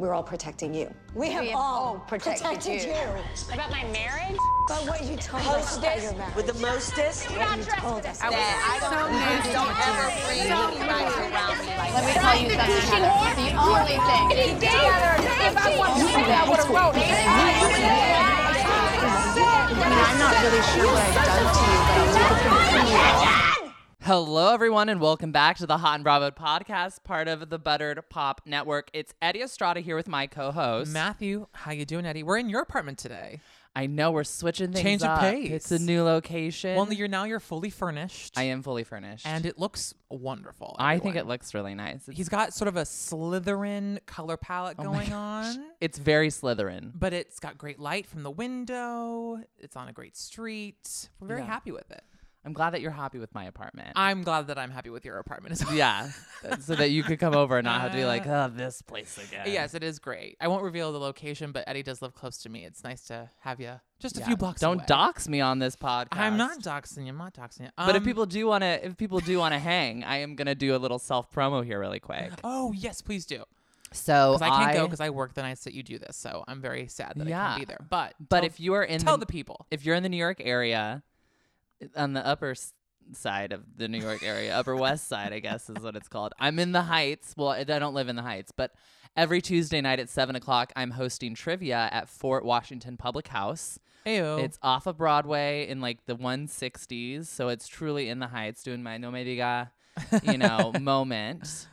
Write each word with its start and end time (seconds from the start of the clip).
we're 0.00 0.14
all 0.14 0.22
protecting 0.22 0.72
you. 0.72 0.88
We 1.14 1.30
have, 1.30 1.44
have 1.44 1.54
all 1.54 1.84
all 1.84 1.98
protected 2.08 2.46
protected, 2.46 2.84
you. 2.84 2.88
you. 2.88 3.52
About 3.52 3.70
my 3.70 3.84
marriage? 3.92 4.38
But 4.66 4.88
what 4.88 5.04
you 5.04 5.14
told 5.16 5.44
us 5.52 5.76
about 5.76 6.00
your 6.00 6.14
marriage. 6.14 6.34
with 6.36 6.46
the 6.46 6.54
mostest. 6.54 7.28
what 7.36 7.58
you 7.58 7.64
told 7.64 8.06
us. 8.06 8.18
That 8.18 8.32
I 8.32 8.80
don't, 8.80 9.12
please 9.12 9.52
don't 9.52 9.76
ever 9.76 10.08
bring 10.24 10.48
anybody 10.48 11.04
around 11.20 11.60
me 11.60 11.76
like 11.76 11.92
Let 11.92 12.08
me 12.08 12.12
tell 12.16 12.32
you 12.40 12.48
something. 12.48 12.80
Heather. 12.80 13.44
The 13.44 13.52
only 13.60 14.00
thing. 14.08 14.56
If 14.64 15.60
I 15.60 15.76
want 15.76 16.00
to 16.00 16.08
say 16.08 16.32
I 16.32 16.48
would 16.48 16.56
have 16.56 16.72
wrote 16.72 16.96
it. 16.96 17.04
I 19.70 19.84
mean, 19.84 20.00
I'm 20.00 20.16
not 20.18 20.32
really 20.40 20.64
sure 20.72 20.88
what 20.88 21.04
I've 21.04 21.28
done 21.28 21.44
to 21.52 21.64
you, 21.68 21.78
but 21.84 22.00
I'll 22.00 22.16
take 22.16 22.40
it 22.40 22.48
from 22.72 23.44
you. 23.44 23.49
Hello, 24.10 24.52
everyone, 24.52 24.88
and 24.88 25.00
welcome 25.00 25.30
back 25.30 25.56
to 25.58 25.66
the 25.68 25.78
Hot 25.78 25.94
and 25.94 26.02
Bravo 26.02 26.32
podcast, 26.32 27.04
part 27.04 27.28
of 27.28 27.48
the 27.48 27.60
Buttered 27.60 28.02
Pop 28.08 28.40
Network. 28.44 28.90
It's 28.92 29.14
Eddie 29.22 29.40
Estrada 29.40 29.78
here 29.78 29.94
with 29.94 30.08
my 30.08 30.26
co-host. 30.26 30.92
Matthew, 30.92 31.46
how 31.52 31.70
you 31.70 31.84
doing, 31.84 32.04
Eddie? 32.04 32.24
We're 32.24 32.38
in 32.38 32.48
your 32.48 32.60
apartment 32.62 32.98
today. 32.98 33.38
I 33.76 33.86
know 33.86 34.10
we're 34.10 34.24
switching 34.24 34.72
things 34.72 34.82
Change 34.82 35.02
of 35.02 35.10
up. 35.10 35.20
pace. 35.20 35.52
It's 35.52 35.70
a 35.70 35.78
new 35.78 36.02
location. 36.02 36.74
Well, 36.74 36.92
you're 36.92 37.06
now 37.06 37.22
you're 37.22 37.38
fully 37.38 37.70
furnished. 37.70 38.36
I 38.36 38.42
am 38.42 38.64
fully 38.64 38.82
furnished, 38.82 39.28
and 39.28 39.46
it 39.46 39.60
looks 39.60 39.94
wonderful. 40.08 40.74
I 40.80 40.94
think 40.98 41.14
it 41.14 41.18
everyone. 41.20 41.28
looks 41.28 41.54
really 41.54 41.76
nice. 41.76 42.08
It's, 42.08 42.16
He's 42.16 42.28
got 42.28 42.52
sort 42.52 42.66
of 42.66 42.76
a 42.76 42.82
Slytherin 42.82 44.04
color 44.06 44.36
palette 44.36 44.74
Oh 44.80 44.86
my 44.86 44.92
going 44.92 45.10
gosh. 45.10 45.54
on, 45.56 45.64
it's 45.80 45.98
very 45.98 46.30
Slytherin. 46.30 46.90
but 46.96 47.12
it's 47.12 47.38
got 47.38 47.56
great 47.56 47.78
light 47.78 48.08
from 48.08 48.24
the 48.24 48.30
window. 48.32 49.38
It's 49.56 49.76
on 49.76 49.86
a 49.86 49.92
great 49.92 50.16
street. 50.16 51.08
We're 51.20 51.28
very 51.28 51.40
Yeah. 51.42 51.46
happy 51.46 51.70
with 51.70 51.88
it. 51.92 52.02
I'm 52.44 52.52
glad 52.54 52.70
that 52.70 52.80
you're 52.80 52.90
happy 52.90 53.18
with 53.18 53.34
my 53.34 53.44
apartment. 53.44 53.90
I'm 53.96 54.22
glad 54.22 54.46
that 54.46 54.58
I'm 54.58 54.70
happy 54.70 54.88
with 54.88 55.04
your 55.04 55.18
apartment 55.18 55.52
as 55.52 55.64
well. 55.64 55.74
yeah, 55.74 56.10
so 56.60 56.74
that 56.74 56.90
you 56.90 57.02
could 57.02 57.18
come 57.18 57.34
over 57.34 57.58
and 57.58 57.66
not 57.66 57.82
have 57.82 57.90
to 57.90 57.96
be 57.98 58.04
like, 58.06 58.26
oh, 58.26 58.50
this 58.54 58.80
place 58.80 59.18
again. 59.18 59.46
Yes, 59.46 59.74
it 59.74 59.82
is 59.84 59.98
great. 59.98 60.36
I 60.40 60.48
won't 60.48 60.62
reveal 60.62 60.90
the 60.92 60.98
location, 60.98 61.52
but 61.52 61.64
Eddie 61.66 61.82
does 61.82 62.00
live 62.00 62.14
close 62.14 62.38
to 62.38 62.48
me. 62.48 62.64
It's 62.64 62.82
nice 62.82 63.02
to 63.08 63.28
have 63.40 63.60
you 63.60 63.78
just 63.98 64.16
a 64.16 64.20
Yeah. 64.20 64.26
few 64.26 64.36
blocks 64.38 64.62
away. 64.62 64.70
Don't 64.70 64.78
away. 64.80 64.86
dox 64.86 65.28
me 65.28 65.42
on 65.42 65.58
this 65.58 65.76
podcast. 65.76 66.06
I'm 66.18 66.38
not 66.38 66.60
doxing 66.60 67.02
you. 67.02 67.08
I'm 67.10 67.18
not 67.18 67.34
doxing 67.34 67.60
you. 67.64 67.68
But 67.76 67.90
if 67.90 67.96
Um, 68.00 68.04
people 68.04 68.24
do 68.24 68.46
want 68.46 68.62
to, 68.62 68.86
if 68.86 68.96
people 68.96 69.20
do 69.20 69.38
want 69.38 69.52
to 69.52 69.58
hang, 69.58 70.02
I 70.04 70.16
am 70.18 70.34
gonna 70.34 70.54
do 70.54 70.74
a 70.74 70.78
little 70.78 70.98
self 70.98 71.30
promo 71.30 71.62
here 71.62 71.78
really 71.78 72.00
quick. 72.00 72.32
Oh 72.42 72.72
yes, 72.72 73.02
please 73.02 73.26
do. 73.26 73.44
So 73.92 74.38
I 74.40 74.48
can't 74.48 74.76
go 74.76 74.86
because 74.86 75.00
I 75.00 75.10
work 75.10 75.34
the 75.34 75.42
nights 75.42 75.64
that 75.64 75.74
you 75.74 75.82
do 75.82 75.98
this, 75.98 76.16
so 76.16 76.44
I'm 76.46 76.60
very 76.62 76.86
sad 76.86 77.14
that 77.16 77.26
I 77.26 77.30
can't 77.30 77.58
be 77.58 77.64
there. 77.64 77.84
But 77.90 78.14
But 78.20 78.36
tell- 78.40 78.46
if 78.46 78.60
you 78.60 78.74
are 78.74 78.84
in 78.84 79.00
tell 79.00 79.16
the, 79.18 79.26
the 79.26 79.32
people, 79.32 79.66
if 79.70 79.84
you're 79.84 79.96
in 79.96 80.02
the 80.04 80.08
New 80.08 80.16
York 80.16 80.40
area, 80.40 81.02
on 81.96 82.12
the 82.12 82.26
upper 82.26 82.50
s- 82.52 82.72
side 83.12 83.52
of 83.52 83.62
the 83.76 83.88
New 83.88 83.98
York 83.98 84.22
area, 84.22 84.54
Upper 84.56 84.76
West 84.76 85.08
Side, 85.08 85.32
I 85.32 85.40
guess 85.40 85.68
is 85.68 85.82
what 85.82 85.96
it's 85.96 86.08
called. 86.08 86.32
I'm 86.38 86.58
in 86.58 86.72
the 86.72 86.82
Heights. 86.82 87.34
Well, 87.36 87.48
I 87.48 87.64
don't 87.64 87.94
live 87.94 88.08
in 88.08 88.16
the 88.16 88.22
Heights, 88.22 88.52
but 88.56 88.72
every 89.16 89.40
Tuesday 89.40 89.80
night 89.80 89.98
at 90.00 90.08
seven 90.08 90.36
o'clock, 90.36 90.72
I'm 90.76 90.92
hosting 90.92 91.34
trivia 91.34 91.88
at 91.92 92.08
Fort 92.08 92.44
Washington 92.44 92.96
Public 92.96 93.28
House. 93.28 93.78
Ayo. 94.06 94.42
It's 94.42 94.58
off 94.62 94.86
of 94.86 94.96
Broadway 94.96 95.68
in 95.68 95.80
like 95.80 96.06
the 96.06 96.16
160s, 96.16 97.26
so 97.26 97.48
it's 97.48 97.66
truly 97.68 98.08
in 98.08 98.18
the 98.18 98.28
Heights, 98.28 98.62
doing 98.62 98.82
my 98.82 98.96
no 98.98 99.10
me 99.10 99.24
diga, 99.24 99.70
you 100.22 100.38
know, 100.38 100.72
moment. 100.80 101.66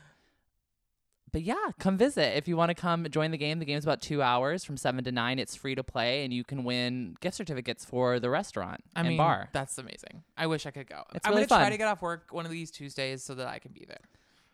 But 1.31 1.41
yeah, 1.43 1.55
come 1.77 1.97
visit 1.97 2.37
if 2.37 2.47
you 2.47 2.55
want 2.55 2.69
to 2.69 2.75
come 2.75 3.05
join 3.09 3.31
the 3.31 3.37
game. 3.37 3.59
The 3.59 3.65
game's 3.65 3.83
about 3.83 4.01
two 4.01 4.21
hours 4.21 4.63
from 4.63 4.77
seven 4.77 5.03
to 5.03 5.11
nine. 5.11 5.39
It's 5.39 5.55
free 5.55 5.75
to 5.75 5.83
play, 5.83 6.23
and 6.23 6.33
you 6.33 6.43
can 6.43 6.63
win 6.63 7.15
gift 7.19 7.35
certificates 7.37 7.83
for 7.85 8.19
the 8.19 8.29
restaurant 8.29 8.83
I 8.95 9.01
and 9.01 9.09
mean, 9.09 9.17
bar. 9.17 9.49
that's 9.51 9.77
amazing. 9.77 10.23
I 10.37 10.47
wish 10.47 10.65
I 10.65 10.71
could 10.71 10.87
go. 10.87 11.03
It's 11.13 11.27
I'm 11.27 11.33
really 11.33 11.45
gonna 11.45 11.63
try 11.63 11.69
to 11.69 11.77
get 11.77 11.87
off 11.87 12.01
work 12.01 12.27
one 12.31 12.45
of 12.45 12.51
these 12.51 12.71
Tuesdays 12.71 13.23
so 13.23 13.35
that 13.35 13.47
I 13.47 13.59
can 13.59 13.71
be 13.73 13.85
there. 13.87 13.99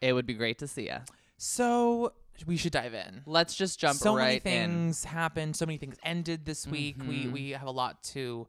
It 0.01 0.13
would 0.13 0.25
be 0.25 0.33
great 0.33 0.59
to 0.59 0.67
see 0.67 0.83
you. 0.85 0.97
So 1.37 2.13
we 2.47 2.57
should 2.57 2.71
dive 2.71 2.93
in. 2.93 3.21
Let's 3.25 3.53
just 3.55 3.79
jump 3.79 3.97
so 3.99 4.15
right 4.15 4.41
in. 4.45 4.51
Many 4.51 4.67
things 4.73 5.03
happened. 5.03 5.55
So 5.55 5.65
many 5.65 5.77
things 5.77 5.95
ended 6.03 6.45
this 6.45 6.65
week. 6.65 6.95
We 7.07 7.25
Mhm. 7.25 7.31
we 7.31 7.49
have 7.51 7.67
a 7.67 7.71
lot 7.71 8.01
to 8.13 8.47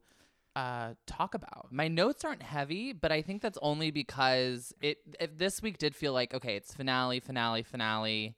uh, 0.56 0.94
talk 1.06 1.34
about. 1.34 1.68
My 1.70 1.88
notes 1.88 2.24
aren't 2.24 2.42
heavy, 2.42 2.92
but 2.92 3.10
I 3.12 3.22
think 3.22 3.42
that's 3.42 3.58
only 3.62 3.90
because 3.90 4.72
it, 4.80 4.98
it 5.20 5.38
this 5.38 5.62
week 5.62 5.78
did 5.78 5.94
feel 5.96 6.12
like 6.12 6.34
okay, 6.34 6.56
it's 6.56 6.74
finale, 6.74 7.20
finale, 7.20 7.62
finale. 7.62 8.36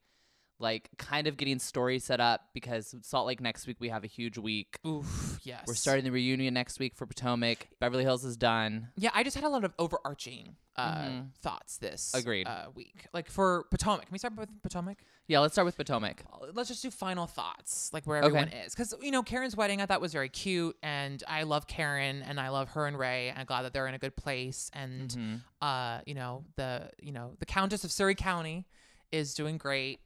Like 0.59 0.89
kind 0.97 1.27
of 1.27 1.37
getting 1.37 1.59
story 1.59 1.99
set 1.99 2.19
up 2.19 2.41
because 2.55 2.94
Salt 3.03 3.27
Lake 3.27 3.41
next 3.43 3.67
week 3.67 3.77
we 3.78 3.91
have 3.91 4.05
a 4.05 4.06
huge 4.06 4.39
week. 4.39 4.78
Oof. 4.87 5.39
Yes. 5.43 5.65
We're 5.67 5.75
starting 5.75 6.05
the 6.05 6.11
reunion 6.11 6.55
next 6.55 6.78
week 6.78 6.94
for 6.94 7.05
Potomac. 7.06 7.69
Beverly 7.78 8.05
Hills 8.05 8.25
is 8.25 8.37
done. 8.39 8.89
Yeah, 8.97 9.11
I 9.15 9.22
just 9.22 9.37
had 9.37 9.44
a 9.44 9.49
lot 9.50 9.65
of 9.65 9.75
overarching 9.78 10.56
uh, 10.78 11.05
Mhm. 11.05 11.34
thoughts 11.41 11.78
this 11.78 12.12
Agreed. 12.15 12.47
uh, 12.47 12.67
week. 12.75 13.06
Like 13.15 13.31
for 13.31 13.65
Potomac, 13.71 14.06
can 14.06 14.12
we 14.12 14.19
start 14.19 14.37
with 14.37 14.50
Potomac? 14.62 14.99
Yeah, 15.27 15.41
let's 15.41 15.55
start 15.55 15.65
with 15.65 15.77
Potomac. 15.77 16.22
Uh, 16.31 16.47
Let's 16.53 16.69
just 16.69 16.83
do 16.83 16.91
final 16.91 17.27
thoughts, 17.27 17.91
like 17.94 18.06
where 18.06 18.19
Okay. 18.19 18.27
everyone 18.27 18.49
is, 18.49 18.75
because 18.75 18.94
you 19.00 19.11
know 19.11 19.23
Karen's 19.23 19.56
wedding 19.56 19.81
I 19.81 19.87
thought 19.87 20.00
was 20.03 20.12
very 20.12 20.28
cute, 20.28 20.77
and 20.83 21.23
I 21.27 21.44
love 21.44 21.67
Karen, 21.67 22.23
and 22.23 22.38
I 22.38 22.50
love 22.50 22.69
her 22.71 22.87
and 22.87 22.99
Ray, 22.99 23.31
and 23.31 23.38
I'm 23.38 23.47
glad 23.47 23.62
that 23.62 23.73
they're 23.73 23.87
in 23.88 23.94
a 23.94 23.99
good 23.99 24.17
place, 24.17 24.71
and 24.75 25.11
Mhm. 25.11 25.43
uh, 25.62 26.03
you 26.06 26.15
know 26.15 26.44
the 26.56 26.91
you 27.00 27.12
know 27.12 27.34
the 27.38 27.47
Countess 27.47 27.83
of 27.83 27.91
Surry 27.91 28.15
County 28.15 28.67
is 29.11 29.33
doing 29.34 29.56
great, 29.56 30.00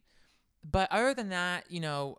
but 0.69 0.91
other 0.91 1.15
than 1.15 1.31
that, 1.31 1.71
you 1.71 1.81
know, 1.81 2.19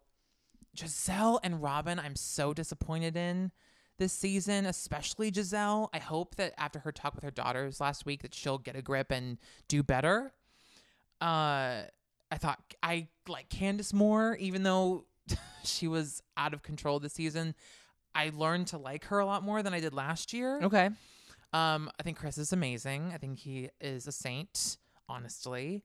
Gizelle 0.76 1.40
and 1.44 1.62
Robin, 1.62 2.00
I'm 2.00 2.16
so 2.16 2.54
disappointed 2.54 3.16
in 3.18 3.52
this 3.98 4.14
season, 4.14 4.66
especially 4.66 5.32
Gizelle. 5.32 5.90
I 5.94 6.00
hope 6.00 6.36
that 6.36 6.54
after 6.58 6.80
her 6.80 6.92
talk 6.92 7.14
with 7.16 7.24
her 7.24 7.32
daughters 7.32 7.80
last 7.80 8.06
week, 8.06 8.22
that 8.22 8.34
she'll 8.34 8.58
get 8.58 8.76
a 8.76 8.82
grip 8.82 9.12
and 9.12 9.38
do 9.68 9.84
better. 9.84 10.34
Uh, 11.20 11.84
I 12.32 12.38
thought 12.38 12.60
I 12.82 13.10
like 13.28 13.50
Candiace 13.50 13.94
more, 13.94 14.36
even 14.38 14.64
though 14.64 15.06
she 15.64 15.88
was 15.88 16.24
out 16.38 16.54
of 16.54 16.64
control 16.64 17.00
this 17.00 17.14
season. 17.14 17.54
I 18.16 18.32
learned 18.34 18.68
to 18.68 18.78
like 18.78 19.06
her 19.06 19.20
a 19.20 19.26
lot 19.26 19.44
more 19.44 19.62
than 19.62 19.74
I 19.74 19.80
did 19.80 19.94
last 19.94 20.34
year. 20.34 20.62
Okay. 20.62 20.90
Um, 21.54 21.92
I 22.00 22.04
think 22.04 22.18
Chris 22.18 22.38
is 22.38 22.54
amazing. 22.54 23.12
I 23.14 23.18
think 23.18 23.40
he 23.40 23.70
is 23.80 24.08
a 24.08 24.12
saint, 24.12 24.78
honestly. 25.08 25.84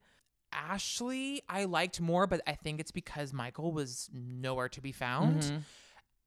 Ashley, 0.52 1.42
I 1.48 1.64
liked 1.64 2.00
more, 2.00 2.26
but 2.26 2.40
I 2.46 2.52
think 2.52 2.80
it's 2.80 2.90
because 2.90 3.32
Michael 3.32 3.72
was 3.72 4.08
nowhere 4.12 4.68
to 4.70 4.80
be 4.80 4.92
found. 4.92 5.42
Mhm. 5.42 5.62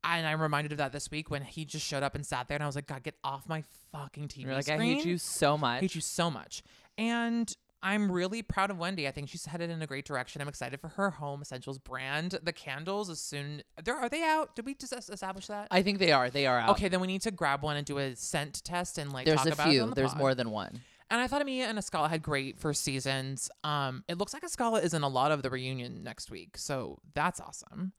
And 0.04 0.26
I'm 0.28 0.42
reminded 0.42 0.72
of 0.72 0.78
that 0.78 0.94
this 0.94 1.12
week 1.12 1.30
when 1.30 1.44
he 1.44 1.66
just 1.66 1.86
showed 1.86 2.04
up 2.04 2.16
and 2.16 2.26
sat 2.26 2.48
there, 2.48 2.56
and 2.56 2.64
I 2.64 2.68
was 2.68 2.76
like, 2.76 2.88
God, 2.88 3.04
get 3.04 3.16
off 3.24 3.50
my 3.50 3.64
fucking 3.92 4.30
TV 4.30 4.44
You're 4.46 4.54
like, 4.56 4.64
screen. 4.66 4.80
I 4.82 4.86
hate 4.96 5.06
you 5.06 5.18
so 5.18 5.58
much. 5.58 5.78
I 5.78 5.82
hate 5.82 5.96
you 5.96 6.02
so 6.02 6.32
much. 6.32 6.64
And 6.98 7.54
I'm 7.82 8.12
really 8.12 8.42
proud 8.42 8.72
of 8.72 8.78
Wendy. 8.78 9.08
I 9.08 9.12
think 9.12 9.30
she's 9.30 9.46
headed 9.46 9.70
in 9.70 9.82
a 9.82 9.88
great 9.88 10.06
direction. 10.06 10.42
I'm 10.42 10.48
excited 10.48 10.80
for 10.80 10.90
her 10.90 11.12
home 11.12 11.42
essentials 11.42 11.78
brand. 11.80 12.38
The 12.44 12.54
candles, 12.54 13.10
as 13.10 13.20
soon 13.20 13.62
there 13.84 13.96
are 13.96 14.10
they 14.10 14.24
out? 14.24 14.56
Did 14.56 14.66
we 14.66 14.74
just 14.74 14.94
establish 15.10 15.48
that? 15.48 15.68
I 15.72 15.82
think 15.82 16.00
they 16.00 16.12
are. 16.12 16.30
They 16.30 16.46
are 16.46 16.60
out. 16.60 16.70
Okay, 16.72 16.88
then 16.90 17.00
we 17.02 17.08
need 17.08 17.22
to 17.24 17.32
grab 17.32 17.62
one 17.64 17.76
and 17.78 17.86
do 17.86 17.98
a 17.98 18.16
scent 18.16 18.64
test 18.64 18.98
and 18.98 19.12
like 19.14 19.26
There's 19.26 19.38
talk 19.40 19.48
a 19.48 19.54
about 19.54 19.68
it 19.68 19.72
few. 19.72 19.94
There's 19.94 20.10
pod. 20.12 20.18
more 20.18 20.36
than 20.36 20.52
one. 20.52 20.82
And 21.12 21.20
I 21.20 21.28
thought 21.28 21.42
Amia 21.42 21.64
and 21.64 21.78
Askale 21.78 22.08
had 22.08 22.22
great 22.22 22.60
first 22.60 22.84
seasons. 22.84 23.50
Um, 23.64 24.04
it 24.08 24.18
looks 24.18 24.34
like 24.34 24.44
Askale 24.44 24.76
is 24.76 24.94
in 24.94 25.02
a 25.02 25.08
lot 25.08 25.32
of 25.32 25.42
the 25.42 25.50
reunion 25.50 26.04
next 26.04 26.30
week, 26.30 26.58
so 26.58 27.00
that's 27.16 27.40
awesome. 27.40 27.94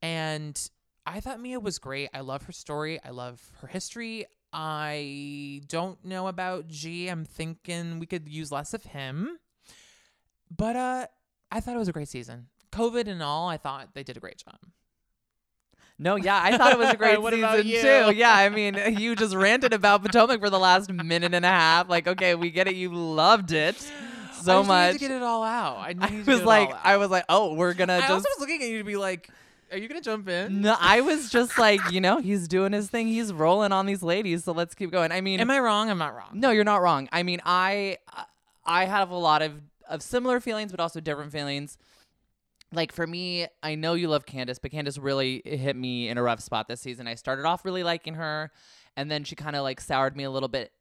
And 0.00 0.70
I 1.06 1.20
thought 1.20 1.40
Mia 1.40 1.60
was 1.60 1.78
great. 1.78 2.10
I 2.14 2.20
love 2.20 2.42
her 2.44 2.52
story. 2.52 2.98
I 3.04 3.10
love 3.10 3.42
her 3.60 3.68
history. 3.68 4.26
I 4.52 5.60
don't 5.68 6.02
know 6.04 6.28
about 6.28 6.68
G. 6.68 7.08
I'm 7.08 7.24
thinking 7.24 7.98
we 7.98 8.06
could 8.06 8.28
use 8.28 8.50
less 8.50 8.72
of 8.72 8.84
him. 8.84 9.38
But 10.54 10.76
uh, 10.76 11.06
I 11.50 11.60
thought 11.60 11.74
it 11.74 11.78
was 11.78 11.88
a 11.88 11.92
great 11.92 12.08
season. 12.08 12.46
COVID 12.72 13.06
and 13.06 13.22
all, 13.22 13.48
I 13.48 13.56
thought 13.56 13.90
they 13.94 14.02
did 14.02 14.16
a 14.16 14.20
great 14.20 14.38
job. 14.38 14.58
No, 15.98 16.16
yeah, 16.16 16.38
I 16.42 16.56
thought 16.58 16.72
it 16.72 16.78
was 16.78 16.90
a 16.90 16.96
great 16.98 17.18
season 17.18 17.62
too. 17.62 18.12
Yeah, 18.16 18.34
I 18.34 18.48
mean, 18.50 18.78
you 18.98 19.16
just 19.16 19.34
ranted 19.34 19.72
about 19.72 20.02
Potomac 20.02 20.40
for 20.40 20.50
the 20.50 20.58
last 20.58 20.92
minute 20.92 21.32
and 21.34 21.44
a 21.44 21.48
half. 21.48 21.88
Like, 21.88 22.06
okay, 22.06 22.34
we 22.34 22.50
get 22.50 22.68
it. 22.68 22.74
You 22.76 22.92
loved 22.94 23.52
it 23.52 23.76
so 24.42 24.62
much. 24.62 24.68
I 24.68 24.68
just 24.68 24.68
much. 24.68 24.86
Needed 24.92 24.98
to 24.98 25.08
get 25.08 25.16
it 25.16 25.22
all 25.22 25.42
out. 25.42 25.76
I, 25.78 25.94
I 26.00 26.22
was 26.26 26.42
like, 26.42 26.70
I 26.84 26.96
was 26.98 27.10
like, 27.10 27.24
oh, 27.28 27.54
we're 27.54 27.72
gonna 27.74 27.94
I 27.94 28.00
just. 28.00 28.10
also 28.10 28.28
was 28.28 28.40
looking 28.40 28.62
at 28.62 28.68
you 28.68 28.78
to 28.78 28.84
be 28.84 28.96
like, 28.96 29.30
are 29.72 29.78
you 29.78 29.88
gonna 29.88 30.00
jump 30.02 30.28
in? 30.28 30.60
no, 30.60 30.76
I 30.78 31.00
was 31.00 31.30
just 31.30 31.58
like, 31.58 31.80
you 31.90 32.00
know, 32.00 32.18
he's 32.18 32.46
doing 32.46 32.72
his 32.72 32.88
thing. 32.88 33.08
He's 33.08 33.32
rolling 33.32 33.72
on 33.72 33.86
these 33.86 34.02
ladies, 34.02 34.44
so 34.44 34.52
let's 34.52 34.74
keep 34.74 34.90
going. 34.92 35.12
I 35.12 35.20
mean, 35.22 35.40
Am 35.40 35.50
I 35.50 35.58
wrong? 35.60 35.88
I'm 35.90 35.98
not 35.98 36.14
wrong. 36.14 36.28
no, 36.34 36.50
you're 36.50 36.62
not 36.64 36.82
wrong. 36.82 37.08
I 37.10 37.22
mean, 37.22 37.40
I 37.44 37.98
I 38.66 38.84
have 38.84 39.10
a 39.10 39.16
lot 39.16 39.40
of 39.42 39.52
of 39.88 40.02
similar 40.02 40.40
feelings, 40.40 40.72
but 40.72 40.80
also 40.80 41.00
different 41.00 41.32
feelings. 41.32 41.78
Like 42.72 42.92
for 42.92 43.06
me, 43.06 43.46
I 43.62 43.74
know 43.76 43.94
you 43.94 44.08
love 44.08 44.26
Candiace, 44.26 44.58
but 44.58 44.72
Candiace 44.72 44.98
really 44.98 45.42
hit 45.44 45.76
me 45.76 46.08
in 46.08 46.18
a 46.18 46.22
rough 46.22 46.40
spot 46.40 46.68
this 46.68 46.80
season. 46.80 47.06
I 47.06 47.14
started 47.14 47.44
off 47.44 47.64
really 47.64 47.82
liking 47.82 48.14
her, 48.14 48.50
and 48.96 49.10
then 49.10 49.24
she 49.24 49.36
kind 49.36 49.56
of 49.56 49.62
like 49.62 49.80
soured 49.80 50.16
me 50.16 50.24
a 50.24 50.30
little 50.30 50.48
bit 50.48 50.72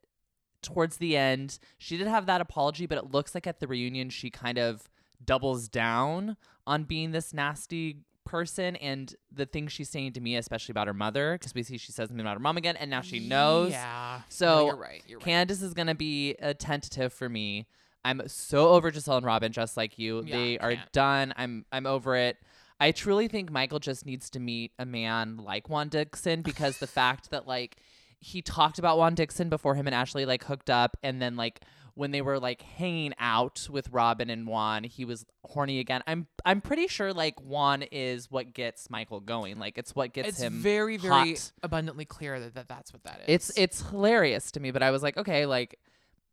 towards 0.62 0.98
the 0.98 1.16
end. 1.16 1.60
She 1.78 1.98
did 1.98 2.08
have 2.08 2.26
that 2.26 2.42
apology, 2.42 2.88
but 2.88 2.98
it 2.98 3.12
looks 3.12 3.36
like 3.36 3.46
at 3.46 3.60
the 3.60 3.68
reunion 3.68 4.10
she 4.10 4.30
kind 4.30 4.58
of 4.58 4.90
doubles 5.24 5.70
down 5.70 6.38
on 6.66 6.84
being 6.84 7.12
this 7.12 7.34
nasty 7.34 7.98
person 8.26 8.76
and 8.78 9.16
the 9.32 9.46
things 9.46 9.72
she's 9.72 9.90
saying 9.90 10.14
to 10.14 10.22
me, 10.22 10.36
especially 10.36 10.74
about 10.74 10.88
her 10.88 10.94
mother, 10.94 11.36
because 11.36 11.54
we 11.54 11.62
see 11.64 11.78
she 11.78 11.92
says 11.92 12.10
something 12.10 12.20
about 12.20 12.34
her 12.34 12.40
mom 12.40 12.58
again, 12.58 12.76
and 12.76 12.90
now 12.90 13.02
she 13.02 13.20
knows. 13.20 13.72
Yeah. 13.72 14.22
So 14.30 14.46
No, 14.46 14.66
you're 14.66 14.76
right. 14.76 15.04
You're 15.08 15.20
right. 15.20 15.26
Candiace 15.26 15.62
is 15.62 15.74
gonna 15.74 15.96
be 15.96 16.36
a 16.40 16.54
tentative 16.54 17.14
for 17.14 17.30
me. 17.30 17.68
I'm 18.06 18.22
so 18.28 18.70
over 18.70 18.92
Gizelle 18.92 19.18
and 19.18 19.26
Robin, 19.26 19.52
just 19.52 19.76
like 19.76 20.00
you. 20.00 20.24
Yeah, 20.26 20.36
they 20.38 20.58
are 20.60 20.76
can't. 20.76 20.92
done. 20.94 21.34
I'm 21.36 21.66
I'm 21.72 21.86
over 21.86 22.16
it. 22.16 22.38
I 22.80 22.92
truly 22.92 23.28
think 23.28 23.52
Michael 23.52 23.80
just 23.80 24.06
needs 24.06 24.30
to 24.32 24.40
meet 24.40 24.72
a 24.80 24.86
man 24.86 25.38
like 25.38 25.70
Juan 25.70 25.90
Dixon 25.90 26.42
because 26.42 26.78
the 26.78 26.88
fact 27.00 27.32
that 27.32 27.48
like 27.48 27.78
he 28.20 28.42
talked 28.42 28.80
about 28.80 28.98
Juan 28.98 29.16
Dixon 29.16 29.50
before 29.50 29.76
him 29.76 29.88
and 29.88 29.96
Ashley 29.96 30.26
like 30.26 30.44
hooked 30.44 30.70
up 30.70 30.98
and 31.04 31.22
then 31.22 31.36
like 31.36 31.62
when 31.96 32.12
they 32.12 32.22
were 32.22 32.40
like 32.40 32.62
hanging 32.62 33.14
out 33.20 33.68
with 33.72 33.88
Robin 33.90 34.30
and 34.30 34.46
Juan, 34.46 34.84
he 34.84 35.06
was 35.06 35.26
horny 35.46 35.80
again. 35.80 36.04
I'm 36.06 36.28
I'm 36.46 36.60
pretty 36.60 36.88
sure 36.88 37.14
like 37.14 37.40
Juan 37.42 37.84
is 37.84 38.30
what 38.30 38.54
gets 38.54 38.90
Michael 38.90 39.22
going. 39.22 39.58
Like 39.58 39.78
it's 39.78 39.96
what 39.96 40.12
gets 40.14 40.28
It's 40.28 40.42
him 40.42 40.54
very, 40.54 40.98
very 40.98 41.32
hot. 41.32 41.52
abundantly 41.64 42.04
clear 42.06 42.40
that, 42.40 42.54
that 42.56 42.68
that's 42.68 42.92
what 42.92 43.04
that 43.06 43.22
is. 43.22 43.50
It's 43.50 43.58
it's 43.58 43.90
hilarious 43.90 44.52
to 44.52 44.60
me, 44.60 44.72
but 44.72 44.84
I 44.84 44.92
was 44.92 45.02
like, 45.02 45.16
okay, 45.18 45.46
like 45.46 45.80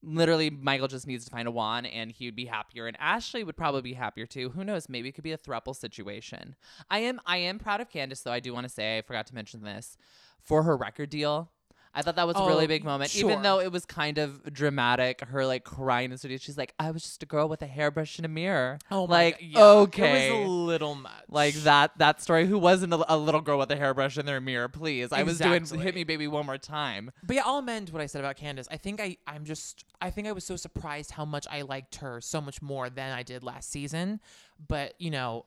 literally 0.02 0.50
Michael 0.50 0.88
just 0.88 1.06
needs 1.06 1.24
to 1.24 1.30
find 1.30 1.46
a 1.46 1.50
Juan 1.50 1.86
and 1.86 2.10
he 2.10 2.26
would 2.26 2.36
be 2.36 2.46
happier 2.46 2.86
and 2.86 2.96
Ashley 3.00 3.44
would 3.44 3.56
probably 3.56 3.82
be 3.82 3.94
happier 3.94 4.26
too. 4.26 4.50
Who 4.50 4.64
knows? 4.64 4.88
Maybe 4.88 5.08
it 5.08 5.12
could 5.12 5.24
be 5.24 5.32
a 5.32 5.38
thruple 5.38 5.76
situation. 5.76 6.56
I 6.90 7.00
am 7.00 7.20
I 7.26 7.38
am 7.38 7.58
proud 7.58 7.80
of 7.80 7.90
Candiace 7.90 8.22
though. 8.22 8.32
I 8.32 8.40
do 8.40 8.52
want 8.52 8.64
to 8.64 8.72
say 8.72 8.98
I 8.98 9.02
forgot 9.02 9.26
to 9.28 9.34
mention 9.34 9.62
this 9.62 9.96
for 10.40 10.64
her 10.64 10.76
record 10.76 11.10
deal. 11.10 11.50
I 11.94 12.00
thought 12.02 12.16
that 12.16 12.26
was 12.26 12.36
a 12.36 12.46
really 12.46 12.64
Oh, 12.64 12.68
big 12.68 12.84
moment, 12.84 13.10
sure. 13.10 13.30
even 13.30 13.42
though 13.42 13.60
it 13.60 13.70
was 13.70 13.84
kind 13.84 14.16
of 14.16 14.42
dramatic. 14.52 15.20
Her 15.20 15.44
like 15.44 15.64
crying 15.64 16.06
in 16.06 16.10
the 16.12 16.18
studio. 16.18 16.38
She's 16.38 16.56
like, 16.56 16.72
"I 16.78 16.90
was 16.90 17.02
just 17.02 17.22
a 17.22 17.26
girl 17.26 17.48
with 17.48 17.60
a 17.60 17.66
hairbrush 17.66 18.18
and 18.18 18.24
a 18.24 18.28
mirror." 18.30 18.78
oh 18.90 19.06
my 19.06 19.14
like 19.14 19.34
God, 19.40 19.46
yeah, 19.50 19.64
okay, 19.64 20.28
It 20.28 20.32
was 20.32 20.46
a 20.46 20.50
little 20.50 20.94
much. 20.94 21.12
like 21.28 21.54
that 21.64 21.98
that 21.98 22.22
story. 22.22 22.46
Who 22.46 22.58
wasn't 22.58 22.94
a, 22.94 23.14
a 23.14 23.16
little 23.18 23.42
girl 23.42 23.58
with 23.58 23.70
a 23.70 23.76
hairbrush 23.76 24.16
and 24.16 24.26
their 24.26 24.40
mirror? 24.40 24.68
Please, 24.68 25.12
I 25.12 25.22
was 25.22 25.38
doing 25.38 25.66
"Hit 25.66 25.94
Me, 25.94 26.04
Baby" 26.04 26.28
one 26.28 26.46
more 26.46 26.56
time. 26.58 27.10
But 27.22 27.36
yeah, 27.36 27.42
I'll 27.44 27.58
amend 27.58 27.90
what 27.90 28.00
I 28.00 28.06
said 28.06 28.20
about 28.20 28.36
Candiace. 28.36 28.68
I 28.70 28.78
think 28.78 28.98
I, 29.00 29.18
I'm 29.26 29.44
just, 29.44 29.84
I 30.00 30.08
think 30.10 30.26
I 30.26 30.32
was 30.32 30.44
so 30.44 30.56
surprised 30.56 31.10
how 31.10 31.24
much 31.26 31.46
I 31.50 31.60
liked 31.62 31.96
her 31.96 32.20
so 32.22 32.40
much 32.40 32.62
more 32.62 32.88
than 32.88 33.12
I 33.12 33.22
did 33.22 33.42
last 33.44 33.70
season. 33.70 34.20
But 34.66 34.94
you 34.98 35.10
know, 35.10 35.44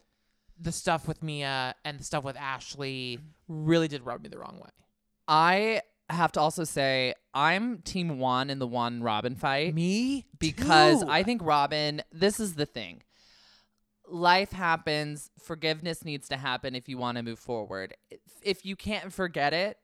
the 0.59 0.71
stuff 0.71 1.07
with 1.07 1.24
Mia 1.24 1.74
and 1.83 2.00
the 2.00 2.03
stuff 2.03 2.24
with 2.24 2.38
Ashley 2.38 3.19
really 3.48 3.88
did 3.88 4.06
rub 4.06 4.21
me 4.21 4.30
the 4.30 4.38
wrong 4.38 4.59
way. 4.62 4.69
I 5.27 5.81
have 6.13 6.31
to 6.34 6.40
also 6.40 6.63
say 6.63 7.13
I'm 7.34 7.80
team 7.80 8.19
Juan 8.19 8.50
in 8.50 8.60
the 8.60 8.68
Juan 8.68 9.02
Robin 9.02 9.36
fight 9.36 9.74
Me 9.74 10.25
because 10.38 11.02
too. 11.02 11.10
I 11.10 11.24
think 11.24 11.42
Robin. 11.44 12.02
This 12.12 12.40
is 12.40 12.56
the 12.56 12.66
thing. 12.66 13.02
Life 14.07 14.52
happens. 14.52 15.31
Forgiveness 15.42 16.06
needs 16.06 16.28
to 16.30 16.38
happen 16.38 16.75
if 16.75 16.88
you 16.88 16.98
want 16.98 17.18
to 17.18 17.24
move 17.24 17.40
forward. 17.40 17.96
If, 18.12 18.19
if 18.44 18.66
you 18.66 18.75
can't 18.75 19.12
forget 19.12 19.52
it, 19.52 19.78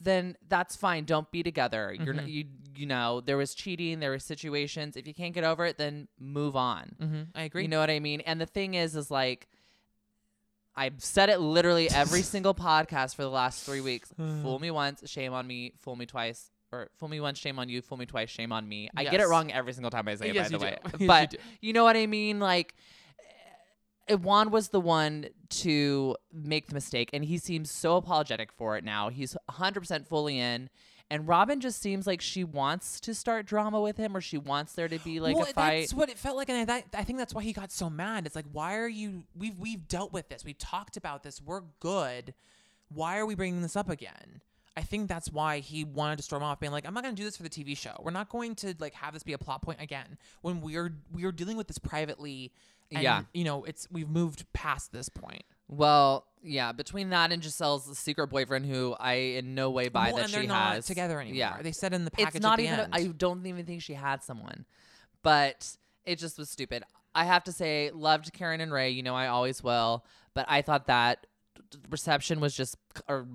then 0.00 0.36
that's 0.48 0.76
fine. 0.76 1.04
Don't 1.04 1.28
be 1.32 1.42
together. 1.42 1.92
You're 1.98 2.14
not, 2.14 2.28
you 2.28 2.44
you 2.76 2.86
know 2.86 3.20
there 3.20 3.36
was 3.36 3.52
cheating. 3.54 3.98
There 3.98 4.10
were 4.10 4.18
situations. 4.20 4.96
If 4.96 5.08
you 5.08 5.14
can't 5.14 5.34
get 5.34 5.42
over 5.44 5.66
it, 5.66 5.76
then 5.78 6.06
move 6.20 6.54
on. 6.54 6.94
hmm 7.00 7.22
I 7.34 7.42
agree. 7.44 7.62
You 7.62 7.68
know 7.68 7.80
what 7.80 7.90
I 7.90 7.98
mean? 7.98 8.20
And 8.20 8.40
the 8.40 8.46
thing 8.46 8.74
is, 8.74 8.94
is 8.94 9.10
like, 9.10 9.48
I've 10.76 11.02
said 11.02 11.28
it 11.30 11.38
literally 11.40 11.88
every 11.90 12.22
single 12.34 12.54
podcast 12.54 13.14
for 13.14 13.22
the 13.22 13.30
last 13.30 13.64
three 13.64 13.80
weeks. 13.80 14.12
fool 14.16 14.58
me 14.58 14.70
once, 14.70 15.08
shame 15.08 15.32
on 15.32 15.46
me. 15.46 15.72
Fool 15.80 15.96
me 15.96 16.06
twice, 16.06 16.50
or 16.72 16.88
fool 16.98 17.08
me 17.08 17.20
once, 17.20 17.38
shame 17.38 17.58
on 17.58 17.68
you. 17.68 17.80
Fool 17.82 17.98
me 17.98 18.06
twice, 18.06 18.28
shame 18.30 18.50
on 18.52 18.68
me. 18.68 18.88
I 18.96 19.04
get 19.04 19.14
it 19.14 19.18
Yes. 19.20 19.28
wrong 19.28 19.52
every 19.52 19.72
single 19.72 19.90
time 19.90 20.08
I 20.08 20.14
say 20.16 20.30
it, 20.30 20.34
Yes, 20.34 20.48
by 20.50 20.54
you 20.54 20.58
the 20.58 20.64
do. 20.64 20.70
way. 20.70 20.78
Yes, 20.92 21.00
you 21.00 21.06
but 21.06 21.30
do. 21.30 21.36
you 21.60 21.72
know 21.72 21.84
what 21.84 21.96
I 21.96 22.06
mean? 22.06 22.40
Like, 22.40 22.74
eh, 24.08 24.14
Juan 24.14 24.50
was 24.50 24.68
the 24.68 24.80
one 24.80 25.26
to 25.50 26.16
make 26.32 26.66
the 26.68 26.74
mistake, 26.74 27.10
and 27.12 27.24
he 27.24 27.38
seems 27.38 27.70
so 27.70 27.96
apologetic 27.96 28.52
for 28.52 28.76
it 28.76 28.84
now. 28.84 29.08
He's 29.10 29.36
100% 29.50 30.06
fully 30.06 30.38
in. 30.38 30.68
And 31.10 31.28
Robin 31.28 31.60
just 31.60 31.80
seems 31.80 32.06
like 32.06 32.20
she 32.20 32.44
wants 32.44 32.98
to 33.00 33.14
start 33.14 33.46
drama 33.46 33.80
with 33.80 33.96
him, 33.96 34.16
or 34.16 34.20
she 34.20 34.38
wants 34.38 34.72
there 34.72 34.88
to 34.88 34.98
be 34.98 35.20
like 35.20 35.36
well, 35.36 35.44
a 35.44 35.52
fight. 35.52 35.80
that's 35.80 35.94
what 35.94 36.08
it 36.08 36.18
felt 36.18 36.36
like, 36.36 36.48
and 36.48 36.58
I, 36.58 36.64
that, 36.64 36.84
I 36.94 37.04
think 37.04 37.18
that's 37.18 37.34
why 37.34 37.42
he 37.42 37.52
got 37.52 37.70
so 37.70 37.90
mad. 37.90 38.26
It's 38.26 38.34
like, 38.34 38.46
why 38.50 38.76
are 38.78 38.88
you? 38.88 39.24
We've 39.36 39.56
we've 39.58 39.86
dealt 39.86 40.12
with 40.12 40.28
this. 40.28 40.44
We've 40.44 40.58
talked 40.58 40.96
about 40.96 41.22
this. 41.22 41.42
We're 41.42 41.62
good. 41.78 42.34
Why 42.88 43.18
are 43.18 43.26
we 43.26 43.34
bringing 43.34 43.62
this 43.62 43.76
up 43.76 43.90
again? 43.90 44.40
I 44.76 44.82
think 44.82 45.08
that's 45.08 45.30
why 45.30 45.60
he 45.60 45.84
wanted 45.84 46.16
to 46.16 46.22
storm 46.22 46.42
off, 46.42 46.58
being 46.58 46.72
like, 46.72 46.86
"I'm 46.86 46.94
not 46.94 47.04
going 47.04 47.14
to 47.14 47.20
do 47.20 47.24
this 47.24 47.36
for 47.36 47.44
the 47.44 47.50
TV 47.50 47.76
show. 47.76 47.94
We're 48.02 48.10
not 48.10 48.28
going 48.28 48.54
to 48.56 48.74
like 48.80 48.94
have 48.94 49.12
this 49.14 49.22
be 49.22 49.34
a 49.34 49.38
plot 49.38 49.62
point 49.62 49.80
again 49.80 50.18
when 50.40 50.60
we're 50.62 50.94
we're 51.12 51.32
dealing 51.32 51.56
with 51.56 51.68
this 51.68 51.78
privately." 51.78 52.50
And, 52.90 53.02
Yeah. 53.02 53.22
you 53.32 53.44
know, 53.44 53.64
it's 53.64 53.88
we've 53.90 54.08
moved 54.08 54.50
past 54.52 54.92
this 54.92 55.08
point. 55.08 55.44
Well, 55.76 56.26
yeah, 56.42 56.72
between 56.72 57.10
that 57.10 57.32
and 57.32 57.42
Gizelle's 57.42 57.98
secret 57.98 58.28
boyfriend, 58.28 58.66
who 58.66 58.94
I 59.00 59.14
in 59.14 59.54
no 59.54 59.70
way 59.70 59.88
buy 59.88 60.08
well, 60.08 60.16
that 60.16 60.22
and 60.22 60.30
she 60.30 60.36
they're 60.40 60.46
not 60.46 60.74
has 60.74 60.86
together 60.86 61.20
anymore. 61.20 61.36
Yeah, 61.38 61.62
They 61.62 61.72
said 61.72 61.92
in 61.94 62.04
the 62.04 62.10
package 62.10 62.36
it's 62.36 62.42
not 62.42 62.60
even. 62.60 62.88
I 62.92 63.04
don't 63.06 63.46
even 63.46 63.64
think 63.64 63.82
she 63.82 63.94
had 63.94 64.22
someone, 64.22 64.64
but 65.22 65.76
it 66.04 66.18
just 66.18 66.38
was 66.38 66.50
stupid. 66.50 66.84
I 67.14 67.24
have 67.24 67.44
to 67.44 67.52
say, 67.52 67.90
loved 67.94 68.32
Karen 68.32 68.60
and 68.60 68.72
Ray. 68.72 68.90
You 68.90 69.02
know, 69.02 69.14
I 69.14 69.28
always 69.28 69.62
will, 69.62 70.04
but 70.34 70.44
I 70.48 70.62
thought 70.62 70.86
that 70.88 71.26
reception 71.90 72.40
was 72.40 72.54
just 72.54 72.76
or 73.08 73.26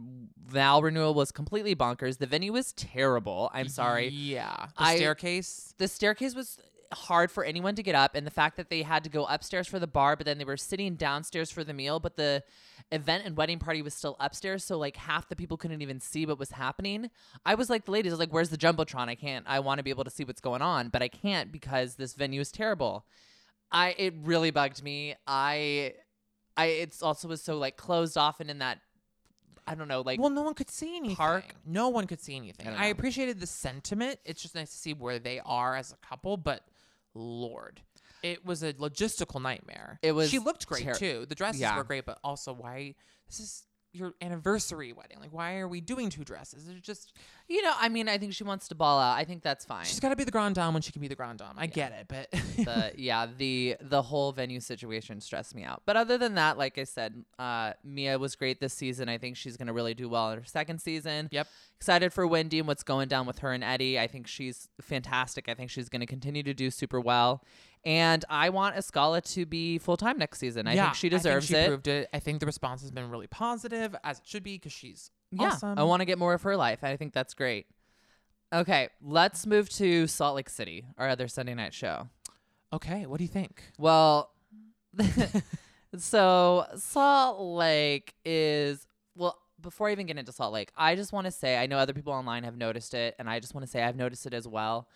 Val 0.46 0.82
renewal 0.82 1.14
was 1.14 1.32
completely 1.32 1.76
bonkers. 1.76 2.18
The 2.20 2.26
venue 2.28 2.54
was 2.54 2.74
terrible. 2.74 3.50
I'm 3.54 3.70
sorry. 3.70 4.08
Yeah, 4.10 4.68
the 4.78 4.84
I- 4.84 4.96
staircase. 4.98 5.74
the 5.78 5.88
staircase 5.88 6.36
was 6.36 6.58
hard 6.92 7.30
for 7.30 7.44
anyone 7.44 7.76
to 7.76 7.84
get 7.84 7.94
up 7.94 8.16
and 8.16 8.26
the 8.26 8.32
fact 8.32 8.58
that 8.58 8.70
they 8.70 8.82
had 8.82 9.04
to 9.04 9.10
go 9.10 9.26
upstairs 9.26 9.68
for 9.68 9.78
the 9.78 9.88
bar 9.88 10.16
but 10.16 10.26
then 10.26 10.40
they 10.40 10.44
were 10.44 10.58
sitting 10.58 10.96
downstairs 10.96 11.52
for 11.52 11.64
the 11.64 11.74
meal 11.74 12.00
but 12.00 12.16
the 12.16 12.44
event 12.92 13.24
and 13.26 13.38
wedding 13.38 13.60
party 13.60 13.82
was 13.84 13.94
still 13.94 14.16
upstairs 14.20 14.64
so 14.64 14.78
like 14.78 14.98
half 14.98 15.30
the 15.30 15.36
people 15.36 15.56
couldn't 15.56 15.84
even 15.84 16.00
see 16.00 16.26
what 16.26 16.40
was 16.40 16.52
happening 16.52 17.10
i 17.46 17.54
was 17.54 17.70
like 17.70 17.86
the 17.86 17.92
ladies 17.92 18.12
i 18.12 18.14
was 18.14 18.20
like 18.20 18.34
where's 18.34 18.50
the 18.50 18.58
jumbotron 18.58 19.08
i 19.08 19.14
can't 19.14 19.46
i 19.48 19.60
want 19.60 19.78
to 19.78 19.84
be 19.84 19.92
able 19.92 20.04
to 20.04 20.10
see 20.10 20.24
what's 20.24 20.42
going 20.42 20.64
on 20.64 20.90
but 20.90 21.04
i 21.04 21.08
can't 21.08 21.52
because 21.52 21.96
this 21.96 22.16
venue 22.16 22.42
is 22.42 22.52
terrible 22.52 23.06
i 23.72 23.94
it 24.00 24.16
really 24.24 24.50
bugged 24.50 24.84
me 24.84 25.16
i 25.28 25.94
i 26.58 26.66
it's 26.66 27.04
also 27.04 27.28
was 27.28 27.42
so 27.42 27.56
like 27.56 27.78
closed 27.78 28.18
off 28.18 28.40
and 28.40 28.50
in 28.50 28.58
that 28.58 28.80
i 29.68 29.76
don't 29.76 29.88
know 29.88 30.02
like 30.02 30.20
well, 30.20 30.32
no 30.32 30.42
one 30.42 30.56
could 30.56 30.72
see 30.72 30.98
anything. 30.98 31.16
park. 31.16 31.54
No 31.64 31.90
one 31.90 32.08
could 32.08 32.20
see 32.20 32.36
anything. 32.36 32.68
I 32.68 32.86
I, 32.86 32.88
appreciated 32.88 33.40
the 33.40 33.46
sentiment. 33.46 34.18
It's 34.26 34.42
just 34.42 34.56
nice 34.56 34.72
to 34.72 34.78
see 34.78 34.94
where 34.94 35.20
they 35.20 35.40
are 35.46 35.76
as 35.76 35.92
a 35.92 35.98
couple, 35.98 36.36
but 36.36 36.64
Lord, 37.14 37.82
it 38.24 38.46
was 38.46 38.64
a 38.64 38.74
logistical 38.74 39.42
nightmare. 39.42 40.00
It 40.02 40.12
was 40.14 40.30
She 40.30 40.40
looked 40.40 40.68
great 40.68 40.84
ter- 40.84 40.94
too. 40.96 41.26
The 41.28 41.36
dresses 41.36 41.62
Yeah. 41.62 41.78
were 41.78 41.84
great, 41.84 42.06
but 42.06 42.20
also 42.24 42.54
why 42.54 42.96
this 43.28 43.40
is 43.40 43.64
your 43.92 44.14
anniversary 44.22 44.94
wedding? 44.94 45.18
Like, 45.20 45.34
why 45.34 45.58
are 45.58 45.68
we 45.68 45.82
doing 45.82 46.10
two 46.10 46.24
dresses? 46.24 46.68
It's 46.68 46.82
just 46.82 47.14
you 47.48 47.64
know 47.64 47.74
i 47.80 47.90
mean 47.90 48.08
i 48.08 48.16
think 48.20 48.32
she 48.34 48.44
wants 48.44 48.68
to 48.68 48.76
ball 48.76 49.00
out. 49.00 49.18
I 49.18 49.24
think 49.24 49.42
that's 49.42 49.66
fine. 49.66 49.84
She's 49.86 50.00
got 50.00 50.10
to 50.10 50.16
be 50.16 50.24
the 50.24 50.32
grand 50.32 50.54
dame 50.56 50.74
when 50.74 50.84
she 50.84 50.92
can 50.92 51.02
be 51.02 51.08
the 51.08 51.16
grand 51.16 51.40
dame. 51.40 51.48
I 51.58 51.66
get 51.66 51.92
it, 51.94 52.06
but 52.08 52.30
the 52.58 52.92
yeah 52.96 53.28
the 53.38 53.76
the 53.82 54.02
whole 54.04 54.32
venue 54.32 54.60
situation 54.60 55.20
stressed 55.20 55.56
me 55.56 55.64
out. 55.64 55.82
But 55.86 55.98
other 55.98 56.18
than 56.18 56.36
that 56.36 56.58
like 56.58 56.78
i 56.78 56.84
said 56.84 57.24
uh 57.40 57.74
mia 57.84 58.20
was 58.20 58.36
great 58.36 58.60
this 58.60 58.74
season. 58.74 59.10
I 59.10 59.18
think 59.18 59.36
she's 59.36 59.58
gonna 59.58 59.74
really 59.74 59.94
do 59.96 60.08
well 60.08 60.32
in 60.32 60.40
her 60.40 60.46
second 60.46 60.80
season. 60.80 61.28
Yep. 61.32 61.48
excited 61.78 62.14
for 62.14 62.28
wendy 62.28 62.60
and 62.60 62.68
what's 62.68 62.84
going 62.84 63.08
down 63.08 63.26
with 63.26 63.40
her 63.40 63.52
and 63.52 63.64
eddie. 63.64 64.00
I 64.00 64.08
think 64.08 64.28
she's 64.28 64.70
fantastic. 64.82 65.50
I 65.50 65.56
think 65.56 65.72
she's 65.72 65.90
gonna 65.90 66.06
continue 66.06 66.44
to 66.44 66.54
do 66.54 66.70
super 66.70 67.00
well 67.00 67.44
and 67.86 68.26
i 68.30 68.50
want 68.50 68.76
askale 68.76 69.22
to 69.22 69.46
be 69.46 69.78
full-time 69.78 70.18
next 70.18 70.40
season 70.40 70.68
i 70.68 70.74
yeah, 70.74 70.86
think 70.86 70.96
she 70.96 71.10
deserves 71.10 71.48
she 71.48 71.56
it 71.56 71.68
Proved 71.68 71.88
it. 71.88 72.10
I 72.14 72.20
think 72.20 72.40
the 72.40 72.46
response 72.46 72.82
has 72.82 72.92
been 72.92 73.10
really 73.10 73.28
positive, 73.28 73.96
as 74.04 74.20
it 74.20 74.28
should 74.28 74.44
be, 74.44 74.56
because 74.56 74.74
she's 74.74 75.12
yeah 75.32 75.50
awesome. 75.50 75.78
i 75.78 75.84
want 75.84 76.02
to 76.02 76.06
get 76.06 76.18
more 76.18 76.34
of 76.34 76.42
her 76.42 76.58
life 76.58 76.84
i 76.84 76.98
think 76.98 77.14
that's 77.14 77.34
great 77.34 77.68
okay 78.54 78.90
let's 79.02 79.46
move 79.46 79.70
to 79.70 80.08
salt 80.08 80.36
lake 80.36 80.50
city 80.50 80.86
our 80.98 81.08
other 81.08 81.28
sunday 81.28 81.54
night 81.54 81.74
show 81.74 82.10
Okay, 82.72 83.06
what 83.08 83.18
do 83.18 83.24
you 83.24 83.30
think? 83.30 83.64
Well, 83.78 84.32
so 85.98 86.66
Salt 86.76 87.42
Lake 87.42 88.14
is 88.24 88.86
well. 89.16 89.38
Before 89.62 89.90
I 89.90 89.92
even 89.92 90.06
get 90.06 90.18
into 90.18 90.32
Salt 90.32 90.54
Lake, 90.54 90.72
I 90.78 90.96
just 90.96 91.12
want 91.12 91.26
to 91.26 91.32
say 91.32 91.58
I 91.58 91.66
know 91.66 91.78
other 91.78 91.94
people 91.94 92.14
online 92.14 92.44
have 92.44 92.56
noticed 92.56 92.94
it, 92.94 93.16
and 93.20 93.30
I 93.30 93.40
just 93.40 93.54
want 93.54 93.66
to 93.66 93.72
say 93.72 93.84
I've 93.84 93.96
noticed 93.96 94.26
it 94.26 94.34
as 94.34 94.48
well. 94.48 94.88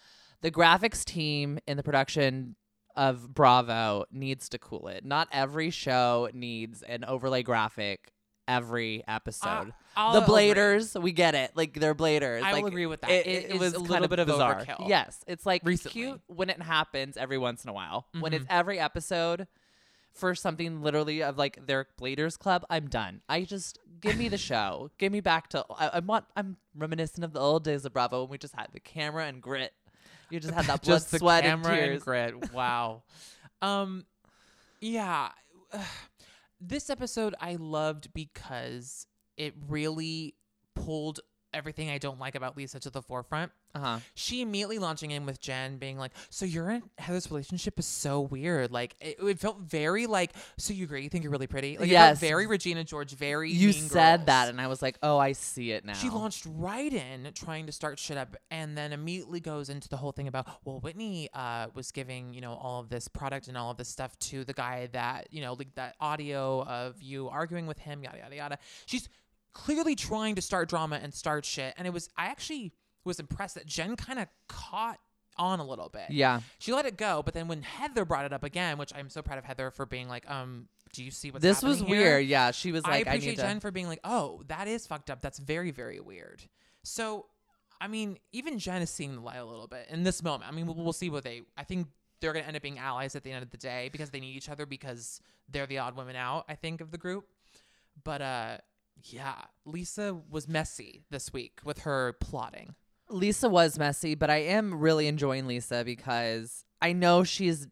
The 0.41 0.51
graphics 0.51 1.03
team 1.03 1.59
in 1.67 1.77
the 1.77 1.83
production 1.83 2.55
of 2.95 3.33
Bravo 3.33 4.05
needs 4.11 4.49
to 4.49 4.59
cool 4.59 4.87
it. 4.87 5.03
Not 5.05 5.27
every 5.31 5.69
show 5.69 6.29
needs 6.33 6.81
an 6.83 7.03
overlay 7.03 7.43
graphic 7.43 8.13
every 8.47 9.03
episode. 9.07 9.73
I'll 9.95 10.13
the 10.13 10.23
agree. 10.23 10.53
bladers, 10.53 11.01
we 11.01 11.11
get 11.11 11.33
it. 11.35 11.51
Like 11.55 11.79
they're 11.79 11.95
bladers. 11.95 12.41
I 12.43 12.59
will 12.59 12.67
agree 12.67 12.85
with 12.85 13.01
that. 13.01 13.09
It, 13.11 13.25
It 13.27 13.51
it 13.51 13.59
was 13.59 13.73
a 13.73 13.79
little 13.79 14.07
bit 14.07 14.19
of 14.19 14.27
bizarre. 14.27 14.61
overkill. 14.65 14.87
Yes, 14.89 15.23
it's 15.27 15.45
like 15.45 15.61
Recently. 15.63 16.01
cute 16.01 16.21
when 16.27 16.49
it 16.49 16.61
happens 16.61 17.15
every 17.17 17.37
once 17.37 17.63
in 17.63 17.69
a 17.69 17.73
while. 17.73 18.07
When 18.19 18.33
it's 18.33 18.45
Mhm. 18.45 18.49
every 18.51 18.79
episode 18.79 19.47
for 20.13 20.35
something 20.35 20.81
literally 20.83 21.23
of 21.23 21.37
like 21.37 21.65
their 21.65 21.87
Bladers 21.99 22.37
Club, 22.37 22.65
I'm 22.69 22.87
done. 22.87 23.21
I 23.29 23.43
just 23.45 23.79
give 24.01 24.17
me 24.17 24.27
the 24.29 24.37
show. 24.49 24.91
give 24.97 25.11
me 25.11 25.21
back 25.21 25.47
to. 25.49 25.65
I, 25.77 25.87
I 25.87 25.99
want. 25.99 26.25
I'm 26.35 26.57
reminiscent 26.75 27.23
of 27.23 27.33
the 27.33 27.39
old 27.39 27.63
days 27.63 27.85
of 27.85 27.93
Bravo 27.93 28.21
when 28.23 28.29
we 28.31 28.37
just 28.37 28.55
had 28.55 28.67
the 28.73 28.79
camera 28.79 29.25
and 29.25 29.41
grit. 29.41 29.73
You 30.33 30.39
just 30.39 30.53
had 30.53 30.65
that 30.65 30.81
blood, 30.83 30.95
just 30.95 31.15
sweat, 31.15 31.45
and 31.45 31.63
tears. 31.63 32.03
grit. 32.03 32.51
Wow. 32.51 33.03
um, 33.61 34.05
yeah. 34.81 35.29
This 36.65 36.89
episode 36.89 37.35
I 37.41 37.57
loved 37.59 38.13
because 38.13 39.05
it 39.35 39.53
really 39.67 40.35
pulled 40.75 41.19
everything 41.53 41.89
I 41.89 41.97
don't 41.97 42.19
like 42.19 42.35
about 42.35 42.55
Lisa 42.57 42.79
to 42.81 42.89
the 42.89 43.01
forefront. 43.01 43.51
Uh 43.75 43.79
huh. 43.79 43.99
She 44.13 44.41
immediately 44.41 44.77
launching 44.77 45.11
in 45.11 45.25
with 45.25 45.41
Jen, 45.41 45.77
being 45.77 45.97
like, 45.97 46.11
"So 46.29 46.45
you're 46.45 46.69
in 46.69 46.83
Heather's 46.99 47.29
relationship 47.31 47.79
is 47.79 47.85
so 47.87 48.21
weird. 48.21 48.71
Like 48.71 48.95
it, 49.01 49.17
it 49.19 49.39
felt 49.39 49.59
very 49.61 50.05
like, 50.05 50.31
so 50.57 50.73
you 50.73 50.83
agree? 50.85 51.01
You 51.03 51.09
think 51.09 51.23
you're 51.23 51.31
really 51.31 51.47
pretty? 51.47 51.77
Like 51.77 51.89
Yes. 51.89 52.19
very 52.19 52.45
Regina 52.45 52.83
George, 52.83 53.11
very 53.15 53.51
You 53.51 53.71
said 53.71 54.17
Girls. 54.19 54.25
that, 54.27 54.49
and 54.49 54.61
I 54.61 54.67
was 54.67 54.81
like, 54.81 54.97
oh, 55.01 55.17
I 55.17 55.31
see 55.31 55.71
it 55.71 55.85
now. 55.85 55.93
She 55.93 56.09
launched 56.09 56.45
right 56.47 56.93
in 56.93 57.29
trying 57.33 57.65
to 57.65 57.71
start 57.71 57.97
shit 57.97 58.17
up 58.17 58.35
and 58.51 58.77
then 58.77 58.93
immediately 58.93 59.39
goes 59.39 59.69
into 59.69 59.89
the 59.89 59.97
whole 59.97 60.11
thing 60.11 60.27
about, 60.27 60.47
well, 60.65 60.79
Whitney 60.79 61.29
uh, 61.33 61.67
was 61.73 61.91
giving, 61.91 62.33
you 62.33 62.41
know, 62.41 62.53
all 62.53 62.79
of 62.79 62.89
this 62.89 63.07
product 63.07 63.47
and 63.47 63.57
all 63.57 63.71
of 63.71 63.77
this 63.77 63.89
stuff 63.89 64.17
to 64.19 64.43
the 64.43 64.53
guy 64.53 64.87
that, 64.93 65.27
you 65.31 65.41
know, 65.41 65.53
like 65.53 65.73
that 65.75 65.95
audio 65.99 66.63
of 66.63 67.01
you 67.01 67.27
arguing 67.29 67.65
with 67.65 67.79
him, 67.79 68.03
yada, 68.03 68.19
yada, 68.19 68.35
yada. 68.35 68.57
She's 68.85 69.09
clearly 69.53 69.95
trying 69.95 70.35
to 70.35 70.41
start 70.41 70.69
drama 70.69 70.99
and 71.01 71.13
start 71.13 71.45
shit. 71.45 71.73
And 71.77 71.87
it 71.87 71.93
was, 71.93 72.09
I 72.17 72.25
actually 72.27 72.73
was 73.05 73.19
impressed 73.19 73.55
that 73.55 73.65
Jen 73.65 73.95
kind 73.95 74.19
of 74.19 74.27
caught 74.47 74.99
on 75.37 75.59
a 75.59 75.65
little 75.65 75.89
bit. 75.89 76.09
Yeah. 76.09 76.41
She 76.59 76.73
let 76.73 76.85
it 76.85 76.97
go. 76.97 77.21
But 77.23 77.33
then 77.33 77.47
when 77.47 77.61
Heather 77.63 78.05
brought 78.05 78.25
it 78.25 78.33
up 78.33 78.43
again, 78.43 78.77
which 78.77 78.91
I'm 78.95 79.09
so 79.09 79.21
proud 79.21 79.37
of 79.39 79.45
Heather 79.45 79.71
for 79.71 79.85
being 79.85 80.07
like, 80.07 80.29
um, 80.29 80.67
do 80.93 81.03
you 81.03 81.11
see 81.11 81.31
what's 81.31 81.41
This 81.41 81.63
was 81.63 81.79
here? 81.79 81.87
weird. 81.89 82.25
Yeah. 82.27 82.51
She 82.51 82.71
was 82.71 82.83
like, 82.83 82.93
I 82.93 82.97
I, 82.97 82.99
appreciate 83.15 83.35
to. 83.37 83.41
Jen 83.41 83.59
for 83.59 83.71
being 83.71 83.87
like, 83.87 83.99
oh, 84.03 84.43
that 84.47 84.67
is 84.67 84.85
fucked 84.85 85.09
up. 85.09 85.21
That's 85.21 85.39
very, 85.39 85.71
very 85.71 85.99
weird. 85.99 86.43
So, 86.83 87.25
I 87.81 87.87
mean, 87.87 88.17
even 88.31 88.59
Jen 88.59 88.81
is 88.81 88.89
seeing 88.89 89.15
the 89.15 89.21
light 89.21 89.37
a 89.37 89.45
little 89.45 89.67
bit 89.67 89.87
in 89.89 90.03
this 90.03 90.21
moment. 90.23 90.51
I 90.51 90.55
mean, 90.55 90.67
we'll, 90.67 90.75
we'll 90.75 90.93
see 90.93 91.09
what 91.09 91.23
they. 91.23 91.41
I 91.57 91.63
think 91.63 91.87
they're 92.21 92.31
gonna 92.31 92.45
end 92.45 92.55
up 92.55 92.61
being 92.61 92.79
allies 92.79 93.15
at 93.15 93.23
the 93.23 93.31
end 93.31 93.43
of 93.43 93.49
the 93.51 93.57
day 93.57 93.89
because 93.91 94.09
they 94.09 94.21
need 94.21 94.35
each 94.37 94.47
other 94.47 94.65
because 94.65 95.19
they're 95.49 95.65
the 95.65 95.79
odd 95.79 95.97
women 95.97 96.15
out. 96.15 96.45
I 96.47 96.55
think 96.55 96.79
of 96.79 96.91
the 96.91 96.97
group, 96.97 97.25
but 98.05 98.21
uh, 98.21 98.57
yeah, 99.01 99.41
Lisa 99.65 100.13
was 100.29 100.47
messy 100.47 101.05
this 101.09 101.33
week 101.33 101.59
with 101.63 101.79
her 101.79 102.15
plotting. 102.19 102.75
Lisa 103.09 103.49
was 103.49 103.77
messy, 103.77 104.15
but 104.15 104.29
I 104.29 104.37
am 104.37 104.79
really 104.79 105.07
enjoying 105.07 105.45
Lisa 105.45 105.83
because 105.83 106.65
I 106.81 106.93
know 106.93 107.23
she's 107.23 107.67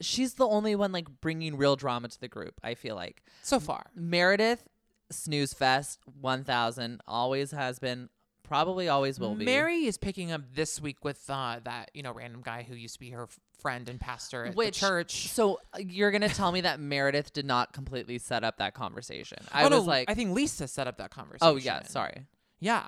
she's 0.00 0.34
the 0.34 0.46
only 0.46 0.74
one 0.76 0.92
like 0.92 1.08
bringing 1.20 1.56
real 1.56 1.76
drama 1.76 2.08
to 2.08 2.20
the 2.20 2.28
group. 2.28 2.54
I 2.62 2.74
feel 2.74 2.94
like 2.94 3.22
So 3.42 3.58
far, 3.60 3.86
Meredith, 3.94 4.66
snooze 5.10 5.54
fest, 5.54 6.00
one 6.20 6.44
thousand, 6.44 7.00
always 7.06 7.52
has 7.52 7.78
been, 7.78 8.08
probably 8.52 8.86
always 8.86 9.18
will 9.18 9.34
be. 9.34 9.46
Mary 9.46 9.86
is 9.86 9.96
picking 9.96 10.30
up 10.30 10.42
this 10.54 10.78
week 10.78 11.02
with 11.02 11.24
uh, 11.30 11.58
that 11.64 11.90
you 11.94 12.02
know 12.02 12.12
random 12.12 12.42
guy 12.42 12.66
who 12.68 12.74
used 12.74 12.94
to 12.94 13.00
be 13.00 13.08
her 13.10 13.22
f- 13.22 13.40
friend 13.58 13.88
and 13.88 13.98
pastor 13.98 14.44
at 14.44 14.54
Which 14.54 14.78
the 14.78 14.86
church. 14.86 15.28
So 15.28 15.58
uh, 15.72 15.78
you're 15.78 16.10
gonna 16.10 16.28
tell 16.28 16.52
me 16.52 16.60
that 16.60 16.78
Meredith 16.78 17.32
did 17.32 17.46
not 17.46 17.72
completely 17.72 18.18
set 18.18 18.44
up 18.44 18.58
that 18.58 18.74
conversation? 18.74 19.38
I 19.52 19.62
oh, 19.62 19.70
was 19.70 19.70
no, 19.70 19.90
like, 19.90 20.10
I 20.10 20.14
think 20.14 20.34
Lisa 20.34 20.68
set 20.68 20.86
up 20.86 20.98
that 20.98 21.10
conversation. 21.10 21.50
oh 21.50 21.56
yeah, 21.56 21.82
sorry. 21.84 22.26
Yeah, 22.60 22.82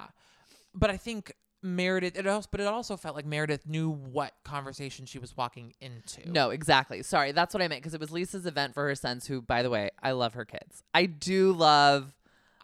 but 0.75 0.91
I 0.91 0.99
think 0.99 1.33
Meredith. 1.63 2.19
It 2.19 2.27
also, 2.27 2.47
but 2.51 2.61
it 2.61 2.67
also 2.67 2.99
felt 2.99 3.17
like 3.17 3.25
Meredith 3.25 3.67
knew 3.67 3.89
what 3.89 4.35
conversation 4.45 5.07
she 5.07 5.19
was 5.19 5.35
walking 5.35 5.73
into. 5.81 6.31
No, 6.31 6.51
exactly. 6.51 7.03
Sorry, 7.03 7.33
that's 7.33 7.55
what 7.55 7.63
I 7.63 7.69
meant 7.69 7.81
because 7.81 7.95
it 7.95 8.01
was 8.01 8.11
Lisa's 8.11 8.45
event 8.45 8.75
for 8.75 8.87
her 8.87 8.95
sons. 8.95 9.27
Who, 9.27 9.41
by 9.41 9.63
the 9.63 9.71
way, 9.71 9.89
I 10.03 10.13
love 10.13 10.35
her 10.35 10.45
kids. 10.45 10.83
I 10.93 11.07
do 11.07 11.53
love. 11.53 12.13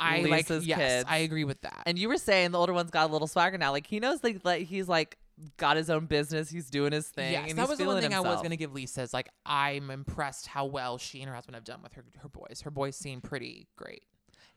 I 0.00 0.22
Lisa's 0.22 0.62
like. 0.62 0.68
Yes, 0.68 0.78
kids. 0.78 1.04
I 1.08 1.18
agree 1.18 1.44
with 1.44 1.60
that. 1.62 1.82
And 1.86 1.98
you 1.98 2.08
were 2.08 2.16
saying 2.16 2.52
the 2.52 2.58
older 2.58 2.72
one's 2.72 2.90
got 2.90 3.08
a 3.08 3.12
little 3.12 3.28
swagger 3.28 3.58
now. 3.58 3.70
Like 3.72 3.86
he 3.86 4.00
knows 4.00 4.24
like, 4.24 4.40
like 4.44 4.66
he's 4.66 4.88
like 4.88 5.18
got 5.56 5.76
his 5.76 5.90
own 5.90 6.06
business. 6.06 6.50
He's 6.50 6.70
doing 6.70 6.92
his 6.92 7.08
thing. 7.08 7.32
yes, 7.32 7.52
that 7.54 7.68
was 7.68 7.78
the 7.78 7.84
one 7.84 8.00
thing 8.00 8.14
I 8.14 8.20
was 8.20 8.38
going 8.38 8.50
to 8.50 8.56
give 8.56 8.72
Lisa. 8.72 9.02
Is 9.02 9.14
like 9.14 9.28
I'm 9.44 9.90
impressed 9.90 10.46
how 10.46 10.66
well 10.66 10.98
she 10.98 11.20
and 11.20 11.28
her 11.28 11.34
husband 11.34 11.54
have 11.54 11.64
done 11.64 11.82
with 11.82 11.94
her 11.94 12.04
her 12.18 12.28
boys. 12.28 12.62
Her 12.64 12.70
boys 12.70 12.96
seem 12.96 13.20
pretty 13.20 13.68
great. 13.76 14.02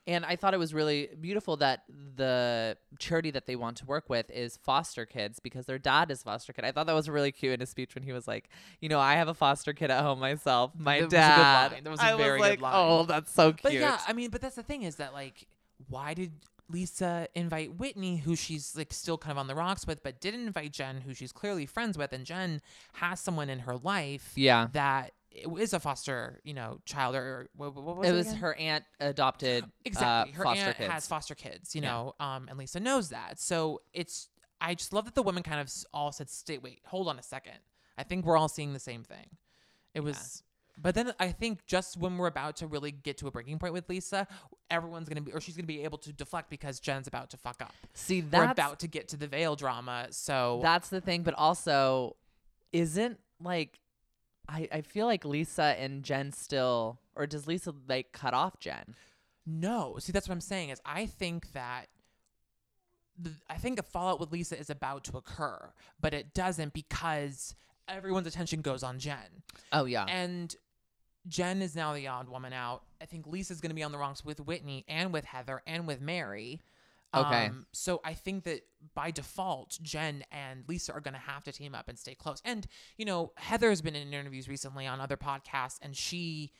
And 0.05 0.25
I 0.25 0.35
thought 0.35 0.53
it 0.53 0.57
was 0.57 0.73
really 0.73 1.09
beautiful 1.21 1.55
that 1.57 1.83
the 2.17 2.77
charity 2.99 3.31
that 3.31 3.45
they 3.45 3.55
want 3.55 3.77
to 3.77 3.85
work 3.85 4.09
with 4.09 4.29
is 4.29 4.57
foster 4.57 5.05
kids 5.05 5.39
because 5.39 5.65
their 5.65 5.79
dad 5.79 6.11
is 6.11 6.21
foster 6.23 6.51
kid. 6.51 6.65
I 6.65 6.71
thought 6.73 6.87
that 6.87 6.93
was 6.95 7.07
really 7.09 7.31
cute 7.31 7.53
in 7.53 7.61
his 7.61 7.69
speech 7.69 7.95
when 7.95 8.03
he 8.03 8.11
was 8.11 8.27
like, 8.27 8.49
you 8.81 8.89
know, 8.89 8.99
I 8.99 9.13
have 9.15 9.29
a 9.29 9.33
foster 9.33 9.71
kid 9.71 9.91
at 9.91 10.03
home 10.03 10.19
myself. 10.19 10.71
My 10.77 10.99
That 10.99 11.03
was 11.05 11.13
a 11.13 11.15
good 11.15 11.15
dad. 11.17 11.71
line. 11.71 11.83
That 11.85 11.89
was 11.89 11.99
a 12.01 12.03
I 12.03 12.17
very 12.17 12.39
was 12.39 12.49
good 12.49 12.61
like, 12.61 12.61
line. 12.61 12.73
Oh, 12.75 13.03
that's 13.03 13.31
so 13.31 13.51
cute. 13.53 13.63
But 13.63 13.73
yeah, 13.73 13.99
I 14.05 14.11
mean, 14.13 14.29
but 14.29 14.41
that's 14.41 14.55
the 14.55 14.63
thing 14.63 14.83
is 14.83 14.97
that 14.97 15.13
like, 15.13 15.47
why 15.87 16.13
did 16.13 16.33
Lisa 16.69 17.27
invite 17.35 17.75
Whitney, 17.75 18.17
who 18.17 18.35
she's 18.35 18.75
like 18.75 18.91
still 18.91 19.17
kind 19.17 19.31
of 19.31 19.37
on 19.37 19.47
the 19.47 19.55
rocks 19.55 19.85
with, 19.87 20.03
but 20.03 20.19
didn't 20.19 20.47
invite 20.47 20.73
Jen, 20.73 21.01
who 21.01 21.13
she's 21.13 21.31
clearly 21.31 21.65
friends 21.65 21.97
with, 21.97 22.11
and 22.13 22.25
Jen 22.25 22.61
has 22.93 23.19
someone 23.19 23.49
in 23.49 23.59
her 23.59 23.75
life, 23.77 24.31
Yeah. 24.35 24.67
that 24.73 25.11
is 25.59 25.73
a 25.73 25.79
foster, 25.79 26.39
you 26.43 26.53
know, 26.53 26.79
child 26.85 27.15
or 27.15 27.47
what, 27.55 27.73
what 27.75 27.97
was 27.97 28.07
it 28.07 28.11
it? 28.13 28.15
was 28.15 28.27
again? 28.27 28.37
her 28.39 28.55
aunt 28.55 28.83
adopted 28.99 29.65
exactly. 29.85 30.33
uh, 30.33 30.35
her 30.37 30.47
aunt 30.47 30.77
kids. 30.77 30.89
has 30.91 31.07
foster 31.07 31.35
kids, 31.35 31.73
you 31.75 31.81
Yeah. 31.81 31.89
know, 31.91 32.13
um, 32.19 32.47
and 32.49 32.57
Lisa 32.57 32.79
knows 32.79 33.09
that. 33.09 33.39
So 33.39 33.81
it's 33.93 34.29
I 34.61 34.75
just 34.75 34.93
love 34.93 35.05
that 35.05 35.15
the 35.15 35.23
women 35.23 35.43
kind 35.43 35.59
of 35.59 35.69
all 35.93 36.11
said, 36.11 36.29
"Stay, 36.29 36.57
wait, 36.57 36.81
hold 36.85 37.07
on 37.09 37.19
a 37.19 37.23
second. 37.23 37.57
I 37.97 38.03
think 38.03 38.25
we're 38.25 38.37
all 38.37 38.47
seeing 38.47 38.71
the 38.73 38.79
same 38.79 39.03
thing." 39.03 39.25
It 39.93 39.99
was. 40.01 40.41
But 40.77 40.95
then 40.95 41.13
I 41.19 41.31
think 41.31 41.65
just 41.67 41.97
when 41.97 42.17
we're 42.17 42.27
about 42.27 42.55
to 42.57 42.67
really 42.67 42.89
get 42.91 43.17
to 43.19 43.27
a 43.27 43.31
breaking 43.31 43.59
point 43.59 43.73
with 43.73 43.87
Lisa, 43.89 44.25
everyone's 44.71 45.07
gonna 45.07 45.21
be, 45.21 45.31
or 45.31 45.39
she's 45.41 45.55
gonna 45.55 45.67
be 45.67 45.83
able 45.83 45.99
to 45.99 46.11
deflect 46.13 46.49
because 46.49 46.79
Jen's 46.79 47.07
about 47.07 47.29
to 47.31 47.37
fuck 47.37 47.61
up. 47.61 47.73
See, 47.93 48.21
We're 48.21 48.49
about 48.49 48.79
to 48.79 48.87
get 48.87 49.09
to 49.09 49.17
the 49.17 49.27
Vail 49.27 49.55
drama, 49.55 50.07
so 50.11 50.59
that's 50.63 50.89
the 50.89 50.99
thing. 51.01 51.21
But 51.23 51.33
also, 51.35 52.15
isn't 52.71 53.19
like, 53.39 53.79
I 54.47 54.67
I 54.71 54.81
feel 54.81 55.05
like 55.05 55.25
Lisa 55.25 55.75
and 55.79 56.03
Jen 56.03 56.31
still, 56.31 56.99
or 57.15 57.25
does 57.27 57.47
Lisa 57.47 57.73
like 57.87 58.11
cut 58.11 58.33
off 58.33 58.59
Jen? 58.59 58.95
No, 59.45 59.97
see 59.99 60.11
that's 60.11 60.27
what 60.27 60.33
I'm 60.33 60.41
saying 60.41 60.69
is 60.69 60.79
I 60.85 61.05
think 61.05 61.51
that 61.53 61.87
the, 63.17 63.31
I 63.49 63.55
think 63.55 63.79
a 63.79 63.83
fallout 63.83 64.19
with 64.19 64.31
Lisa 64.31 64.57
is 64.57 64.69
about 64.69 65.03
to 65.05 65.17
occur, 65.17 65.71
but 65.99 66.13
it 66.13 66.33
doesn't 66.33 66.73
because 66.73 67.55
everyone's 67.87 68.27
attention 68.27 68.61
goes 68.61 68.83
on 68.83 68.99
Jen. 68.99 69.43
Oh 69.71 69.85
yeah. 69.85 70.05
And 70.07 70.55
Jen 71.27 71.61
is 71.61 71.75
now 71.75 71.93
the 71.93 72.07
odd 72.07 72.27
woman 72.29 72.53
out. 72.53 72.83
I 73.01 73.05
think 73.05 73.27
Lisa's 73.27 73.61
going 73.61 73.69
to 73.69 73.75
be 73.75 73.83
on 73.83 73.91
the 73.91 73.97
wrongs 73.97 74.25
with 74.25 74.39
Whitney 74.39 74.83
and 74.87 75.13
with 75.13 75.25
Heather 75.25 75.61
and 75.65 75.87
with 75.87 76.01
Mary. 76.01 76.61
Okay. 77.13 77.47
Um, 77.47 77.65
so 77.71 78.01
I 78.03 78.13
think 78.13 78.43
that 78.45 78.61
by 78.95 79.11
default, 79.11 79.77
Jen 79.81 80.23
and 80.31 80.63
Lisa 80.67 80.93
are 80.93 81.01
going 81.01 81.13
to 81.13 81.19
have 81.19 81.43
to 81.43 81.51
team 81.51 81.75
up 81.75 81.87
and 81.87 81.97
stay 81.97 82.15
close. 82.15 82.41
And, 82.43 82.65
you 82.97 83.05
know, 83.05 83.31
Heather 83.37 83.69
has 83.69 83.81
been 83.81 83.95
in 83.95 84.13
interviews 84.13 84.47
recently 84.47 84.87
on 84.87 84.99
other 84.99 85.17
podcasts, 85.17 85.77
and 85.81 85.95
she 85.95 86.51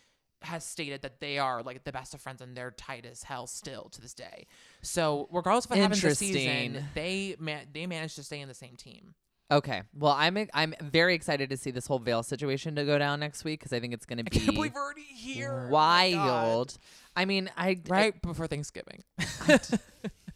has 0.43 0.65
stated 0.65 1.01
that 1.01 1.19
they 1.19 1.39
are 1.39 1.63
like 1.63 1.83
the 1.83 1.91
best 1.91 2.13
of 2.13 2.21
friends 2.21 2.41
and 2.41 2.55
they're 2.55 2.71
tight 2.71 3.05
as 3.05 3.23
hell 3.23 3.47
still 3.47 3.89
to 3.89 4.01
this 4.01 4.13
day. 4.13 4.45
So 4.81 5.27
regardless 5.31 5.65
of 5.65 5.71
what 5.71 5.79
happens 5.79 6.01
this 6.01 6.19
season, 6.19 6.85
they 6.93 7.35
ma- 7.39 7.61
they 7.71 7.87
managed 7.87 8.15
to 8.17 8.23
stay 8.23 8.41
in 8.41 8.47
the 8.47 8.53
same 8.53 8.75
team. 8.75 9.15
Okay. 9.51 9.83
Well, 9.93 10.13
I'm 10.17 10.37
I'm 10.53 10.73
very 10.81 11.13
excited 11.15 11.49
to 11.49 11.57
see 11.57 11.71
this 11.71 11.87
whole 11.87 11.99
Vail 11.99 12.23
situation 12.23 12.75
to 12.75 12.85
go 12.85 12.97
down 12.97 13.19
next 13.19 13.43
week 13.43 13.59
because 13.59 13.73
I 13.73 13.79
think 13.79 13.93
it's 13.93 14.05
going 14.05 14.17
to 14.17 14.23
I 14.23 14.29
be 14.29 14.39
can't 14.39 14.55
believe 14.55 14.73
we're 14.73 14.81
already 14.81 15.01
here. 15.01 15.67
Oh 15.67 15.71
wild. 15.71 16.77
I 17.15 17.25
mean, 17.25 17.49
I 17.55 17.79
Right 17.87 18.19
before 18.21 18.47
Thanksgiving. 18.47 19.03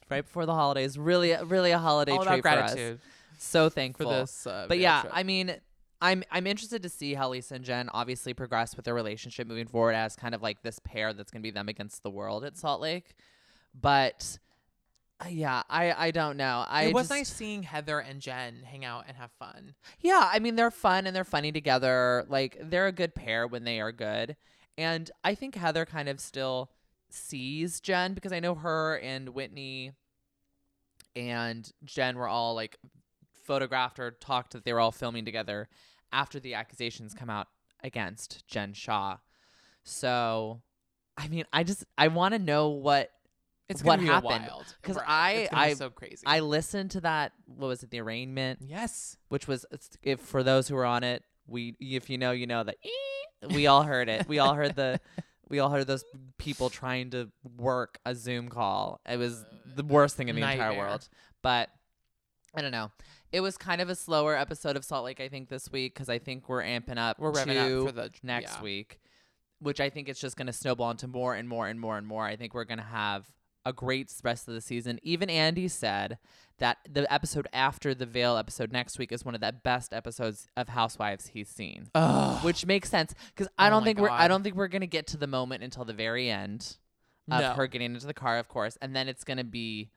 Right 0.09 0.23
before 0.23 0.45
the 0.45 0.53
holidays. 0.53 0.97
Really, 0.97 1.35
really 1.45 1.71
a 1.71 1.79
holiday 1.79 2.13
All 2.13 2.23
treat 2.25 2.39
about 2.39 2.57
for 2.57 2.63
us. 2.63 2.73
gratitude 2.73 2.99
So 3.37 3.69
for 3.69 4.05
this. 4.05 4.47
Uh, 4.47 4.65
but 4.67 4.79
yeah, 4.79 5.01
trip. 5.01 5.13
I 5.15 5.23
mean, 5.23 5.55
I'm 6.01 6.23
I'm 6.31 6.47
interested 6.47 6.83
to 6.83 6.89
see 6.89 7.13
how 7.13 7.29
Lisa 7.29 7.55
and 7.55 7.65
Jen 7.65 7.89
obviously 7.89 8.33
progress 8.33 8.75
with 8.75 8.85
their 8.85 8.93
relationship 8.93 9.47
moving 9.47 9.67
forward 9.67 9.93
as 9.93 10.15
kind 10.15 10.35
of 10.35 10.41
like 10.41 10.61
this 10.61 10.79
pair 10.79 11.13
that's 11.13 11.31
going 11.31 11.41
to 11.41 11.47
be 11.47 11.51
them 11.51 11.69
against 11.69 12.03
the 12.03 12.09
world 12.09 12.43
at 12.43 12.57
Salt 12.57 12.81
Lake. 12.81 13.15
But 13.79 14.37
uh, 15.19 15.29
yeah, 15.29 15.63
I 15.69 16.07
I 16.07 16.11
don't 16.11 16.37
know. 16.37 16.65
I 16.67 16.83
it 16.83 16.93
was 16.93 17.03
just- 17.07 17.11
nice 17.11 17.29
seeing 17.33 17.63
Heather 17.63 17.99
and 17.99 18.21
Jen 18.21 18.61
hang 18.63 18.85
out 18.85 19.05
and 19.07 19.17
have 19.17 19.31
fun. 19.39 19.73
Yeah, 19.99 20.29
I 20.31 20.39
mean 20.39 20.55
they're 20.55 20.71
fun 20.71 21.07
and 21.07 21.15
they're 21.15 21.23
funny 21.23 21.51
together. 21.51 22.25
Like 22.27 22.57
they're 22.61 22.87
a 22.87 22.91
good 22.91 23.15
pair 23.15 23.47
when 23.47 23.63
they 23.63 23.79
are 23.79 23.91
good. 23.91 24.35
And 24.77 25.09
I 25.23 25.33
think 25.33 25.55
Heather 25.55 25.85
kind 25.85 26.07
of 26.07 26.19
still 26.19 26.69
sees 27.09 27.79
Jen 27.79 28.13
because 28.13 28.31
I 28.33 28.39
know 28.39 28.55
her 28.55 28.97
and 28.97 29.29
Whitney 29.29 29.91
and 31.15 31.69
Jen 31.83 32.17
were 32.17 32.27
all 32.27 32.53
like 32.55 32.77
photographed 33.43 33.99
or 33.99 34.11
talked 34.11 34.53
that 34.53 34.65
they 34.65 34.73
were 34.73 34.79
all 34.79 34.91
filming 34.91 35.25
together 35.25 35.67
after 36.11 36.39
the 36.39 36.53
accusations 36.53 37.13
come 37.13 37.29
out 37.29 37.47
against 37.83 38.45
Jen 38.47 38.73
Shaw. 38.73 39.17
So 39.83 40.61
I 41.17 41.27
mean, 41.27 41.45
I 41.51 41.63
just 41.63 41.85
I 41.97 42.09
want 42.09 42.33
to 42.33 42.39
know 42.39 42.69
what 42.69 43.11
It's 43.69 43.83
What 43.83 43.99
happened? 43.99 44.45
because. 44.81 44.97
I- 45.05 45.31
It's 45.31 45.51
gonna 45.51 45.65
be 45.65 45.71
I- 45.71 45.73
so 45.73 45.89
crazy. 45.89 46.23
I 46.25 46.39
listened 46.41 46.91
to 46.91 47.01
that 47.01 47.33
what 47.45 47.67
was 47.67 47.83
it 47.83 47.89
the 47.91 47.99
arraignment 48.01 48.59
yes. 48.61 49.17
which 49.29 49.47
was 49.47 49.65
if 50.03 50.19
for 50.19 50.43
those 50.43 50.67
who 50.67 50.75
were 50.75 50.85
on 50.85 51.03
it, 51.03 51.23
we 51.47 51.75
if 51.79 52.09
you 52.09 52.17
know 52.17 52.31
you 52.31 52.47
know 52.47 52.63
that 52.63 52.75
we 53.53 53.67
all 53.67 53.83
heard 53.83 54.09
it. 54.09 54.27
We 54.27 54.39
all 54.39 54.53
heard 54.53 54.75
the 54.75 54.99
we 55.49 55.59
all 55.59 55.69
heard 55.69 55.87
those 55.87 56.03
people 56.37 56.69
trying 56.69 57.09
to 57.11 57.29
work 57.57 57.99
a 58.05 58.15
Zoom 58.15 58.49
call. 58.49 59.01
It 59.07 59.17
was 59.17 59.43
uh, 59.43 59.45
the 59.75 59.83
worst 59.83 60.15
thing 60.15 60.29
in 60.29 60.35
the 60.35 60.41
entire 60.41 60.77
world. 60.77 61.07
But 61.41 61.69
I 62.55 62.61
don't 62.61 62.71
know. 62.71 62.91
It 63.31 63.41
was 63.41 63.57
kind 63.57 63.81
of 63.81 63.89
a 63.89 63.95
slower 63.95 64.35
episode 64.35 64.75
of 64.75 64.85
Salt 64.85 65.05
Lake, 65.05 65.19
I 65.19 65.27
think, 65.27 65.49
this 65.49 65.71
week 65.71 65.93
because 65.93 66.09
I 66.09 66.17
think 66.17 66.47
we're 66.47 66.63
amping 66.63 66.97
up 66.97 67.19
We're 67.19 67.31
revving 67.31 67.53
to 67.53 67.81
up 67.81 67.87
for 67.87 67.91
the 67.91 68.11
next 68.23 68.55
yeah. 68.57 68.63
week, 68.63 68.99
which 69.59 69.79
I 69.79 69.89
think 69.89 70.09
it's 70.09 70.19
just 70.19 70.37
going 70.37 70.47
to 70.47 70.53
snowball 70.53 70.91
into 70.91 71.07
more 71.07 71.35
and 71.35 71.47
more 71.47 71.67
and 71.67 71.79
more 71.79 71.97
and 71.97 72.07
more. 72.07 72.25
I 72.25 72.35
think 72.35 72.53
we're 72.53 72.65
going 72.65 72.79
to 72.79 72.83
have 72.83 73.29
a 73.67 73.73
great 73.73 74.11
rest 74.23 74.47
of 74.47 74.53
the 74.53 74.61
season. 74.61 74.99
Even 75.03 75.29
Andy 75.29 75.67
said 75.67 76.17
that 76.59 76.77
the 76.89 77.11
episode 77.13 77.47
after 77.53 77.93
the 77.93 78.05
Vail 78.05 78.37
episode 78.37 78.71
next 78.71 78.97
week 78.97 79.11
is 79.11 79.23
one 79.25 79.35
of 79.35 79.41
the 79.41 79.51
best 79.63 79.93
episodes 79.93 80.47
of 80.57 80.69
Housewives 80.69 81.27
he's 81.27 81.49
seen, 81.49 81.87
Ugh. 81.93 82.43
which 82.43 82.65
makes 82.65 82.89
sense 82.89 83.13
because 83.35 83.47
I 83.57 83.67
Oh 83.67 83.71
don't 83.71 83.83
think 83.83 83.99
we're 83.99 84.09
I 84.09 84.27
don't 84.27 84.41
think 84.43 84.55
we're 84.55 84.67
gonna 84.69 84.87
get 84.87 85.07
to 85.07 85.17
the 85.17 85.27
moment 85.27 85.63
until 85.63 85.85
the 85.85 85.93
very 85.93 86.29
end 86.29 86.77
of 87.29 87.41
No. 87.41 87.53
her 87.53 87.67
getting 87.67 87.93
into 87.93 88.07
the 88.07 88.13
car, 88.13 88.39
of 88.39 88.47
course, 88.47 88.77
and 88.81 88.95
then 88.95 89.07
it's 89.09 89.23
gonna 89.23 89.43
be, 89.43 89.91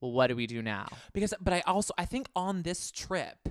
well, 0.00 0.12
what 0.12 0.26
do 0.26 0.36
we 0.36 0.46
do 0.46 0.60
now? 0.62 0.86
because 1.12 1.32
but 1.40 1.54
I 1.54 1.60
also 1.66 1.94
I 1.96 2.04
think 2.04 2.28
on 2.36 2.62
this 2.62 2.90
trip 2.90 3.48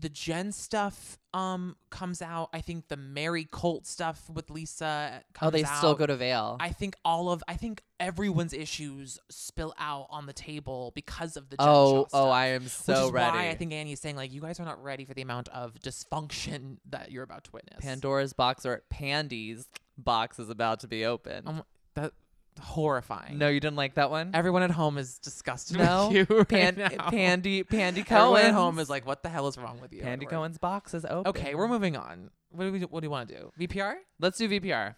the 0.00 0.08
Jen 0.08 0.52
stuff 0.52 1.18
um 1.32 1.76
comes 1.90 2.22
out. 2.22 2.48
I 2.52 2.60
think 2.60 2.88
the 2.88 2.96
Mary 2.96 3.44
Colt 3.44 3.86
stuff 3.86 4.28
with 4.32 4.50
Lisa 4.50 5.22
comes 5.34 5.48
Oh, 5.48 5.50
they 5.50 5.64
still 5.64 5.94
go 5.94 6.06
to 6.06 6.16
Vail. 6.16 6.56
I 6.60 6.70
think 6.70 6.96
all 7.04 7.30
of 7.30 7.42
I 7.46 7.54
think 7.54 7.82
everyone's 7.98 8.52
issues 8.52 9.18
spill 9.28 9.74
out 9.78 10.06
on 10.10 10.26
the 10.26 10.32
table 10.32 10.92
because 10.94 11.36
of 11.36 11.50
the 11.50 11.56
Jen 11.56 11.68
oh, 11.68 12.06
Shaw 12.10 12.28
oh, 12.28 12.30
I 12.30 12.46
am 12.46 12.64
which 12.64 12.72
so 12.72 13.06
is 13.06 13.12
ready. 13.12 13.36
why 13.36 13.48
I 13.48 13.54
think 13.54 13.72
Andy 13.72 13.92
is 13.92 14.00
saying 14.00 14.16
like 14.16 14.32
you 14.32 14.40
guys 14.40 14.58
are 14.58 14.64
not 14.64 14.82
ready 14.82 15.04
for 15.04 15.14
the 15.14 15.22
amount 15.22 15.48
of 15.48 15.74
dysfunction 15.74 16.78
that 16.90 17.10
you're 17.10 17.24
about 17.24 17.44
to 17.44 17.50
witness. 17.52 17.80
Pandora's 17.80 18.32
box 18.32 18.64
or 18.64 18.82
Pandy's 18.90 19.66
box 19.98 20.38
is 20.38 20.50
about 20.50 20.80
to 20.80 20.88
be 20.88 21.04
open. 21.04 21.46
Um, 21.46 21.62
that 21.94 22.12
horrifying. 22.58 23.38
no, 23.38 23.48
you 23.48 23.60
didn't 23.60 23.76
like 23.76 23.94
that 23.94 24.10
one. 24.10 24.30
Everyone 24.34 24.62
at 24.62 24.70
home 24.70 24.98
is 24.98 25.18
disgusted 25.18 25.78
no, 25.78 26.08
with 26.12 26.30
you 26.30 26.36
right 26.36 26.48
Pan- 26.48 26.76
now. 26.76 27.10
Pandy, 27.10 27.62
Pandy 27.62 28.00
Everyone 28.10 28.42
at 28.42 28.52
home 28.52 28.78
is 28.78 28.90
like, 28.90 29.06
"What 29.06 29.22
the 29.22 29.28
hell 29.28 29.48
is 29.48 29.56
wrong 29.56 29.80
with 29.80 29.92
you?" 29.92 30.02
Pandy 30.02 30.26
Edward?" 30.26 30.36
Cohen's 30.36 30.58
box 30.58 30.94
is 30.94 31.04
open. 31.04 31.28
Okay, 31.28 31.54
we're 31.54 31.68
moving 31.68 31.96
on. 31.96 32.30
What 32.50 32.64
do 32.64 32.72
we? 32.72 32.80
What 32.80 33.00
do 33.00 33.06
you 33.06 33.10
want 33.10 33.28
to 33.28 33.34
do? 33.36 33.52
VPR? 33.58 33.94
Let's 34.18 34.38
do 34.38 34.48
VPR. 34.48 34.94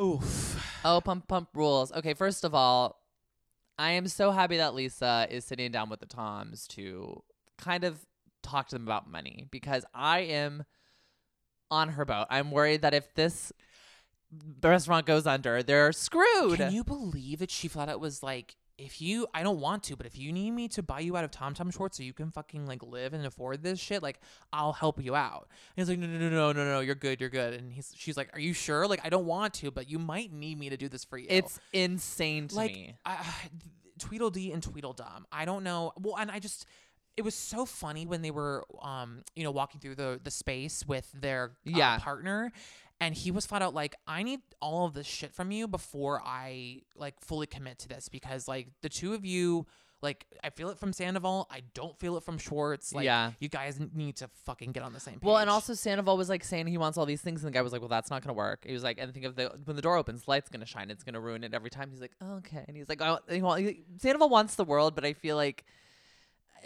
Oof. 0.00 0.80
Oh, 0.84 1.00
pump 1.00 1.28
pump 1.28 1.48
rules. 1.54 1.92
Okay, 1.92 2.14
first 2.14 2.44
of 2.44 2.54
all, 2.54 3.02
I 3.78 3.92
am 3.92 4.06
so 4.08 4.30
happy 4.30 4.56
that 4.56 4.74
Lisa 4.74 5.26
is 5.30 5.44
sitting 5.44 5.70
down 5.70 5.90
with 5.90 6.00
the 6.00 6.06
Toms 6.06 6.66
to 6.68 7.22
kind 7.58 7.84
of 7.84 8.04
talk 8.42 8.68
to 8.68 8.74
them 8.76 8.84
about 8.84 9.10
money 9.10 9.46
because 9.50 9.84
I 9.94 10.20
am 10.20 10.64
on 11.70 11.90
her 11.90 12.04
boat. 12.04 12.26
I'm 12.30 12.50
worried 12.50 12.82
that 12.82 12.94
if 12.94 13.14
this 13.14 13.52
restaurant 14.62 15.06
goes 15.06 15.26
under, 15.26 15.62
they're 15.62 15.92
screwed. 15.92 16.56
Can 16.58 16.72
you 16.72 16.84
believe 16.84 17.40
that 17.40 17.50
she 17.50 17.68
flat 17.68 17.88
out 17.88 18.00
was 18.00 18.22
like, 18.22 18.56
if 18.78 19.00
you, 19.00 19.26
I 19.34 19.42
don't 19.42 19.60
want 19.60 19.84
to, 19.84 19.96
but 19.96 20.06
if 20.06 20.18
you 20.18 20.32
need 20.32 20.50
me 20.52 20.66
to 20.68 20.82
buy 20.82 21.00
you 21.00 21.16
out 21.16 21.24
of 21.24 21.30
Tom 21.30 21.54
Tom 21.54 21.70
shorts 21.70 21.98
so 21.98 22.02
you 22.02 22.12
can 22.14 22.30
fucking 22.30 22.66
like 22.66 22.82
live 22.82 23.12
and 23.12 23.24
afford 23.24 23.62
this 23.62 23.78
shit, 23.78 24.02
like 24.02 24.18
I'll 24.52 24.72
help 24.72 25.00
you 25.02 25.14
out. 25.14 25.48
And 25.76 25.86
he's 25.86 25.88
like, 25.88 25.98
no, 25.98 26.06
no, 26.06 26.18
no, 26.18 26.30
no, 26.30 26.52
no, 26.52 26.64
no, 26.64 26.80
you're 26.80 26.94
good, 26.96 27.20
you're 27.20 27.30
good. 27.30 27.54
And 27.54 27.72
he's, 27.72 27.92
she's 27.96 28.16
like, 28.16 28.30
are 28.34 28.40
you 28.40 28.54
sure? 28.54 28.88
Like 28.88 29.00
I 29.04 29.08
don't 29.10 29.26
want 29.26 29.54
to, 29.54 29.70
but 29.70 29.88
you 29.88 29.98
might 29.98 30.32
need 30.32 30.58
me 30.58 30.70
to 30.70 30.76
do 30.76 30.88
this 30.88 31.04
for 31.04 31.18
you. 31.18 31.26
it's 31.28 31.60
insane 31.72 32.48
to 32.48 32.56
like 32.56 32.72
me. 32.72 32.96
I, 33.04 33.24
Tweedledee 33.98 34.52
and 34.52 34.62
Tweedledum. 34.62 35.26
I 35.30 35.44
don't 35.44 35.62
know. 35.64 35.92
Well, 36.00 36.16
and 36.18 36.30
I 36.30 36.38
just. 36.38 36.66
It 37.14 37.22
was 37.26 37.34
so 37.34 37.66
funny 37.66 38.06
when 38.06 38.22
they 38.22 38.30
were, 38.30 38.64
um, 38.80 39.22
you 39.36 39.44
know, 39.44 39.50
walking 39.50 39.82
through 39.82 39.96
the 39.96 40.18
the 40.24 40.30
space 40.30 40.82
with 40.88 41.12
their 41.12 41.52
uh, 41.66 41.70
Yeah. 41.76 41.98
partner, 41.98 42.50
and 43.02 43.14
he 43.14 43.30
was 43.30 43.44
flat 43.46 43.62
out 43.62 43.74
like, 43.74 43.94
"I 44.06 44.22
need 44.22 44.40
all 44.60 44.86
of 44.86 44.94
this 44.94 45.06
shit 45.06 45.34
from 45.34 45.50
you 45.50 45.66
before 45.68 46.22
I 46.24 46.82
like 46.96 47.20
fully 47.20 47.46
commit 47.46 47.78
to 47.80 47.88
this 47.88 48.08
because 48.08 48.48
like 48.48 48.68
the 48.82 48.88
two 48.88 49.12
of 49.14 49.24
you." 49.24 49.66
Like 50.04 50.26
I 50.42 50.50
feel 50.50 50.68
it 50.70 50.78
from 50.80 50.92
Sandoval, 50.92 51.46
I 51.48 51.62
don't 51.74 51.96
feel 51.96 52.16
it 52.16 52.24
from 52.24 52.36
Schwartz. 52.36 52.92
Like 52.92 53.04
Yeah. 53.04 53.32
you 53.38 53.48
guys 53.48 53.78
need 53.94 54.16
to 54.16 54.26
fucking 54.46 54.72
get 54.72 54.82
on 54.82 54.92
the 54.92 54.98
same 54.98 55.14
page. 55.14 55.22
Well, 55.22 55.36
and 55.38 55.48
also 55.48 55.74
Sandoval 55.74 56.16
was 56.16 56.28
like 56.28 56.42
saying 56.42 56.66
he 56.66 56.76
wants 56.76 56.98
all 56.98 57.06
these 57.06 57.20
things, 57.22 57.44
and 57.44 57.46
the 57.54 57.56
guy 57.56 57.62
was 57.62 57.70
like, 57.72 57.80
"Well, 57.82 57.88
that's 57.88 58.10
not 58.10 58.20
gonna 58.20 58.34
work." 58.34 58.64
He 58.66 58.72
was 58.72 58.82
like, 58.82 58.98
"And 58.98 59.14
think 59.14 59.26
of 59.26 59.36
the 59.36 59.52
when 59.64 59.76
the 59.76 59.82
door 59.82 59.96
opens, 59.96 60.26
light's 60.26 60.48
gonna 60.50 60.66
shine. 60.66 60.90
It's 60.90 61.04
gonna 61.04 61.20
ruin 61.20 61.44
it 61.44 61.54
every 61.54 61.70
time." 61.70 61.90
He's 61.92 62.00
like, 62.00 62.16
oh, 62.20 62.34
"Okay," 62.38 62.64
and 62.66 62.76
he's 62.76 62.88
like, 62.88 63.00
"Oh, 63.00 63.20
he 63.56 63.84
Sandoval 63.98 64.28
wants 64.28 64.56
the 64.56 64.64
world, 64.64 64.96
but 64.96 65.04
I 65.04 65.12
feel 65.12 65.36
like." 65.36 65.64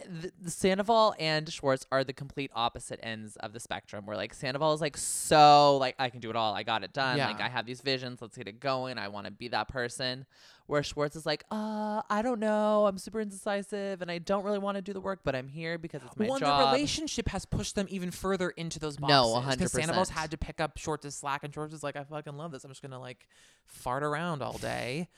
The, 0.05 0.31
the 0.41 0.51
Sandoval 0.51 1.15
and 1.19 1.51
Schwartz 1.51 1.87
are 1.91 2.05
the 2.05 2.13
complete 2.13 2.51
opposite 2.55 3.01
ends 3.03 3.37
of 3.37 3.53
the 3.53 3.61
spectrum. 3.61 4.07
Where 4.07 4.17
like 4.17 4.35
Sandoval 4.35 4.75
is 4.75 4.81
like 4.81 4.97
so 4.97 5.77
like 5.79 5.95
I 5.99 6.11
can 6.11 6.21
do 6.21 6.31
it 6.31 6.37
all, 6.37 6.55
I 6.55 6.63
got 6.63 6.85
it 6.85 6.93
done. 6.93 7.19
Like 7.27 7.41
I 7.41 7.49
have 7.49 7.67
these 7.67 7.81
visions, 7.81 8.21
let's 8.21 8.37
get 8.37 8.49
it 8.49 8.61
going. 8.61 8.99
I 8.99 9.09
want 9.09 9.27
to 9.27 9.33
be 9.33 9.49
that 9.49 9.69
person. 9.69 10.27
Where 10.67 10.83
Schwartz 10.83 11.15
is 11.15 11.25
like, 11.25 11.45
uh, 11.53 12.03
I 12.11 12.23
don't 12.23 12.41
know, 12.41 12.87
I'm 12.87 12.99
super 12.99 13.21
indecisive, 13.21 14.03
and 14.03 14.11
I 14.11 14.19
don't 14.19 14.43
really 14.45 14.59
want 14.59 14.75
to 14.75 14.83
do 14.83 14.93
the 14.93 15.01
work, 15.01 15.21
but 15.23 15.37
I'm 15.37 15.47
here 15.47 15.79
because 15.79 16.03
it's 16.03 16.17
my 16.17 16.27
well, 16.27 16.41
job. 16.41 16.61
the 16.61 16.73
relationship 16.73 17.29
has 17.29 17.45
pushed 17.45 17.77
them 17.77 17.87
even 17.89 18.11
further 18.11 18.51
into 18.51 18.81
those 18.81 18.97
boxes. 18.97 19.33
No, 19.33 19.41
Because 19.49 19.71
100%. 19.73 19.77
Sandoval's 19.77 20.09
had 20.09 20.33
to 20.33 20.37
pick 20.37 20.61
up 20.61 20.77
Schwartz's 20.77 21.15
slack, 21.15 21.45
and 21.45 21.55
Schwartz 21.55 21.73
is 21.73 21.85
like, 21.85 21.95
I 21.95 22.03
fucking 22.03 22.37
love 22.37 22.51
this. 22.51 22.65
I'm 22.65 22.71
just 22.73 22.83
gonna 22.83 22.99
like 22.99 23.29
fart 23.65 24.03
around 24.03 24.43
all 24.43 24.59
day. 24.59 25.09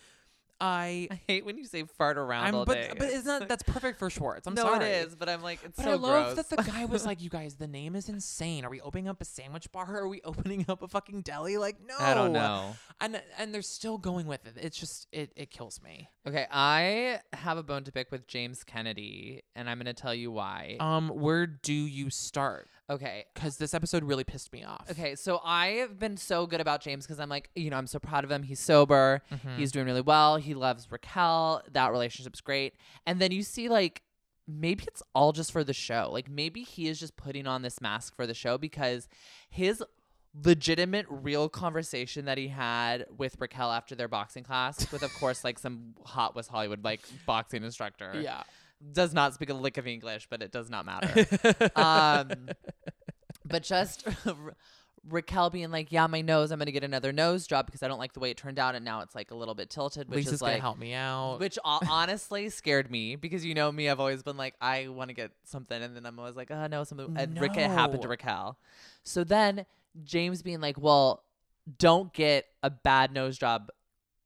I, 0.60 1.08
I 1.10 1.20
hate 1.26 1.44
when 1.44 1.56
you 1.56 1.64
say 1.64 1.84
fart 1.84 2.18
around 2.18 2.46
I'm, 2.46 2.54
all 2.54 2.64
but 2.64 2.74
day. 2.74 2.92
but 2.98 3.08
isn't 3.08 3.24
that 3.26 3.48
that's 3.48 3.62
perfect 3.62 3.98
for 3.98 4.10
Schwartz? 4.10 4.46
I'm 4.46 4.54
no, 4.54 4.62
sorry. 4.62 4.86
it 4.86 5.06
is, 5.06 5.14
but 5.14 5.28
I'm 5.28 5.42
like, 5.42 5.60
it's 5.64 5.76
But 5.76 5.84
so 5.84 5.90
I 5.92 5.94
love 5.94 6.34
gross. 6.34 6.48
that 6.48 6.56
the 6.56 6.62
guy 6.70 6.84
was 6.84 7.06
like, 7.06 7.22
"You 7.22 7.30
guys, 7.30 7.54
the 7.54 7.68
name 7.68 7.94
is 7.94 8.08
insane. 8.08 8.64
Are 8.64 8.70
we 8.70 8.80
opening 8.80 9.08
up 9.08 9.20
a 9.20 9.24
sandwich 9.24 9.70
bar? 9.70 9.96
Are 9.98 10.08
we 10.08 10.20
opening 10.24 10.64
up 10.68 10.82
a 10.82 10.88
fucking 10.88 11.22
deli? 11.22 11.56
Like, 11.58 11.76
no, 11.86 11.94
I 11.98 12.14
don't 12.14 12.32
know. 12.32 12.74
And 13.00 13.20
and 13.38 13.54
they're 13.54 13.62
still 13.62 13.98
going 13.98 14.26
with 14.26 14.46
it. 14.46 14.54
It's 14.60 14.76
just 14.76 15.06
it 15.12 15.32
it 15.36 15.50
kills 15.50 15.80
me. 15.82 16.08
Okay, 16.26 16.46
I 16.50 17.20
have 17.32 17.56
a 17.56 17.62
bone 17.62 17.84
to 17.84 17.92
pick 17.92 18.10
with 18.10 18.26
James 18.26 18.64
Kennedy, 18.64 19.44
and 19.54 19.70
I'm 19.70 19.78
going 19.78 19.86
to 19.86 19.94
tell 19.94 20.14
you 20.14 20.30
why. 20.30 20.76
Um, 20.80 21.08
where 21.08 21.46
do 21.46 21.72
you 21.72 22.10
start? 22.10 22.68
Okay. 22.90 23.26
Because 23.34 23.56
this 23.56 23.74
episode 23.74 24.04
really 24.04 24.24
pissed 24.24 24.52
me 24.52 24.64
off. 24.64 24.90
Okay, 24.90 25.14
so 25.14 25.40
I've 25.44 25.98
been 25.98 26.16
so 26.16 26.46
good 26.46 26.60
about 26.60 26.80
James 26.80 27.06
because 27.06 27.20
I'm 27.20 27.28
like, 27.28 27.50
you 27.54 27.70
know, 27.70 27.76
I'm 27.76 27.86
so 27.86 27.98
proud 27.98 28.24
of 28.24 28.30
him. 28.30 28.42
He's 28.42 28.60
sober. 28.60 29.22
Mm-hmm. 29.32 29.56
He's 29.56 29.72
doing 29.72 29.86
really 29.86 30.00
well. 30.00 30.36
He 30.36 30.54
loves 30.54 30.90
Raquel. 30.90 31.62
That 31.72 31.90
relationship's 31.90 32.40
great. 32.40 32.74
And 33.06 33.20
then 33.20 33.32
you 33.32 33.42
see, 33.42 33.68
like, 33.68 34.02
maybe 34.46 34.84
it's 34.86 35.02
all 35.14 35.32
just 35.32 35.52
for 35.52 35.62
the 35.62 35.74
show. 35.74 36.08
Like, 36.12 36.30
maybe 36.30 36.62
he 36.62 36.88
is 36.88 36.98
just 36.98 37.16
putting 37.16 37.46
on 37.46 37.62
this 37.62 37.80
mask 37.80 38.16
for 38.16 38.26
the 38.26 38.34
show 38.34 38.56
because 38.58 39.08
his 39.50 39.82
legitimate, 40.44 41.06
real 41.08 41.48
conversation 41.48 42.26
that 42.26 42.38
he 42.38 42.48
had 42.48 43.06
with 43.16 43.36
Raquel 43.38 43.72
after 43.72 43.94
their 43.94 44.08
boxing 44.08 44.44
class, 44.44 44.90
with, 44.92 45.02
of 45.02 45.12
course, 45.14 45.42
like 45.42 45.58
some 45.58 45.94
hot 46.04 46.34
West 46.36 46.50
Hollywood, 46.50 46.84
like, 46.84 47.00
boxing 47.26 47.64
instructor. 47.64 48.20
Yeah. 48.20 48.42
Does 48.92 49.12
not 49.12 49.34
speak 49.34 49.50
a 49.50 49.54
lick 49.54 49.76
of 49.76 49.86
English, 49.86 50.28
but 50.30 50.42
it 50.42 50.52
does 50.52 50.70
not 50.70 50.86
matter. 50.86 51.26
um, 51.76 52.48
but 53.44 53.62
just 53.62 54.06
Raquel 55.08 55.50
being 55.50 55.70
like, 55.70 55.90
"Yeah, 55.90 56.06
my 56.06 56.20
nose. 56.20 56.50
I'm 56.50 56.58
gonna 56.58 56.70
get 56.70 56.84
another 56.84 57.12
nose 57.12 57.46
job 57.46 57.66
because 57.66 57.82
I 57.82 57.88
don't 57.88 57.98
like 57.98 58.12
the 58.12 58.20
way 58.20 58.30
it 58.30 58.36
turned 58.36 58.58
out, 58.58 58.74
and 58.74 58.84
now 58.84 59.00
it's 59.00 59.14
like 59.14 59.30
a 59.30 59.34
little 59.34 59.54
bit 59.54 59.70
tilted." 59.70 60.08
Which 60.08 60.18
Lisa's 60.18 60.34
is 60.34 60.42
like, 60.42 60.60
help 60.60 60.78
me 60.78 60.94
out. 60.94 61.40
which 61.40 61.58
ho- 61.64 61.80
honestly 61.90 62.48
scared 62.50 62.90
me 62.90 63.16
because 63.16 63.44
you 63.44 63.54
know 63.54 63.70
me, 63.72 63.88
I've 63.88 64.00
always 64.00 64.22
been 64.22 64.36
like, 64.36 64.54
I 64.60 64.88
want 64.88 65.08
to 65.08 65.14
get 65.14 65.32
something, 65.44 65.82
and 65.82 65.96
then 65.96 66.06
I'm 66.06 66.18
always 66.18 66.36
like, 66.36 66.50
oh 66.50 66.66
no, 66.66 66.84
something. 66.84 67.16
And 67.16 67.40
Rick, 67.40 67.56
it 67.56 67.70
happened 67.70 68.02
to 68.02 68.08
Raquel. 68.08 68.58
So 69.02 69.24
then 69.24 69.66
James 70.04 70.42
being 70.42 70.60
like, 70.60 70.78
well, 70.78 71.24
don't 71.78 72.12
get 72.12 72.46
a 72.62 72.70
bad 72.70 73.12
nose 73.12 73.38
job. 73.38 73.70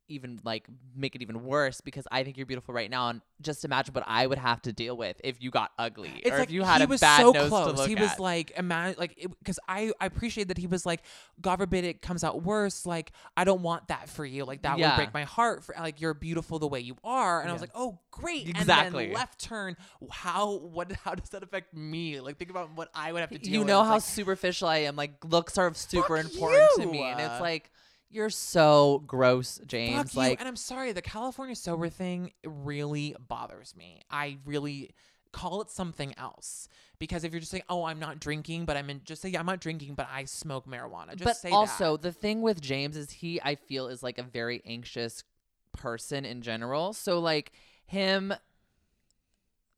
Even 0.08 0.40
like 0.44 0.66
make 0.94 1.14
it 1.14 1.22
even 1.22 1.44
worse 1.44 1.80
because 1.80 2.06
I 2.12 2.22
think 2.22 2.36
you're 2.36 2.46
beautiful 2.46 2.74
right 2.74 2.90
now, 2.90 3.08
and 3.08 3.20
just 3.40 3.64
imagine 3.64 3.94
what 3.94 4.04
I 4.06 4.26
would 4.26 4.38
have 4.38 4.60
to 4.62 4.72
deal 4.72 4.96
with 4.96 5.20
if 5.24 5.42
you 5.42 5.50
got 5.50 5.70
ugly 5.78 6.12
It's 6.22 6.30
or 6.30 6.38
like 6.38 6.48
if 6.48 6.52
you 6.54 6.62
had 6.64 6.82
a 6.82 6.86
was 6.86 7.00
bad 7.00 7.20
so 7.22 7.32
nose 7.32 7.48
close. 7.48 7.66
to 7.72 7.76
look 7.78 7.88
he 7.88 7.94
was 7.94 8.10
at. 8.12 8.20
like, 8.20 8.52
imagine, 8.56 8.96
like, 8.98 9.26
because 9.38 9.58
I 9.68 9.92
I 10.00 10.06
appreciate 10.06 10.48
that 10.48 10.58
he 10.58 10.66
was 10.66 10.84
like, 10.84 11.02
God 11.40 11.56
forbid 11.56 11.84
it 11.84 12.02
comes 12.02 12.24
out 12.24 12.42
worse. 12.42 12.84
Like, 12.84 13.12
I 13.36 13.44
don't 13.44 13.62
want 13.62 13.88
that 13.88 14.08
for 14.08 14.24
you. 14.26 14.44
Like, 14.44 14.62
that 14.62 14.78
Yeah. 14.78 14.90
would 14.90 14.96
break 14.96 15.14
my 15.14 15.24
heart. 15.24 15.64
For 15.64 15.74
like, 15.78 16.00
you're 16.00 16.14
beautiful 16.14 16.58
the 16.58 16.68
way 16.68 16.80
you 16.80 16.96
are. 17.04 17.40
And 17.40 17.48
I 17.48 17.52
was 17.52 17.62
like, 17.62 17.72
oh, 17.74 17.98
great. 18.10 18.48
Exactly. 18.48 19.04
And 19.04 19.12
then 19.12 19.14
left 19.14 19.40
turn. 19.40 19.76
How 20.10 20.56
what? 20.58 20.92
How 20.92 21.14
does 21.14 21.30
that 21.30 21.42
affect 21.42 21.74
me? 21.74 22.20
Like, 22.20 22.38
think 22.38 22.50
about 22.50 22.74
what 22.76 22.90
I 22.94 23.12
would 23.12 23.20
have 23.20 23.30
to 23.30 23.38
deal. 23.38 23.52
you 23.52 23.64
know 23.64 23.82
how 23.82 23.94
like, 23.94 24.02
superficial 24.02 24.68
I 24.68 24.78
am. 24.78 24.96
Like 24.96 25.24
looks 25.24 25.56
are 25.58 25.72
super 25.74 26.16
important 26.16 26.70
to 26.76 26.86
me, 26.86 27.02
and 27.02 27.20
it's 27.20 27.40
like 27.40 27.70
you're 28.12 28.30
so 28.30 29.02
gross, 29.06 29.60
James. 29.66 29.96
Fuck 29.96 30.14
you. 30.14 30.20
like 30.20 30.40
And 30.40 30.48
I'm 30.48 30.56
sorry, 30.56 30.92
the 30.92 31.02
California 31.02 31.56
sober 31.56 31.88
thing 31.88 32.32
really 32.44 33.16
bothers 33.18 33.74
me. 33.76 34.02
I 34.10 34.38
really 34.44 34.90
call 35.32 35.62
it 35.62 35.70
something 35.70 36.14
else 36.18 36.68
because 36.98 37.24
if 37.24 37.32
you're 37.32 37.40
just 37.40 37.50
saying, 37.50 37.64
"Oh, 37.68 37.84
I'm 37.84 37.98
not 37.98 38.20
drinking," 38.20 38.66
but 38.66 38.76
I'm 38.76 38.90
in, 38.90 39.00
just 39.04 39.22
say, 39.22 39.30
yeah, 39.30 39.40
"I'm 39.40 39.46
not 39.46 39.60
drinking, 39.60 39.94
but 39.94 40.08
I 40.12 40.24
smoke 40.24 40.66
marijuana." 40.66 41.16
Just 41.16 41.42
but 41.42 41.52
also 41.52 41.96
that. 41.96 42.02
the 42.02 42.12
thing 42.12 42.42
with 42.42 42.60
James 42.60 42.96
is 42.96 43.10
he 43.10 43.40
I 43.42 43.54
feel 43.54 43.88
is 43.88 44.02
like 44.02 44.18
a 44.18 44.22
very 44.22 44.62
anxious 44.66 45.24
person 45.72 46.24
in 46.24 46.42
general. 46.42 46.92
So 46.92 47.18
like 47.18 47.52
him 47.86 48.34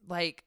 like 0.09 0.44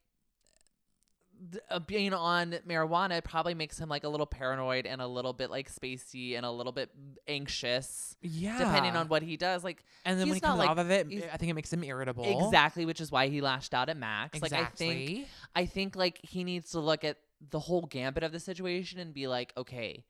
Uh, 1.70 1.80
being 1.80 2.14
on 2.14 2.56
marijuana 2.68 3.24
probably 3.24 3.54
makes 3.54 3.78
him 3.80 3.90
like 3.90 4.04
a 4.04 4.10
little 4.10 4.26
paranoid 4.26 4.86
and 4.88 5.02
a 5.02 5.08
little 5.08 5.34
bit 5.34 5.52
like 5.52 5.72
spacey 5.72 6.36
and 6.36 6.46
a 6.46 6.52
little 6.52 6.72
bit 6.72 6.90
anxious 7.28 8.16
yeah, 8.22 8.58
depending 8.58 8.96
on 8.96 9.08
what 9.08 9.22
he 9.22 9.38
does 9.38 9.64
like 9.64 9.84
And 10.06 10.20
then 10.20 10.28
when 10.28 10.36
he 10.36 10.42
comes 10.42 10.58
like- 10.60 10.70
off 10.70 10.78
of 10.80 10.90
it, 10.90 11.08
I 11.32 11.38
think 11.38 11.52
it 11.52 11.54
makes 11.54 11.72
him 11.72 11.84
irritable. 11.84 12.48
exactly 12.48 12.86
which 12.86 13.00
is 13.02 13.12
why 13.12 13.28
he 13.28 13.42
lashed 13.42 13.74
out 13.74 13.90
at 13.90 13.98
Max 13.98 14.42
like 14.42 14.54
I 14.54 14.66
think 14.66 15.28
I 15.56 15.66
think 15.68 15.96
like 15.96 16.20
he 16.24 16.44
needs 16.44 16.72
to 16.72 16.80
look 16.80 17.04
at 17.04 17.18
the 17.52 17.60
whole 17.60 17.86
gambit 17.86 18.24
of 18.24 18.32
the 18.32 18.40
situation 18.40 18.98
and 19.00 19.14
be 19.14 19.28
like, 19.28 19.54
okay, 19.56 20.04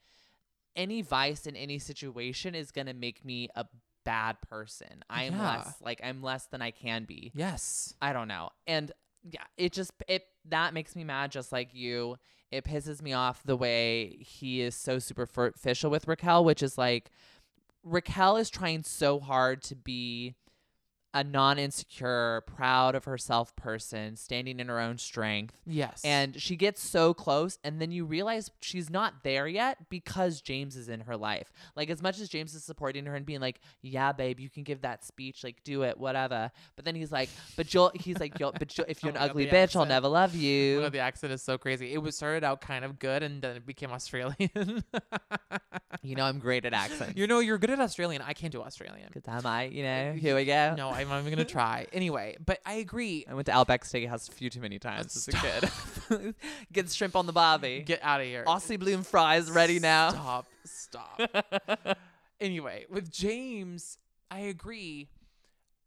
any 0.78 1.02
vice 1.02 1.46
in 1.46 1.56
any 1.58 1.78
situation 1.80 2.56
is 2.56 2.72
gonna 2.72 2.94
make 2.94 3.26
me 3.26 3.50
a 3.56 3.66
bad 4.06 4.38
person. 4.42 5.04
I'm 5.10 5.34
Yeah. 5.34 5.58
less 5.58 5.74
like 5.82 6.00
I'm 6.04 6.22
less 6.24 6.46
than 6.48 6.62
I 6.62 6.72
can 6.72 7.04
be. 7.04 7.32
Yes. 7.36 7.94
I 8.02 8.14
don't 8.14 8.30
know. 8.30 8.52
And 8.66 8.92
yeah, 9.30 9.44
it 9.58 9.74
just 9.74 9.92
it 10.08 10.24
that 10.50 10.74
makes 10.74 10.96
me 10.96 11.04
mad 11.04 11.32
just 11.32 11.52
like 11.52 11.74
you. 11.74 12.18
It 12.52 12.64
pisses 12.64 13.02
me 13.02 13.14
off 13.14 13.44
the 13.44 13.58
way 13.58 14.18
he 14.20 14.62
is 14.62 14.76
so 14.76 15.00
superficial 15.00 15.92
with 15.92 16.08
Raquel, 16.08 16.46
which 16.46 16.64
is 16.64 16.78
like 16.78 17.12
Raquel 17.84 18.38
is 18.38 18.50
trying 18.50 18.84
so 18.84 19.20
hard 19.20 19.62
to 19.64 19.76
be 19.76 20.36
a 21.18 21.24
non-insecure, 21.24 22.44
proud 22.46 22.94
of 22.94 23.06
herself 23.06 23.56
person, 23.56 24.16
standing 24.16 24.60
in 24.60 24.68
her 24.68 24.80
own 24.80 25.00
strength. 25.00 25.60
Yes. 25.66 26.02
And 26.04 26.40
she 26.40 26.56
gets 26.56 26.80
so 26.80 27.16
close, 27.16 27.58
and 27.64 27.82
then 27.82 27.92
you 27.92 28.06
realize 28.06 28.52
she's 28.62 28.90
not 28.92 29.24
there 29.24 29.48
yet 29.48 29.90
because 29.90 30.42
James 30.42 30.76
is 30.76 30.90
in 30.90 31.00
her 31.02 31.18
life. 31.18 31.52
Like, 31.76 31.90
as 31.90 32.04
much 32.04 32.20
as 32.20 32.30
James 32.30 32.54
is 32.54 32.64
supporting 32.64 33.06
her 33.08 33.16
and 33.16 33.26
being 33.26 33.42
like, 33.42 33.60
"Yeah, 33.82 34.12
babe, 34.12 34.40
you 34.40 34.48
can 34.50 34.62
give 34.62 34.82
that 34.82 35.04
speech, 35.04 35.44
like, 35.44 35.64
do 35.64 35.82
it, 35.82 35.98
whatever." 35.98 36.52
But 36.76 36.86
then 36.86 36.94
he's 36.94 37.12
like, 37.12 37.30
"But 37.56 37.74
you'll," 37.74 37.92
he's 37.96 38.20
like, 38.20 38.40
"You'll, 38.40 38.52
but 38.52 38.78
you'll, 38.78 38.86
if 38.88 39.02
you're 39.02 39.12
Oh 39.14 39.16
an 39.16 39.22
God, 39.22 39.30
ugly 39.32 39.48
bitch, 39.48 39.76
I'll 39.76 39.86
never 39.88 40.08
love 40.08 40.34
Oh, 40.36 40.38
you." 40.38 40.88
the 40.92 41.00
accent 41.00 41.34
is 41.34 41.42
so 41.42 41.58
crazy. 41.58 41.94
It 41.94 41.98
was 41.98 42.16
started 42.16 42.44
out 42.44 42.62
kind 42.62 42.86
of 42.86 43.00
good 43.00 43.24
and 43.24 43.42
then 43.42 43.56
it 43.56 43.66
became 43.66 43.92
Australian. 43.92 44.84
You 46.04 46.16
know, 46.16 46.24
I'm 46.26 46.40
great 46.40 46.64
at 46.66 46.74
accents. 46.84 47.18
you 47.18 47.28
know, 47.28 47.40
you're 47.40 47.58
good 47.58 47.72
at 47.72 47.80
Australian. 47.80 48.22
I 48.22 48.34
can't 48.34 48.52
do 48.54 48.62
Australian. 48.62 49.10
Good 49.12 49.24
time, 49.24 49.46
I, 49.46 49.64
you 49.66 49.84
uh, 49.84 49.88
know, 49.88 50.14
here 50.14 50.36
we 50.36 50.46
go. 50.46 50.76
No, 50.78 50.92
I'm 51.08 51.14
not 51.14 51.20
even 51.22 51.32
gonna 51.40 51.46
try. 51.46 51.88
Anyway, 51.94 52.36
but 52.46 52.60
I 52.66 52.74
agree. 52.74 53.26
I 53.30 53.34
went 53.34 53.46
to 53.46 53.54
Outback 53.54 53.86
Steakhouse 53.86 54.28
a 54.28 54.32
few 54.34 54.50
too 54.50 54.60
many 54.60 54.78
times 54.78 55.16
as 55.16 55.28
a 55.30 55.32
kid. 55.32 56.36
Get 56.74 56.92
shrimp 56.92 57.16
on 57.16 57.26
the 57.26 57.32
barbie. 57.34 57.82
Get 57.86 58.00
out 58.04 58.20
of 58.20 58.28
here. 58.28 58.44
Aussie 58.46 58.78
bloom 58.78 59.04
fries 59.04 59.50
ready 59.50 59.80
now. 59.80 60.10
Stop. 60.10 60.46
Stop. 60.66 61.98
anyway, 62.42 62.86
with 62.90 63.10
James, 63.12 63.98
I 64.30 64.40
agree. 64.40 65.08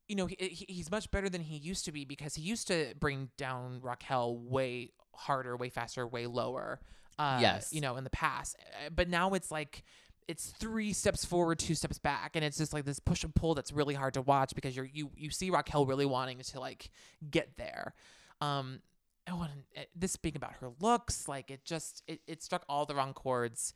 You 0.08 0.16
know, 0.16 0.26
he, 0.26 0.36
he, 0.40 0.64
he's 0.72 0.90
much 0.90 1.10
better 1.10 1.28
than 1.28 1.42
he 1.42 1.56
used 1.56 1.84
to 1.84 1.92
be 1.92 2.04
because 2.04 2.34
he 2.34 2.42
used 2.42 2.66
to 2.68 2.94
bring 2.98 3.30
down 3.36 3.80
Raquel 3.82 4.36
way 4.38 4.90
harder, 5.14 5.56
way 5.56 5.68
faster, 5.68 6.06
way 6.06 6.26
lower. 6.26 6.80
Uh, 7.18 7.38
Yes. 7.40 7.72
You 7.72 7.80
know, 7.82 7.96
in 7.96 8.04
the 8.04 8.10
past. 8.10 8.56
Uh, 8.86 8.90
But 8.90 9.08
now 9.08 9.34
it's 9.34 9.50
like 9.50 9.84
it's 10.30 10.46
three 10.60 10.92
steps 10.92 11.24
forward, 11.24 11.58
two 11.58 11.74
steps 11.74 11.98
back, 11.98 12.32
and 12.36 12.44
it's 12.44 12.58
just 12.58 12.72
like 12.72 12.84
this 12.84 13.00
push 13.00 13.24
and 13.24 13.34
pull 13.34 13.54
that's 13.54 13.72
really 13.72 13.94
hard 13.94 14.14
to 14.14 14.22
watch 14.22 14.54
because 14.54 14.76
you're 14.76 14.88
you 14.92 15.10
you 15.16 15.30
see 15.30 15.50
Raquel 15.50 15.86
really 15.86 16.06
wanting 16.06 16.38
to 16.38 16.60
like 16.60 16.90
get 17.30 17.56
there. 17.56 17.94
Um, 18.40 18.80
oh, 19.28 19.42
and 19.42 19.62
uh, 19.76 19.80
this 19.94 20.16
being 20.16 20.36
about 20.36 20.52
her 20.60 20.70
looks, 20.80 21.26
like 21.28 21.50
it 21.50 21.64
just 21.64 22.02
it, 22.06 22.20
it 22.26 22.42
struck 22.42 22.64
all 22.68 22.86
the 22.86 22.94
wrong 22.94 23.12
chords. 23.12 23.74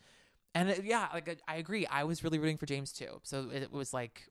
And 0.54 0.68
it, 0.70 0.84
yeah, 0.84 1.08
like 1.12 1.28
I- 1.28 1.54
I 1.54 1.56
agree. 1.56 1.86
I 1.86 2.04
was 2.04 2.22
really 2.22 2.38
rooting 2.38 2.58
for 2.58 2.66
James 2.66 2.92
too. 2.92 3.20
So 3.24 3.50
it 3.52 3.72
was 3.72 3.92
like, 3.92 4.28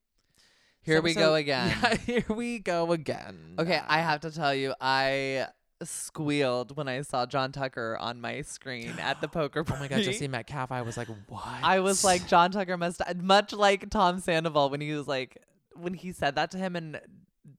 Here 0.81 1.01
this 1.01 1.03
we 1.03 1.13
go 1.21 1.35
again. 1.35 1.75
Yeah, 1.81 1.95
here 1.97 2.25
we 2.29 2.59
go 2.59 2.93
again. 2.93 3.55
Okay, 3.59 3.81
I 3.85 3.99
have 3.99 4.21
to 4.21 4.31
tell 4.31 4.55
you, 4.55 4.73
I 4.79 5.47
squealed 5.89 6.75
when 6.77 6.87
I 6.87 7.01
saw 7.01 7.25
John 7.25 7.51
Tucker 7.51 7.97
on 7.99 8.19
my 8.21 8.41
screen 8.41 8.93
at 8.99 9.21
the 9.21 9.27
poker 9.29 9.61
Oh 9.61 9.63
party. 9.63 9.81
my 9.83 9.87
god, 9.87 10.01
Jesse 10.03 10.27
Metcalfe. 10.27 10.71
I 10.71 10.81
was 10.81 10.97
like, 10.97 11.07
what? 11.27 11.43
I 11.63 11.79
was 11.79 12.03
like, 12.03 12.27
John 12.27 12.51
Tucker 12.51 12.77
must, 12.77 13.01
much 13.17 13.53
like 13.53 13.89
Tom 13.89 14.19
Sandoval 14.19 14.69
when 14.69 14.81
he 14.81 14.93
was 14.93 15.07
like, 15.07 15.37
when 15.75 15.93
he 15.93 16.11
said 16.11 16.35
that 16.35 16.51
to 16.51 16.57
him 16.57 16.75
and, 16.75 16.99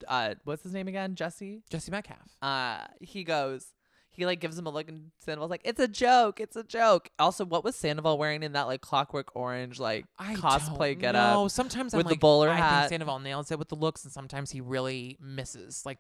uh, 0.09 0.35
what's 0.45 0.63
his 0.63 0.73
name 0.73 0.89
again? 0.89 1.15
Jesse? 1.15 1.63
Jesse 1.71 1.91
Metcalfe. 1.91 2.37
Uh, 2.43 2.87
he 3.01 3.25
goes, 3.25 3.67
he 4.11 4.25
like 4.27 4.39
gives 4.41 4.57
him 4.57 4.67
a 4.67 4.71
look 4.71 4.89
and 4.89 5.11
Sandoval's 5.19 5.51
like, 5.51 5.63
it's 5.65 5.81
a 5.81 5.89
joke, 5.89 6.39
it's 6.41 6.55
a 6.55 6.63
joke. 6.63 7.09
Also, 7.19 7.45
what 7.45 7.65
was 7.65 7.75
Sandoval 7.75 8.17
wearing 8.17 8.43
in 8.45 8.53
that 8.53 8.69
like 8.69 8.81
clockwork 8.81 9.35
orange, 9.35 9.81
like 9.81 10.07
I 10.19 10.35
cosplay 10.37 10.93
don't 10.93 11.01
get 11.01 11.13
know. 11.13 11.45
up? 11.47 11.51
Sometimes 11.51 11.93
with 11.93 12.07
I'm 12.07 12.09
the 12.09 12.15
like, 12.15 12.21
bowler 12.21 12.49
I 12.49 12.55
hat. 12.55 12.81
think 12.83 12.91
Sandoval 12.91 13.19
nails 13.19 13.51
it 13.51 13.59
with 13.59 13.69
the 13.69 13.75
looks, 13.75 14.05
and 14.05 14.13
sometimes 14.13 14.53
he 14.53 14.61
really 14.61 15.19
misses. 15.21 15.83
Like 15.85 15.99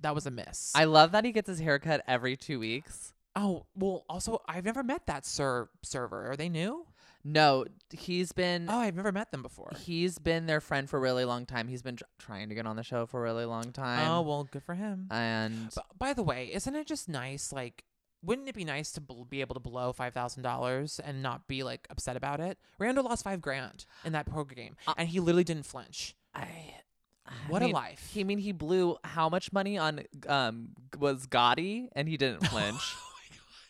that 0.00 0.14
was 0.14 0.26
a 0.26 0.30
miss. 0.30 0.72
I 0.74 0.84
love 0.84 1.12
that 1.12 1.24
he 1.24 1.32
gets 1.32 1.48
his 1.48 1.60
haircut 1.60 2.02
every 2.06 2.36
two 2.36 2.58
weeks. 2.58 3.12
oh 3.34 3.66
well. 3.74 4.04
Also, 4.08 4.40
I've 4.48 4.64
never 4.64 4.82
met 4.82 5.06
that 5.06 5.24
sir 5.26 5.68
server. 5.82 6.30
Are 6.30 6.36
they 6.36 6.48
new? 6.48 6.86
No, 7.28 7.64
he's 7.90 8.30
been 8.30 8.66
Oh, 8.70 8.78
I've 8.78 8.94
never 8.94 9.10
met 9.10 9.32
them 9.32 9.42
before. 9.42 9.72
He's 9.76 10.16
been 10.18 10.46
their 10.46 10.60
friend 10.60 10.88
for 10.88 10.96
a 10.98 11.00
really 11.00 11.24
long 11.24 11.44
time. 11.44 11.66
He's 11.66 11.82
been 11.82 11.96
tr- 11.96 12.04
trying 12.20 12.50
to 12.50 12.54
get 12.54 12.68
on 12.68 12.76
the 12.76 12.84
show 12.84 13.04
for 13.04 13.18
a 13.20 13.22
really 13.24 13.44
long 13.44 13.72
time. 13.72 14.08
Oh 14.08 14.20
well, 14.22 14.44
good 14.44 14.62
for 14.62 14.74
him. 14.76 15.08
and 15.10 15.70
B- 15.74 15.82
by 15.98 16.12
the 16.12 16.22
way, 16.22 16.50
isn't 16.52 16.74
it 16.76 16.86
just 16.86 17.08
nice? 17.08 17.52
Like, 17.52 17.82
wouldn't 18.22 18.48
it 18.48 18.54
be 18.54 18.64
nice 18.64 18.92
to 18.92 19.00
bl- 19.00 19.24
be 19.24 19.40
able 19.40 19.54
to 19.54 19.60
blow 19.60 19.92
five 19.92 20.14
thousand 20.14 20.44
dollars 20.44 21.00
and 21.04 21.20
not 21.20 21.48
be 21.48 21.64
like 21.64 21.88
upset 21.90 22.16
about 22.16 22.38
it? 22.38 22.58
Randall 22.78 23.04
lost 23.04 23.24
five 23.24 23.40
grand 23.40 23.86
in 24.04 24.12
that 24.12 24.26
poker 24.26 24.54
game, 24.54 24.76
Uh, 24.86 24.94
and 24.96 25.08
he 25.08 25.18
literally 25.18 25.42
didn't 25.44 25.66
flinch. 25.66 26.14
I, 26.32 26.46
What 27.48 27.62
a 27.62 27.66
life. 27.68 28.10
He 28.12 28.20
I 28.20 28.24
mean 28.24 28.38
he 28.38 28.52
blew 28.52 28.96
how 29.04 29.28
much 29.28 29.52
money 29.52 29.78
on 29.78 30.02
um 30.28 30.68
was 30.98 31.26
Gotti 31.26 31.88
and 31.94 32.08
he 32.08 32.16
didn't 32.16 32.46
flinch. 32.48 32.94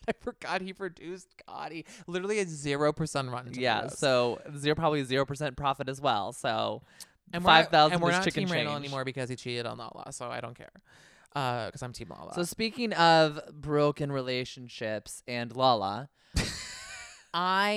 I 0.09 0.13
forgot 0.21 0.61
he 0.61 0.73
produced 0.73 1.29
Gotti. 1.49 1.85
Literally 2.07 2.39
a 2.39 2.47
zero 2.47 2.93
percent 2.93 3.31
run. 3.31 3.51
yeah, 3.55 3.89
so 3.89 4.41
zero 4.57 4.75
probably 4.77 5.03
zero 5.05 5.25
percent 5.25 5.57
profit 5.57 5.89
as 5.89 6.01
well. 6.01 6.33
So 6.33 6.83
and 7.33 7.43
five 7.43 7.69
thousand 7.69 8.01
not 8.01 8.23
chicken 8.25 8.45
Team 8.45 8.53
Randall 8.53 8.77
anymore 8.77 9.05
because 9.05 9.29
he 9.29 9.37
cheated 9.37 9.67
on 9.67 9.79
Lala, 9.79 10.13
so 10.13 10.31
I 10.31 10.41
don't 10.41 10.57
care. 10.57 10.71
Uh, 11.35 11.67
Because 11.67 11.83
I'm 11.83 11.93
Team 11.93 12.09
Lala. 12.17 12.35
So 12.35 12.45
speaking 12.45 12.93
of 12.93 13.41
broken 13.53 14.13
relationships 14.13 15.23
and 15.27 15.55
Lala, 15.55 16.09
I 17.39 17.71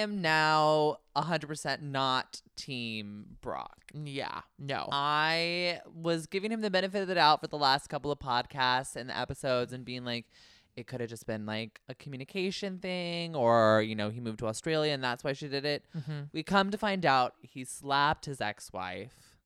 am 0.00 0.22
now 0.22 0.96
hundred 1.14 1.46
percent 1.48 1.82
not 1.82 2.40
team 2.56 3.36
Brock. 3.42 3.76
yeah, 3.92 4.40
no. 4.58 4.88
I 4.90 5.80
was 5.94 6.26
giving 6.26 6.50
him 6.50 6.62
the 6.62 6.70
benefit 6.70 7.02
of 7.02 7.08
the 7.08 7.14
doubt 7.16 7.42
for 7.42 7.48
the 7.48 7.58
last 7.58 7.88
couple 7.88 8.10
of 8.10 8.18
podcasts 8.18 8.96
and 8.96 9.10
the 9.10 9.18
episodes 9.18 9.74
and 9.74 9.84
being 9.84 10.06
like, 10.06 10.24
it 10.74 10.86
could 10.86 11.00
have 11.00 11.10
just 11.10 11.26
been 11.26 11.44
like 11.44 11.80
a 11.90 11.94
communication 11.94 12.78
thing 12.78 13.36
or, 13.36 13.82
you 13.82 13.94
know, 13.94 14.08
he 14.08 14.20
moved 14.20 14.38
to 14.38 14.46
Australia 14.46 14.92
and 14.94 15.04
that's 15.04 15.22
why 15.22 15.34
she 15.34 15.48
did 15.48 15.66
it. 15.66 15.84
Mhm. 15.94 16.30
We 16.32 16.42
come 16.42 16.70
to 16.70 16.78
find 16.78 17.04
out 17.04 17.34
he 17.42 17.64
slapped 17.66 18.24
his 18.24 18.40
ex 18.40 18.72
wife. 18.72 19.36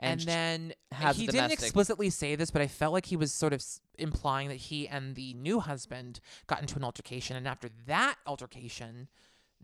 and, 0.00 0.20
sh- 0.22 0.24
then 0.24 0.73
has 0.94 1.16
he 1.16 1.26
didn't 1.26 1.34
domestic- 1.48 1.60
explicitly 1.60 2.10
say 2.10 2.34
this, 2.36 2.50
but 2.50 2.62
I 2.62 2.66
felt 2.68 2.92
like 2.92 3.06
he 3.06 3.16
was 3.16 3.32
sort 3.32 3.52
of 3.52 3.60
s- 3.60 3.80
implying 3.98 4.48
that 4.48 4.56
he 4.56 4.88
and 4.88 5.14
the 5.14 5.34
new 5.34 5.60
husband 5.60 6.20
got 6.46 6.60
into 6.60 6.76
an 6.76 6.84
altercation, 6.84 7.36
and 7.36 7.46
after 7.46 7.68
that 7.86 8.16
altercation, 8.26 9.08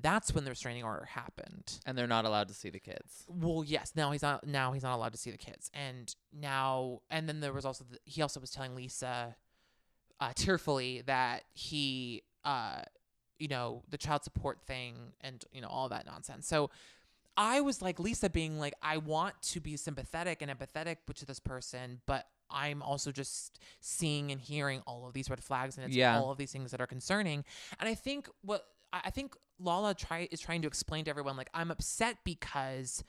that's 0.03 0.35
when 0.35 0.45
the 0.45 0.51
restraining 0.51 0.83
order 0.83 1.05
happened. 1.05 1.79
and 1.85 1.97
they're 1.99 2.07
not 2.07 2.25
allowed 2.25 2.49
to 2.49 2.55
see 2.55 2.71
the 2.71 2.79
kids. 2.81 3.25
Well, 3.29 3.63
yes, 3.65 3.93
now 3.95 4.13
he's 4.13 4.23
not 4.23 4.47
now 4.47 4.73
he's 4.73 4.83
not 4.83 4.95
allowed 4.97 5.13
to 5.13 5.19
see 5.19 5.31
the 5.31 5.39
kids, 5.39 5.71
and 5.75 6.15
now 6.33 7.01
and 7.11 7.29
then 7.29 7.41
there 7.41 7.53
was 7.53 7.65
also 7.65 7.85
the, 7.91 7.99
he 8.05 8.23
also 8.23 8.41
was 8.41 8.51
telling 8.51 8.75
Lisa, 8.75 9.37
uh, 10.21 10.33
tearfully 10.35 11.03
that 11.07 11.45
he, 11.53 12.23
uh, 12.45 12.83
you 13.39 13.49
know, 13.49 13.83
the 13.91 13.99
child 13.99 14.23
support 14.25 14.61
thing 14.67 14.95
and 15.21 15.45
you 15.53 15.61
know 15.61 15.69
all 15.69 15.89
that 15.91 16.07
nonsense. 16.07 16.47
So. 16.47 16.71
I 17.37 17.61
was 17.61 17.81
like 17.81 17.99
Lisa 17.99 18.29
being 18.29 18.59
like, 18.59 18.75
I 18.83 18.99
want 18.99 19.41
to 19.43 19.61
be 19.61 19.77
sympathetic 19.77 20.43
and 20.43 20.51
empathetic 20.51 20.97
to 21.15 21.25
this 21.27 21.41
person, 21.41 22.01
but 22.07 22.27
I'm 22.51 22.83
also 22.83 23.13
just 23.13 23.59
seeing 23.81 24.31
and 24.33 24.41
hearing 24.41 24.83
all 24.87 25.07
of 25.07 25.13
these 25.15 25.31
red 25.31 25.43
flags 25.43 25.77
and 25.77 25.87
it's 25.87 25.95
Yeah. 25.97 26.19
all 26.19 26.31
of 26.31 26.39
these 26.39 26.53
things 26.53 26.71
that 26.73 26.81
are 26.81 26.87
concerning. 26.87 27.45
And 27.79 27.89
I 27.89 27.95
think 27.95 28.29
what 28.43 28.67
I 28.93 29.11
think 29.11 29.37
Lala 29.61 29.95
try 29.95 30.27
is 30.33 30.41
trying 30.41 30.63
to 30.63 30.69
explain 30.69 31.05
to 31.05 31.11
everyone 31.11 31.37
like 31.37 31.49
I'm 31.55 31.71
upset 31.71 32.19
because 32.25 33.05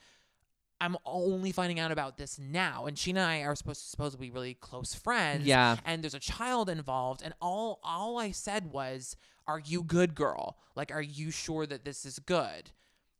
I'm 0.80 0.96
only 1.04 1.52
finding 1.52 1.78
out 1.80 1.90
about 1.92 2.18
this 2.18 2.38
now. 2.38 2.86
And 2.86 2.96
Scheana 2.96 3.08
and 3.10 3.18
I 3.20 3.38
are 3.42 3.54
supposed 3.56 3.82
to 3.82 3.88
supposed 3.88 4.14
to 4.14 4.20
be 4.20 4.30
really 4.30 4.54
close 4.54 4.94
friends. 4.94 5.44
Yeah. 5.44 5.76
And 5.84 6.02
there's 6.02 6.14
a 6.14 6.20
child 6.20 6.68
involved. 6.68 7.22
And 7.22 7.34
all 7.40 7.80
all 7.82 8.18
I 8.18 8.30
said 8.30 8.72
was, 8.72 9.16
Are 9.46 9.58
you 9.58 9.82
good, 9.82 10.14
girl? 10.14 10.56
Like, 10.76 10.92
are 10.92 11.02
you 11.02 11.30
sure 11.32 11.66
that 11.66 11.84
this 11.84 12.04
is 12.06 12.18
good? 12.20 12.70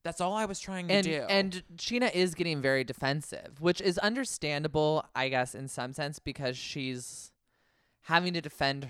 That's 0.05 0.21
all 0.21 0.35
I 0.35 0.47
was 0.47 0.59
trying 0.59 0.89
to 0.89 0.95
And 0.95 1.05
do. 1.05 1.27
and 1.29 1.63
Scheana 1.77 2.13
is 2.13 2.35
getting 2.35 2.61
very 2.61 2.83
defensive, 2.85 3.61
which 3.61 3.81
is 3.81 3.99
understandable, 3.99 5.05
I 5.15 5.29
guess, 5.29 5.55
in 5.55 5.69
some 5.69 5.93
sense, 5.93 6.19
because 6.19 6.57
she's 6.57 7.31
having 8.03 8.33
to 8.35 8.41
defend 8.41 8.89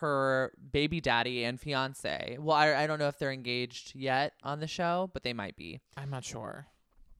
her 0.00 0.52
baby 0.72 1.00
daddy 1.00 1.44
and 1.44 1.60
fiance. 1.60 2.36
Well, 2.40 2.56
I, 2.56 2.74
I 2.74 2.86
don't 2.86 2.98
know 2.98 3.08
if 3.08 3.18
they're 3.18 3.32
engaged 3.32 3.94
yet 3.94 4.32
on 4.42 4.60
the 4.60 4.66
show, 4.66 5.10
but 5.12 5.22
they 5.22 5.32
might 5.32 5.56
be. 5.56 5.80
I'm 5.96 6.10
not 6.10 6.24
sure. 6.24 6.66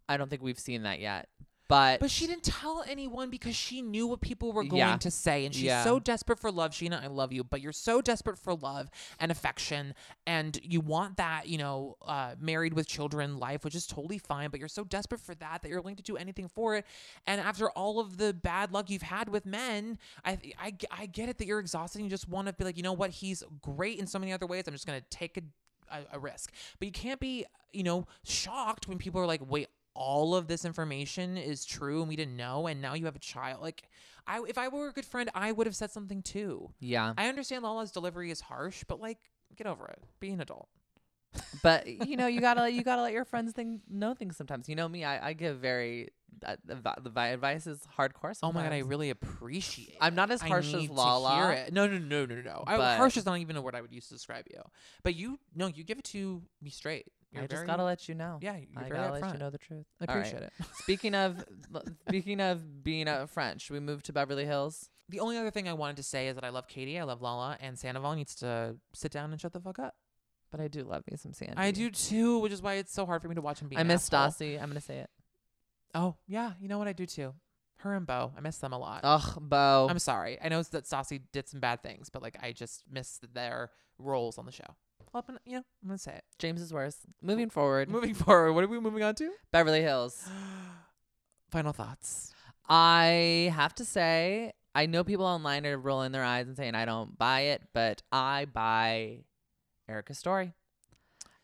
I 0.09 0.17
don't 0.17 0.29
think 0.29 0.43
we've 0.43 0.59
seen 0.59 0.83
that 0.83 0.99
yet. 1.01 1.29
But 1.71 2.01
But 2.01 2.11
she 2.11 2.27
didn't 2.27 2.43
tell 2.43 2.85
anyone 2.89 3.31
because 3.31 3.55
she 3.55 3.81
knew 3.81 4.07
what 4.09 4.21
people 4.21 4.53
were 4.53 4.65
going 4.65 4.79
Yeah. 4.79 4.97
to 4.97 5.11
say. 5.11 5.47
And 5.47 5.55
she's 5.55 5.65
Yeah. 5.65 5.85
so 5.85 6.01
desperate 6.01 6.41
for 6.41 6.51
love. 6.51 6.73
Scheana, 6.73 7.01
I 7.03 7.07
love 7.07 7.33
you, 7.33 7.45
but 7.45 7.61
you're 7.61 7.73
so 7.73 8.03
desperate 8.03 8.37
for 8.39 8.55
love 8.55 8.91
and 9.21 9.31
affection. 9.31 9.95
And 10.27 10.59
you 10.65 10.81
want 10.81 11.17
that, 11.19 11.47
you 11.49 11.59
know, 11.59 11.97
uh, 12.03 12.35
married 12.41 12.75
with 12.75 12.89
children 12.89 13.39
life, 13.39 13.65
which 13.65 13.77
is 13.77 13.87
totally 13.87 14.19
fine. 14.19 14.51
But 14.51 14.59
you're 14.59 14.69
so 14.69 14.83
desperate 14.83 15.21
for 15.21 15.35
that 15.37 15.63
that 15.63 15.69
you're 15.69 15.81
willing 15.81 15.95
to 15.97 16.03
do 16.03 16.17
anything 16.17 16.49
for 16.49 16.75
it. 16.75 16.85
And 17.27 17.41
after 17.41 17.71
all 17.71 18.01
of 18.01 18.17
the 18.17 18.35
bad 18.35 18.73
luck 18.73 18.91
you've 18.91 19.03
had 19.03 19.29
with 19.29 19.47
men, 19.47 19.97
I, 20.25 20.39
I, 20.61 20.77
I 20.91 21.07
get 21.07 21.29
it 21.29 21.39
that 21.39 21.47
you're 21.47 21.61
exhausted 21.61 21.99
and 22.01 22.07
you 22.07 22.11
just 22.11 22.29
want 22.29 22.49
to 22.49 22.53
be 22.53 22.65
like, 22.65 22.77
you 22.77 22.83
know 22.83 22.93
what? 22.93 23.11
He's 23.11 23.45
great 23.63 24.01
in 24.01 24.09
so 24.09 24.19
many 24.19 24.33
other 24.33 24.47
ways. 24.47 24.65
I'm 24.67 24.75
just 24.75 24.89
going 24.89 25.01
to 25.01 25.07
take 25.09 25.37
a, 25.37 25.43
a, 25.97 26.17
a 26.17 26.19
risk. 26.19 26.53
But 26.81 26.87
you 26.87 26.93
can't 26.93 27.21
be, 27.21 27.47
you 27.73 27.85
know, 27.85 28.09
shocked 28.25 28.89
when 28.89 28.99
people 28.99 29.21
are 29.21 29.27
like, 29.27 29.41
wait, 29.49 29.69
all 30.01 30.35
of 30.35 30.49
this 30.49 30.65
information 30.65 31.37
is 31.37 31.67
true 31.67 32.01
and 32.01 32.09
we 32.09 32.17
didn't 32.17 32.35
know 32.35 32.67
and 32.67 32.81
now 32.81 32.95
you 32.95 33.05
have 33.05 33.15
a 33.15 33.21
child 33.21 33.61
like 33.61 33.83
I 34.27 34.43
if 34.49 34.57
I 34.57 34.69
were 34.69 34.89
a 34.89 34.93
good 34.93 35.05
friend 35.05 35.29
I 35.35 35.53
would 35.53 35.67
have 35.67 35.77
said 35.77 35.91
something 35.91 36.23
too. 36.23 36.71
Yeah. 36.81 37.13
I 37.19 37.29
understand 37.29 37.63
Lala's 37.65 37.93
delivery 37.93 38.31
is 38.31 38.41
harsh, 38.41 38.83
but 38.89 38.99
like 38.99 39.19
get 39.57 39.67
over 39.67 39.87
it. 39.89 39.99
Be 40.19 40.31
an 40.31 40.41
adult. 40.41 40.69
but 41.63 41.87
you 42.09 42.17
know 42.17 42.27
you 42.27 42.41
gotta 42.41 42.71
you 42.71 42.83
gotta 42.83 43.03
let 43.03 43.13
your 43.13 43.27
friends 43.27 43.53
think 43.53 43.83
know 43.91 44.15
things 44.15 44.37
sometimes 44.37 44.69
you 44.69 44.75
know 44.75 44.89
me 44.89 45.05
i, 45.05 45.29
I 45.29 45.33
give 45.33 45.59
very 45.59 46.09
uh, 46.45 46.57
the, 46.65 46.75
the 47.11 47.21
advice 47.21 47.67
is 47.67 47.81
hardcore 47.99 48.35
sometimes. 48.35 48.43
Oh 48.43 48.53
my 48.53 48.63
god, 48.63 48.73
I 48.73 48.79
really 48.79 49.11
appreciate. 49.11 49.99
I'm 50.01 50.15
not 50.15 50.31
as 50.31 50.41
harsh 50.41 50.73
as 50.73 50.89
Lala. 50.89 51.67
No, 51.71 51.87
no, 51.87 51.99
no, 51.99 52.25
no, 52.25 52.37
no, 52.37 52.41
no. 52.41 52.65
I, 52.67 52.97
harsh 52.97 53.19
is 53.19 53.27
not 53.27 53.39
even 53.39 53.57
a 53.57 53.63
word 53.63 53.75
I 53.75 53.83
would 53.83 53.93
use 53.93 54.09
to 54.09 54.15
describe 54.15 54.47
you. 54.51 54.63
But 55.03 55.17
you, 55.17 55.39
no, 55.55 55.67
you 55.67 55.85
give 55.85 55.99
it 55.99 56.05
to 56.07 56.41
me 56.63 56.71
straight. 56.71 57.07
You're 57.33 57.43
i 57.43 57.47
just 57.47 57.55
very- 57.59 57.67
gotta 57.67 57.85
let 57.85 58.09
you 58.09 58.15
know 58.15 58.39
Yeah, 58.43 58.57
you're 58.57 58.83
i 58.85 58.89
gotta 58.89 59.13
let 59.13 59.33
you 59.33 59.39
know 59.39 59.51
the 59.51 59.59
truth 59.59 59.87
I 60.01 60.05
All 60.13 60.17
right. 60.19 60.27
appreciate 60.27 60.43
it. 60.45 60.53
speaking 60.75 61.15
of 61.15 61.45
speaking 62.09 62.41
of 62.41 62.83
being 62.83 63.07
a 63.09 63.27
french 63.27 63.63
should 63.63 63.75
we 63.75 63.81
move 63.81 64.03
to 64.05 64.13
beverly 64.13 64.45
hills 64.47 64.91
The 65.09 65.21
only 65.21 65.37
other 65.39 65.51
thing 65.51 65.69
I 65.69 65.73
wanted 65.75 65.97
to 65.97 66.03
say 66.03 66.29
is 66.29 66.35
that 66.37 66.45
I 66.45 66.49
love 66.51 66.67
Katie, 66.69 66.99
I 66.99 67.05
love 67.05 67.21
Lala, 67.23 67.57
and 67.61 67.79
Sandoval 67.79 68.15
needs 68.15 68.35
to 68.37 68.77
sit 68.95 69.13
down 69.13 69.31
and 69.33 69.41
shut 69.41 69.53
the 69.53 69.61
fuck 69.61 69.79
up. 69.79 69.95
but 70.51 70.61
i 70.61 70.67
do 70.69 70.83
love 70.83 71.03
me 71.11 71.17
some 71.17 71.33
sandy 71.33 71.55
I 71.57 71.71
do 71.71 71.91
too, 71.91 72.39
which 72.41 72.53
is 72.53 72.61
why 72.63 72.75
it's 72.75 72.93
so 72.93 73.07
hard 73.07 73.23
for 73.23 73.29
me 73.29 73.35
to 73.37 73.41
watch 73.41 73.61
him 73.61 73.69
be. 73.69 73.77
i 73.77 73.83
miss 73.85 74.09
stassi 74.09 74.61
i'm 74.61 74.69
gonna 74.69 74.81
say 74.81 74.99
it 74.99 75.11
Oh 75.95 76.15
yeah, 76.29 76.53
you 76.61 76.69
know 76.69 76.79
what 76.79 76.87
I 76.87 76.93
do 76.93 77.05
too. 77.05 77.35
Her 77.79 77.95
and 77.95 78.07
Beau, 78.07 78.31
I 78.37 78.41
miss 78.41 78.59
them 78.59 78.73
a 78.73 78.79
lot. 78.79 79.01
ugh 79.03 79.39
beau 79.41 79.89
I'm 79.91 79.99
sorry. 79.99 80.39
I 80.41 80.49
know 80.49 80.63
that 80.63 80.85
Stassi 80.85 81.21
did 81.33 81.49
some 81.49 81.59
bad 81.59 81.83
things, 81.83 82.11
but 82.11 82.23
like 82.23 82.37
I 82.41 82.53
just 82.53 82.85
miss 82.89 83.19
their 83.35 83.71
roles 83.99 84.39
on 84.39 84.47
the 84.47 84.53
show. 84.53 84.77
Well, 85.13 85.25
I'm 85.27 85.35
gonna- 85.35 85.41
you 85.45 85.53
know, 85.57 85.65
I'm 85.83 85.89
gonna 85.89 85.99
say 85.99 86.15
it. 86.15 86.25
james 86.39 86.61
is 86.61 86.73
worse 86.73 86.97
moving 87.23 87.51
forward 87.51 87.89
Moving 87.89 88.15
forward, 88.15 88.53
what 88.53 88.65
are 88.65 88.69
we 88.69 88.79
moving 88.81 89.03
on 89.03 89.15
to? 89.17 89.33
beverly 89.53 89.83
hills 89.83 90.29
Final 91.51 91.73
thoughts. 91.73 92.33
I 92.69 93.53
have 93.57 93.75
to 93.75 93.85
say, 93.85 94.53
I 94.73 94.87
know 94.87 95.03
people 95.03 95.27
online 95.27 95.67
are 95.67 95.77
rolling 95.77 96.13
their 96.13 96.23
eyes 96.23 96.47
and 96.47 96.57
saying 96.57 96.77
I 96.77 96.85
don't 96.85 97.19
buy 97.19 97.41
it, 97.41 97.63
but 97.75 98.03
I 98.13 98.45
buy 98.45 99.25
Erika's 99.89 100.19
story. 100.19 100.53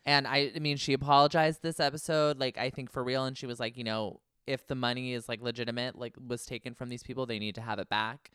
And 0.05 0.25
I, 0.25 0.53
I 0.55 0.59
mean, 0.59 0.77
she 0.77 0.93
apologized 0.93 1.61
this 1.61 1.81
episode, 1.81 2.39
like 2.39 2.57
I 2.57 2.69
think 2.69 2.89
for 2.89 3.03
real, 3.03 3.25
and 3.25 3.37
she 3.37 3.45
was 3.45 3.59
like, 3.59 3.75
you 3.75 3.83
know, 3.83 4.21
if 4.45 4.65
the 4.65 4.75
money 4.75 5.11
is 5.11 5.27
like 5.27 5.41
legitimate, 5.41 5.97
like 5.97 6.15
was 6.25 6.45
taken 6.45 6.73
from 6.73 6.87
these 6.87 7.03
people, 7.03 7.25
they 7.25 7.39
need 7.39 7.55
to 7.55 7.61
have 7.61 7.79
it 7.79 7.89
back. 7.89 8.31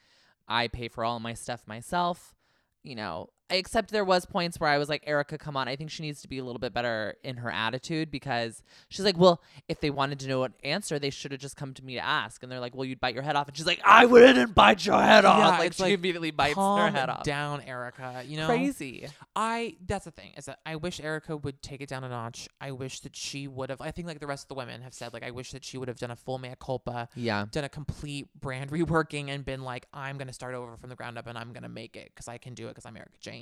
I 0.47 0.68
pay 0.68 0.88
for 0.88 1.03
all 1.07 1.18
my 1.21 1.33
stuff 1.33 1.62
myself, 1.66 2.35
you 2.83 2.95
know. 2.95 3.31
Except 3.50 3.90
there 3.90 4.05
was 4.05 4.24
points 4.24 4.59
where 4.59 4.70
I 4.70 4.78
was 4.78 4.88
like, 4.88 5.02
Erika, 5.07 5.37
come 5.37 5.57
on. 5.59 5.68
I 5.68 5.76
think 5.76 5.90
she 5.90 6.02
needs 6.02 6.22
to 6.22 6.28
be 6.28 6.38
a 6.38 6.44
little 6.44 6.59
bit 6.59 6.72
better 6.72 7.16
in 7.22 7.37
her 7.37 7.50
attitude 7.50 8.11
because 8.11 8.62
she's 8.88 9.05
like, 9.05 9.18
well, 9.18 9.42
if 9.68 9.81
they 9.81 9.90
wanted 9.90 10.20
to 10.20 10.28
know 10.28 10.44
an 10.44 10.55
answer, 10.64 10.98
they 10.98 11.11
should 11.11 11.33
have 11.33 11.40
just 11.40 11.55
come 11.55 11.74
to 11.74 11.85
me 11.85 11.94
to 11.94 12.00
ask. 12.05 12.42
And 12.42 12.50
they're 12.50 12.61
like, 12.61 12.74
well, 12.74 12.87
you'd 12.87 12.98
bite 13.00 13.12
your 13.12 13.22
head 13.22 13.37
off. 13.37 13.48
And 13.48 13.57
she's 13.57 13.66
like, 13.66 13.81
I 13.85 14.07
wouldn't 14.07 14.55
bite 14.55 14.87
your 14.87 15.02
head 15.02 15.26
off. 15.26 15.38
Yeah, 15.38 15.59
like 15.59 15.74
she 15.74 15.83
like, 15.83 15.92
immediately 15.94 16.31
bites 16.31 16.57
her 16.57 16.90
head 16.90 17.11
off. 17.11 17.24
down, 17.24 17.61
Erika. 17.62 18.22
You 18.26 18.38
know, 18.38 18.46
Crazy. 18.46 19.07
I 19.37 19.76
that's 19.87 20.07
the 20.07 20.11
thing 20.12 20.33
is 20.37 20.46
that 20.46 20.61
I 20.64 20.76
wish 20.76 20.98
Erika 21.00 21.37
would 21.37 21.61
take 21.61 21.83
it 21.83 21.88
down 21.90 22.05
a 22.05 22.09
notch. 22.09 22.48
I 22.59 22.70
wish 22.70 23.00
that 23.00 23.14
she 23.14 23.48
would 23.48 23.68
have. 23.68 23.83
I 23.83 23.90
think 23.90 24.09
like 24.09 24.20
the 24.20 24.26
rest 24.26 24.44
of 24.44 24.48
the 24.48 24.55
women 24.55 24.81
have 24.81 24.94
said, 24.94 25.12
like 25.12 25.24
I 25.24 25.31
wish 25.31 25.50
that 25.52 25.62
she 25.64 25.76
would 25.76 25.88
have 25.88 25.98
done 25.98 26.11
a 26.11 26.16
full 26.16 26.38
mea 26.38 26.55
culpa, 26.59 27.09
Yeah. 27.16 27.44
done 27.50 27.64
a 27.64 27.68
complete 27.68 28.28
brand 28.40 28.70
reworking, 28.72 29.28
and 29.28 29.44
been 29.44 29.62
like, 29.62 29.87
I'm 29.92 30.16
gonna 30.16 30.33
start 30.33 30.55
over 30.55 30.76
from 30.78 30.88
the 30.88 30.96
ground 30.96 31.18
up, 31.18 31.26
and 31.26 31.37
I'm 31.37 31.52
gonna 31.52 31.68
make 31.68 31.96
it 31.96 32.12
because 32.14 32.28
I 32.28 32.38
can 32.38 32.55
do 32.55 32.66
it 32.66 32.70
because 32.70 32.87
I'm 32.87 32.96
Erika 32.96 33.18
Jayne. 33.20 33.41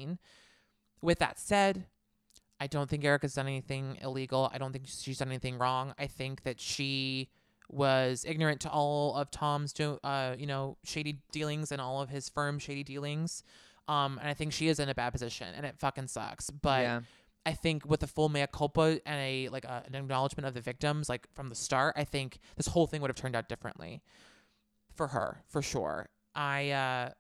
With 1.03 1.19
that 1.19 1.39
said, 1.39 1.87
I 2.61 2.67
don't 2.67 2.91
think 2.91 3.05
Erika's 3.05 3.35
done 3.35 3.47
anything 3.47 3.97
illegal. 4.03 4.51
I 4.53 4.59
don't 4.59 4.73
think 4.73 4.87
she's 4.87 5.19
done 5.19 5.29
anything 5.29 5.59
wrong. 5.59 5.95
I 5.99 6.07
think 6.07 6.43
that 6.43 6.61
she 6.61 7.31
was 7.71 8.25
ignorant 8.27 8.61
to 8.63 8.71
all 8.71 9.15
of 9.17 9.31
Tom's, 9.31 9.73
do, 9.73 9.99
uh, 10.05 10.35
you 10.39 10.47
know, 10.47 10.77
shady 10.85 11.21
dealings 11.33 11.73
and 11.73 11.81
all 11.81 12.03
of 12.03 12.11
his 12.11 12.29
firm 12.29 12.59
shady 12.59 12.83
dealings. 12.83 13.43
Um, 13.89 14.19
and 14.21 14.29
I 14.29 14.35
think 14.35 14.53
she 14.53 14.69
is 14.69 14.79
in 14.79 14.89
a 14.89 14.95
bad 14.95 15.11
position, 15.11 15.49
and 15.57 15.65
it 15.65 15.77
fucking 15.79 16.09
sucks. 16.09 16.51
But 16.51 16.83
yeah. 16.83 17.01
I 17.47 17.53
think 17.53 17.89
with 17.89 18.03
a 18.03 18.07
full 18.07 18.29
mea 18.29 18.47
culpa 18.53 19.01
and 19.07 19.21
a 19.21 19.49
like 19.49 19.65
a, 19.65 19.83
an 19.87 19.95
acknowledgement 19.95 20.47
of 20.47 20.55
the 20.55 20.61
victims, 20.61 21.09
like 21.09 21.27
from 21.33 21.49
the 21.49 21.55
start, 21.55 21.95
I 21.97 22.05
think 22.05 22.39
this 22.57 22.69
whole 22.69 22.87
thing 22.87 23.01
would 23.01 23.09
have 23.09 23.17
turned 23.17 23.35
out 23.35 23.49
differently 23.49 24.03
for 24.95 25.09
her, 25.09 25.43
for 25.49 25.63
sure. 25.63 26.09
I 26.35 26.71
uh, 26.71 27.11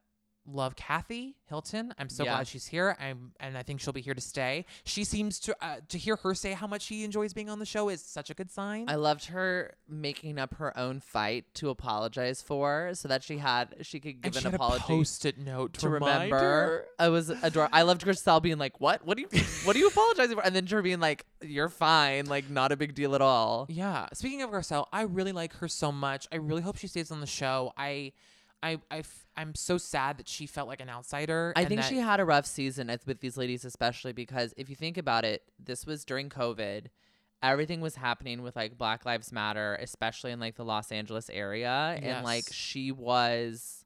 love 0.52 0.76
Kathy 0.76 1.36
Hilton. 1.48 1.92
I'm 1.98 2.08
so 2.08 2.24
Yeah. 2.24 2.34
glad 2.36 2.48
she's 2.48 2.66
here. 2.66 2.96
I'm 3.00 3.32
and 3.40 3.56
I 3.58 3.62
think 3.62 3.80
she'll 3.80 3.92
be 3.92 4.00
here 4.00 4.14
to 4.14 4.20
stay. 4.20 4.66
She 4.84 5.04
seems 5.04 5.38
to 5.40 5.56
uh, 5.64 5.76
to 5.88 5.98
hear 5.98 6.16
her 6.16 6.34
say 6.34 6.52
how 6.52 6.66
much 6.66 6.82
she 6.82 7.04
enjoys 7.04 7.32
being 7.32 7.48
on 7.50 7.58
the 7.58 7.66
show 7.66 7.88
is 7.88 8.02
such 8.02 8.30
a 8.30 8.34
good 8.34 8.50
sign. 8.50 8.88
I 8.88 8.94
loved 8.96 9.26
her 9.26 9.74
making 9.88 10.38
up 10.38 10.54
her 10.54 10.76
own 10.78 11.00
fight 11.00 11.46
to 11.54 11.70
apologize 11.70 12.42
for 12.42 12.90
so 12.94 13.08
that 13.08 13.22
she 13.22 13.38
had, 13.38 13.74
she 13.82 13.98
could 14.00 14.20
give 14.22 14.32
and 14.32 14.34
she 14.34 14.38
an 14.46 14.52
had 14.52 14.54
apology. 14.54 14.84
post-it 14.84 15.38
note 15.38 15.72
to, 15.74 15.80
to 15.80 15.88
remember. 15.88 16.38
her. 16.38 16.86
I 16.98 17.08
was 17.08 17.30
adorable. 17.30 17.74
I 17.76 17.82
loved 17.82 18.02
Crystal 18.02 18.40
being 18.40 18.58
like, 18.58 18.80
"What? 18.80 19.04
What 19.06 19.18
are 19.18 19.20
you? 19.22 19.28
What 19.64 19.74
are 19.76 19.78
you 19.78 19.88
apologizing 19.88 20.36
for?" 20.36 20.44
And 20.44 20.54
then 20.54 20.66
her 20.66 20.82
being 20.82 21.00
like, 21.00 21.26
"You're 21.42 21.68
fine. 21.68 22.26
Like, 22.26 22.48
not 22.50 22.72
a 22.72 22.76
big 22.76 22.94
deal 22.94 23.14
at 23.14 23.20
all." 23.22 23.66
Yeah. 23.68 24.06
Speaking 24.12 24.42
of 24.42 24.50
Garcelle, 24.50 24.86
I 24.92 25.02
really 25.02 25.32
like 25.32 25.54
her 25.54 25.68
so 25.68 25.90
much. 25.92 26.26
I 26.32 26.36
really 26.36 26.62
hope 26.62 26.76
she 26.76 26.86
stays 26.86 27.10
on 27.10 27.20
the 27.20 27.26
show. 27.26 27.72
I, 27.76 28.12
I, 28.62 28.78
I, 28.90 29.02
am 29.36 29.54
so 29.54 29.78
sad 29.78 30.18
that 30.18 30.28
she 30.28 30.46
felt 30.46 30.68
like 30.68 30.80
an 30.80 30.90
outsider. 30.90 31.52
I 31.56 31.64
think 31.64 31.80
that- 31.80 31.88
she 31.88 31.96
had 31.98 32.20
a 32.20 32.24
rough 32.24 32.46
season 32.46 32.90
as- 32.90 33.06
with 33.06 33.20
these 33.20 33.36
ladies, 33.36 33.64
especially 33.64 34.12
because 34.12 34.52
if 34.56 34.68
you 34.68 34.76
think 34.76 34.98
about 34.98 35.24
it, 35.24 35.42
this 35.58 35.86
was 35.86 36.04
during 36.04 36.28
COVID. 36.28 36.86
Everything 37.42 37.80
was 37.80 37.96
happening 37.96 38.42
with 38.42 38.54
like 38.54 38.76
Black 38.76 39.06
Lives 39.06 39.32
Matter, 39.32 39.78
especially 39.80 40.30
in 40.30 40.38
like 40.40 40.56
the 40.56 40.64
Los 40.64 40.92
Angeles 40.92 41.30
area, 41.30 41.98
and 42.02 42.22
like 42.22 42.44
she 42.52 42.92
was 42.92 43.79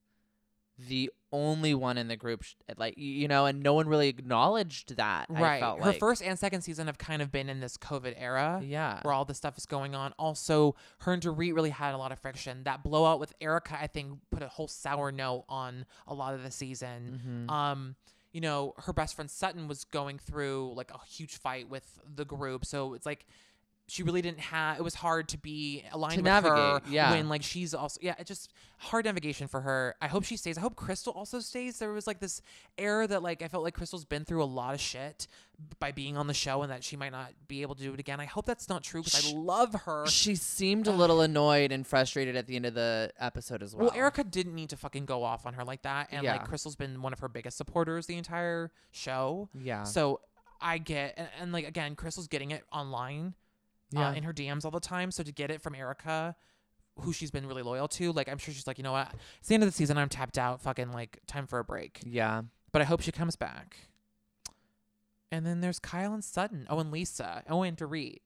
the 0.79 1.11
only 1.33 1.75
one 1.75 1.99
in 1.99 2.09
the 2.09 2.17
group, 2.17 2.45
like 2.77 2.97
you 2.97 3.29
know, 3.29 3.47
and 3.47 3.63
no 3.63 3.75
one 3.75 3.89
really 3.89 4.09
acknowledged 4.09 4.97
that. 4.97 5.27
I 5.35 5.41
right. 5.41 5.63
Her 5.63 5.91
like. 5.91 5.99
first 5.99 6.23
and 6.23 6.39
second 6.39 6.63
season 6.63 6.87
have 6.87 6.99
kind 6.99 7.23
of 7.23 7.31
been 7.33 7.49
in 7.49 7.61
this 7.61 7.77
COVID 7.77 8.15
era. 8.17 8.61
yeah, 8.65 9.01
Where 9.03 9.13
all 9.13 9.25
this 9.25 9.37
stuff 9.37 9.57
is 9.59 9.67
going 9.67 9.95
on. 9.95 10.13
Also, 10.19 10.75
her 11.01 11.13
and 11.13 11.23
Dorit 11.23 11.55
really 11.55 11.71
had 11.71 11.95
a 11.95 11.99
lot 11.99 12.13
of 12.13 12.19
friction. 12.21 12.65
That 12.65 12.83
blowout 12.83 13.21
with 13.21 13.33
Erika, 13.41 13.79
I 13.81 13.87
think, 13.87 14.19
put 14.31 14.43
a 14.43 14.49
whole 14.49 14.69
sour 14.69 15.11
note 15.13 15.45
on 15.49 15.87
a 16.07 16.15
lot 16.15 16.35
of 16.35 16.43
the 16.43 16.51
season. 16.51 17.47
Mhm. 17.49 17.53
um 17.53 17.97
you 18.33 18.41
know 18.41 18.75
her 18.79 18.93
best 18.93 19.15
friend 19.15 19.31
sutton 19.31 19.69
was 19.69 19.85
going 19.85 20.19
through 20.19 20.73
like 20.75 20.91
a 20.91 20.99
huge 21.07 21.37
fight 21.39 21.69
with 21.69 22.01
the 22.17 22.25
group 22.25 22.65
so 22.65 22.95
it's 22.95 23.07
like 23.07 23.27
she 23.87 24.03
really 24.03 24.23
didn't 24.23 24.41
have 24.41 24.79
it 24.79 24.83
was 24.83 24.95
hard 24.95 25.29
to 25.29 25.39
be 25.39 25.85
aligned 25.93 26.23
with 26.23 26.27
her 26.27 26.41
navigate, 26.41 26.91
yeah. 26.91 27.11
when 27.11 27.29
like 27.29 27.43
she's 27.43 27.75
also 27.75 27.99
yeah 28.03 28.15
it's 28.19 28.29
just 28.29 28.51
hard 28.79 29.05
navigation 29.05 29.47
for 29.47 29.61
her 29.61 29.95
i 30.01 30.09
hope 30.09 30.25
she 30.25 30.37
stays 30.37 30.57
i 30.57 30.61
hope 30.61 30.75
crystal 30.75 31.13
also 31.13 31.39
stays 31.39 31.79
there 31.79 31.93
was 31.93 32.07
like 32.07 32.21
this 32.21 32.41
air 32.79 33.07
that 33.07 33.23
like 33.23 33.43
i 33.43 33.49
felt 33.49 33.63
like 33.63 33.75
crystal's 33.75 34.05
been 34.05 34.25
through 34.25 34.43
a 34.43 34.45
lot 34.45 34.75
of 34.75 34.81
shit 34.81 35.27
by 35.79 35.93
being 35.93 36.17
on 36.17 36.27
the 36.27 36.35
show 36.35 36.63
and 36.63 36.71
that 36.73 36.83
she 36.83 36.97
might 36.97 37.13
not 37.13 37.31
be 37.47 37.63
able 37.63 37.75
to 37.75 37.83
do 37.83 37.93
it 37.93 38.01
again 38.01 38.21
i 38.21 38.25
hope 38.25 38.47
that's 38.47 38.69
not 38.69 38.83
true 38.83 39.03
because 39.03 39.33
i 39.33 39.37
love 39.37 39.75
her 39.85 40.05
She 40.07 40.35
seemed 40.35 40.87
a 40.87 40.93
little 40.93 41.21
annoyed 41.21 41.73
and 41.73 41.87
frustrated 41.87 42.37
at 42.37 42.47
the 42.47 42.57
end 42.57 42.67
of 42.67 42.75
the 42.75 43.13
episode 43.19 43.63
as 43.63 43.75
well. 43.75 43.87
Well, 43.89 43.97
Erika 43.97 44.25
didn't 44.25 44.55
need 44.55 44.71
to 44.71 44.77
fucking 44.77 45.07
go 45.07 45.23
off 45.23 45.45
on 45.47 45.55
her 45.55 45.65
like 45.65 45.83
that, 45.83 46.09
and 46.11 46.25
like 46.25 46.45
Crystal's 46.45 46.77
been 46.77 47.03
one 47.03 47.13
of 47.13 47.19
her 47.21 47.29
biggest 47.29 47.57
supporters 47.57 48.07
the 48.07 48.17
entire 48.17 48.71
show. 48.91 49.49
Yeah. 49.55 49.83
So 49.83 50.21
I 50.61 50.79
get, 50.79 51.15
and, 51.17 51.29
and 51.41 51.53
like 51.53 51.67
again, 51.67 51.95
Crystal's 51.95 52.29
getting 52.29 52.51
it 52.53 52.65
online, 52.73 53.35
Yeah. 53.95 54.09
uh, 54.11 54.13
in 54.15 54.23
her 54.25 54.33
DMs 54.33 54.65
all 54.65 54.71
the 54.71 54.81
time. 54.81 55.11
So 55.11 55.23
to 55.23 55.33
get 55.33 55.51
it 55.51 55.61
from 55.63 55.75
Erika, 55.75 56.35
who 57.01 57.13
she's 57.13 57.31
been 57.31 57.47
really 57.47 57.63
loyal 57.63 57.89
to, 57.89 58.13
like 58.13 58.29
I'm 58.29 58.39
sure 58.39 58.53
she's 58.55 58.67
like, 58.67 58.79
you 58.79 58.85
know 58.85 58.93
what, 58.93 59.13
it's 59.39 59.49
the 59.49 59.55
end 59.55 59.63
of 59.63 59.69
the 59.69 59.75
season, 59.75 59.99
I'm 59.99 60.09
tapped 60.09 60.39
out. 60.39 60.61
Fucking 60.63 60.93
like 60.93 61.21
time 61.27 61.47
for 61.47 61.59
a 61.59 61.65
break. 61.65 62.01
yeah. 62.07 62.43
But 62.73 62.83
I 62.83 62.85
hope 62.87 63.03
she 63.03 63.13
comes 63.13 63.37
back. 63.37 63.77
And 65.31 65.47
then 65.47 65.61
there's 65.61 65.79
Kyle 65.79 66.13
and 66.13 66.23
Sutton. 66.25 66.67
Oh, 66.69 66.79
and 66.81 66.91
Lisa. 66.91 67.43
Oh, 67.49 67.63
and 67.63 67.77
Dorit. 67.77 68.19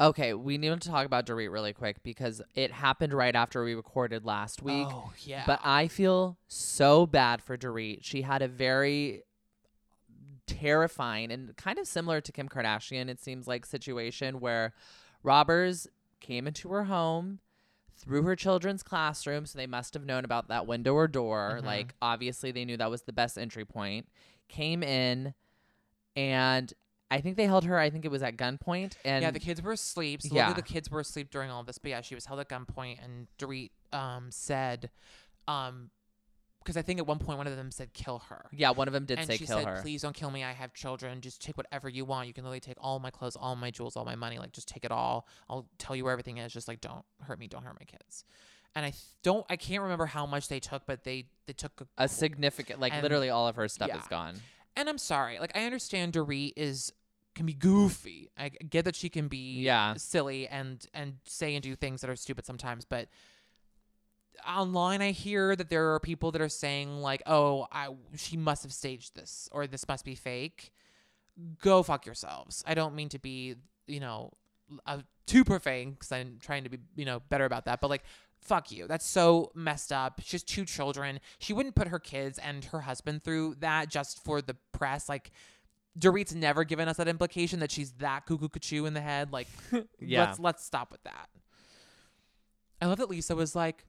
Okay, 0.00 0.32
we 0.32 0.58
need 0.58 0.80
to 0.80 0.88
talk 0.88 1.04
about 1.06 1.26
Dorit 1.26 1.50
really 1.50 1.72
quick 1.72 2.02
because 2.02 2.40
it 2.54 2.70
happened 2.70 3.12
right 3.12 3.34
after 3.34 3.64
we 3.64 3.74
recorded 3.74 4.24
last 4.24 4.62
week. 4.62 4.86
Oh 4.88 5.12
yeah. 5.24 5.42
But 5.46 5.60
I 5.64 5.88
feel 5.88 6.38
so 6.46 7.04
bad 7.04 7.42
for 7.42 7.56
Dorit. 7.56 7.98
She 8.02 8.22
had 8.22 8.40
a 8.42 8.48
very 8.48 9.22
terrifying 10.48 11.30
and 11.30 11.56
kind 11.56 11.78
of 11.78 11.86
similar 11.86 12.20
to 12.20 12.32
Kim 12.32 12.48
Kardashian, 12.48 13.08
it 13.08 13.20
seems 13.20 13.46
like, 13.46 13.64
situation 13.64 14.40
where 14.40 14.72
robbers 15.22 15.86
came 16.20 16.46
into 16.48 16.70
her 16.70 16.84
home 16.84 17.38
through 17.96 18.22
her 18.22 18.34
children's 18.36 18.82
classroom. 18.82 19.44
So 19.46 19.58
they 19.58 19.66
must 19.66 19.94
have 19.94 20.04
known 20.04 20.24
about 20.24 20.48
that 20.48 20.66
window 20.66 20.94
or 20.94 21.06
door. 21.08 21.58
Mhm. 21.60 21.66
Like, 21.66 21.94
obviously, 22.02 22.50
they 22.52 22.64
knew 22.64 22.76
that 22.76 22.90
was 22.90 23.02
the 23.02 23.12
best 23.12 23.36
entry 23.38 23.64
point. 23.64 24.08
Came 24.48 24.82
in 24.82 25.34
and 26.16 26.72
I 27.10 27.20
think 27.22 27.36
they 27.36 27.46
held 27.46 27.64
her, 27.64 27.78
I 27.78 27.88
think 27.90 28.04
it 28.04 28.10
was 28.10 28.22
at 28.22 28.36
gunpoint. 28.36 28.96
And 29.04 29.22
yeah, 29.22 29.30
the 29.30 29.40
kids 29.40 29.62
were 29.62 29.72
asleep. 29.72 30.20
So 30.22 30.34
Yeah. 30.34 30.52
the 30.52 30.60
kids 30.62 30.90
were 30.90 31.00
asleep 31.00 31.30
during 31.30 31.50
all 31.50 31.60
of 31.60 31.66
this. 31.66 31.78
But 31.78 31.90
yeah, 31.90 32.00
she 32.02 32.14
was 32.14 32.26
held 32.26 32.38
at 32.40 32.48
gunpoint, 32.50 33.02
and 33.02 33.28
Dorit 33.38 33.70
um, 33.92 34.30
said, 34.30 34.90
um, 35.46 35.90
because 36.68 36.76
I 36.76 36.82
think 36.82 36.98
at 37.00 37.06
one 37.06 37.18
point 37.18 37.38
one 37.38 37.46
of 37.46 37.56
them 37.56 37.70
said 37.70 37.94
kill 37.94 38.18
her. 38.28 38.44
Yeah, 38.52 38.70
one 38.72 38.88
of 38.88 38.92
them 38.94 39.06
did 39.06 39.18
and 39.18 39.26
say 39.26 39.38
she 39.38 39.46
kill 39.46 39.58
said, 39.60 39.66
her. 39.66 39.80
"Please 39.80 40.02
don't 40.02 40.14
kill 40.14 40.30
me. 40.30 40.44
I 40.44 40.52
have 40.52 40.74
children. 40.74 41.22
Just 41.22 41.40
take 41.40 41.56
whatever 41.56 41.88
you 41.88 42.04
want. 42.04 42.28
You 42.28 42.34
can 42.34 42.44
literally 42.44 42.60
take 42.60 42.76
all 42.78 42.98
my 42.98 43.10
clothes, 43.10 43.36
all 43.36 43.56
my 43.56 43.70
jewels, 43.70 43.96
all 43.96 44.04
my 44.04 44.16
money. 44.16 44.38
Like 44.38 44.52
just 44.52 44.68
take 44.68 44.84
it 44.84 44.92
all. 44.92 45.26
I'll 45.48 45.66
tell 45.78 45.96
you 45.96 46.04
where 46.04 46.12
everything 46.12 46.36
is. 46.36 46.52
Just 46.52 46.68
like 46.68 46.82
don't 46.82 47.04
hurt 47.22 47.38
me. 47.38 47.46
Don't 47.48 47.64
hurt 47.64 47.76
my 47.80 47.86
kids." 47.86 48.24
And 48.74 48.84
I 48.84 48.90
th- 48.90 49.02
don't. 49.22 49.46
I 49.48 49.56
can't 49.56 49.82
remember 49.82 50.04
how 50.04 50.26
much 50.26 50.48
they 50.48 50.60
took, 50.60 50.84
but 50.84 51.04
they 51.04 51.28
they 51.46 51.54
took 51.54 51.80
a 51.80 52.04
A 52.04 52.08
significant, 52.08 52.80
like 52.80 52.92
And- 52.92 53.02
literally 53.02 53.30
all 53.30 53.48
of 53.48 53.56
her 53.56 53.66
stuff 53.68 53.90
is 53.98 54.06
gone. 54.08 54.34
And 54.76 54.88
I'm 54.90 54.98
sorry. 54.98 55.38
Like 55.38 55.56
I 55.56 55.64
understand 55.64 56.12
Dorit 56.12 56.52
is 56.54 56.92
can 57.34 57.46
be 57.46 57.54
goofy. 57.54 58.30
I 58.36 58.50
get 58.50 58.84
that 58.84 58.94
she 58.96 59.08
can 59.08 59.28
be 59.28 59.60
Yeah. 59.62 59.94
silly 59.94 60.46
and 60.48 60.84
and 60.92 61.14
say 61.24 61.54
and 61.54 61.62
do 61.62 61.74
things 61.76 62.02
that 62.02 62.10
are 62.10 62.16
stupid 62.16 62.44
sometimes, 62.44 62.84
but 62.84 63.08
online 64.46 65.00
I 65.02 65.10
hear 65.12 65.54
that 65.56 65.70
there 65.70 65.94
are 65.94 66.00
people 66.00 66.32
that 66.32 66.40
are 66.40 66.48
saying 66.48 67.00
like, 67.00 67.22
"Oh, 67.26 67.66
I 67.72 67.88
she 68.16 68.36
must 68.36 68.62
have 68.62 68.72
staged 68.72 69.14
this 69.14 69.48
or 69.52 69.66
this 69.66 69.86
must 69.88 70.04
be 70.04 70.14
fake." 70.14 70.72
Go 71.62 71.82
fuck 71.82 72.04
yourselves. 72.06 72.64
I 72.66 72.74
don't 72.74 72.94
mean 72.94 73.08
to 73.10 73.18
be, 73.18 73.54
you 73.86 74.00
know, 74.00 74.32
uh, 74.86 74.98
too 75.26 75.44
profane 75.44 75.92
because 75.92 76.10
I'm 76.10 76.38
trying 76.40 76.64
to 76.64 76.68
be, 76.70 76.78
you 76.96 77.04
know, 77.04 77.20
better 77.28 77.44
about 77.44 77.66
that. 77.66 77.80
But 77.80 77.90
like, 77.90 78.02
fuck 78.40 78.72
you. 78.72 78.88
That's 78.88 79.06
so 79.06 79.52
messed 79.54 79.92
up. 79.92 80.20
She 80.24 80.32
has 80.32 80.42
two 80.42 80.64
children. 80.64 81.20
She 81.38 81.52
wouldn't 81.52 81.76
put 81.76 81.88
her 81.88 82.00
kids 82.00 82.38
and 82.38 82.64
her 82.66 82.80
husband 82.80 83.22
through 83.22 83.56
that 83.60 83.88
just 83.88 84.24
for 84.24 84.42
the 84.42 84.56
press. 84.72 85.08
Like, 85.08 85.30
Dorit's 85.96 86.34
never 86.34 86.64
given 86.64 86.88
us 86.88 86.96
that 86.96 87.06
implication 87.08 87.60
that 87.60 87.70
she's 87.70 87.92
that 87.92 88.26
cuckoo 88.26 88.48
cuckoo 88.48 88.84
in 88.86 88.94
the 88.94 89.00
head. 89.00 89.32
Like, 89.32 89.46
Yeah. 90.00 90.24
let's 90.24 90.38
let's 90.40 90.64
stop 90.64 90.90
with 90.90 91.02
that. 91.04 91.28
I 92.82 92.86
love 92.86 92.98
that 92.98 93.10
Lisa 93.10 93.34
was 93.36 93.54
like, 93.56 93.84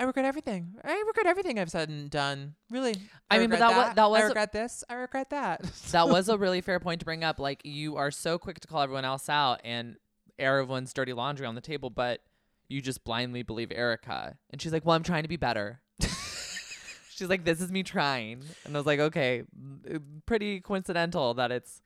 I 0.00 0.04
regret 0.04 0.24
everything. 0.24 0.74
I 0.82 1.02
regret 1.06 1.26
everything 1.26 1.58
I've 1.58 1.70
said 1.70 1.88
and 1.88 2.10
done. 2.10 2.54
Really. 2.70 2.96
I 3.30 3.38
mean, 3.38 3.48
but 3.48 3.60
regret 3.60 3.70
that 3.70 3.76
wa- 3.76 3.94
that 3.94 4.10
was 4.10 4.20
I 4.20 4.24
regret 4.26 4.52
this. 4.52 4.84
I 4.88 4.94
regret 4.94 5.30
that. 5.30 5.62
that 5.92 6.08
was 6.08 6.28
a 6.28 6.36
really 6.36 6.60
fair 6.60 6.80
point 6.80 7.00
to 7.00 7.04
bring 7.04 7.22
up. 7.22 7.38
Like 7.38 7.60
you 7.64 7.96
are 7.96 8.10
so 8.10 8.38
quick 8.38 8.60
to 8.60 8.68
call 8.68 8.82
everyone 8.82 9.04
else 9.04 9.28
out 9.28 9.60
and 9.64 9.96
air 10.38 10.58
everyone's 10.58 10.92
dirty 10.92 11.12
laundry 11.12 11.46
on 11.46 11.54
the 11.54 11.60
table, 11.60 11.90
but 11.90 12.20
you 12.68 12.80
just 12.80 13.04
blindly 13.04 13.42
believe 13.42 13.70
Erika. 13.70 14.36
And 14.50 14.60
she's 14.60 14.72
like, 14.72 14.84
"Well, 14.84 14.96
I'm 14.96 15.04
trying 15.04 15.22
to 15.22 15.28
be 15.28 15.36
better." 15.36 15.80
she's 17.10 17.28
like, 17.28 17.44
"This 17.44 17.60
is 17.60 17.70
me 17.70 17.84
trying," 17.84 18.42
and 18.64 18.76
I 18.76 18.78
was 18.78 18.86
like, 18.86 18.98
"Okay, 19.00 19.44
mm, 19.56 20.00
pretty 20.26 20.60
coincidental 20.60 21.34
that 21.34 21.52
it's 21.52 21.82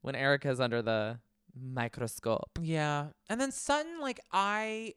when 0.00 0.16
Erika's 0.16 0.58
under 0.58 0.82
the 0.82 1.20
microscope." 1.54 2.58
Yeah. 2.60 3.08
And 3.28 3.40
then 3.40 3.52
Sutton, 3.52 4.00
like 4.00 4.18
I 4.32 4.94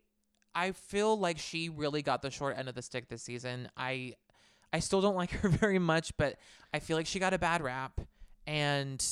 I 0.56 0.72
feel 0.72 1.20
like 1.20 1.38
she 1.38 1.70
really 1.70 2.02
got 2.02 2.22
the 2.22 2.32
short 2.32 2.58
end 2.58 2.70
of 2.70 2.76
the 2.76 2.82
stick 2.82 3.10
this 3.10 3.22
season. 3.22 3.70
I 3.76 4.16
I 4.74 4.80
still 4.80 5.02
don't 5.02 5.16
like 5.24 5.32
her 5.32 5.50
very 5.50 5.80
much, 5.80 6.16
but 6.18 6.38
I 6.74 6.80
feel 6.80 6.98
like 6.98 7.06
she 7.06 7.20
got 7.20 7.34
a 7.34 7.38
bad 7.38 7.62
rap 7.62 8.00
and 8.48 9.06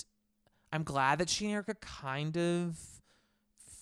I'm 0.71 0.83
glad 0.83 1.19
that 1.19 1.29
she 1.29 1.45
and 1.45 1.53
Erika 1.53 1.75
kind 1.75 2.37
of 2.37 2.79